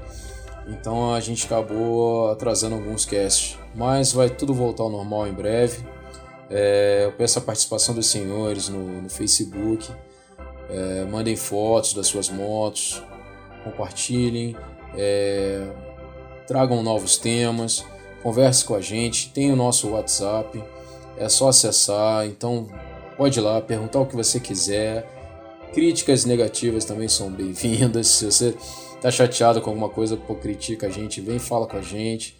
[0.68, 5.84] Então a gente acabou atrasando alguns casts, mas vai tudo voltar ao normal em breve.
[6.50, 9.90] É, eu peço a participação dos senhores no, no Facebook.
[10.68, 13.02] É, mandem fotos das suas motos,
[13.64, 14.56] compartilhem,
[14.96, 15.66] é,
[16.46, 17.84] tragam novos temas
[18.22, 20.62] converse com a gente, tem o nosso WhatsApp,
[21.16, 22.68] é só acessar, então
[23.16, 25.06] pode ir lá, perguntar o que você quiser.
[25.72, 28.06] Críticas negativas também são bem-vindas.
[28.06, 28.54] Se você
[29.00, 32.36] tá chateado com alguma coisa, pô, critica a gente, vem fala com a gente.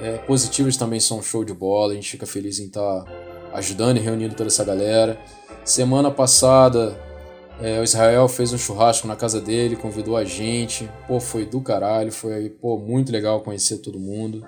[0.00, 3.12] É, positivas também são show de bola, a gente fica feliz em estar tá
[3.54, 5.18] ajudando e reunindo toda essa galera.
[5.64, 6.98] Semana passada,
[7.60, 10.90] é, o Israel fez um churrasco na casa dele, convidou a gente.
[11.06, 14.44] Pô, foi do caralho, foi pô, muito legal conhecer todo mundo.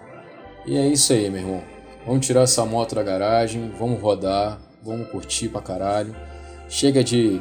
[0.67, 1.63] E é isso aí, meu irmão.
[2.07, 6.15] Vamos tirar essa moto da garagem, vamos rodar, vamos curtir pra caralho.
[6.69, 7.41] Chega de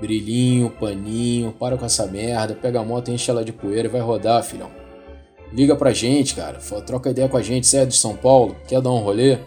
[0.00, 4.00] brilhinho, paninho, para com essa merda, pega a moto, enche ela de poeira e vai
[4.00, 4.70] rodar, filhão.
[5.52, 8.80] Liga pra gente, cara, troca ideia com a gente, você é de São Paulo, quer
[8.80, 9.38] dar um rolê?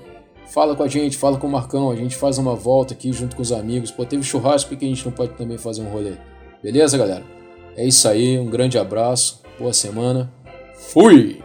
[0.48, 3.36] Fala com a gente, fala com o Marcão, a gente faz uma volta aqui junto
[3.36, 3.92] com os amigos.
[3.92, 6.14] Pô, teve churrasco, por que a gente não pode também fazer um rolê?
[6.64, 7.24] Beleza, galera?
[7.76, 10.32] É isso aí, um grande abraço, boa semana,
[10.76, 11.45] fui!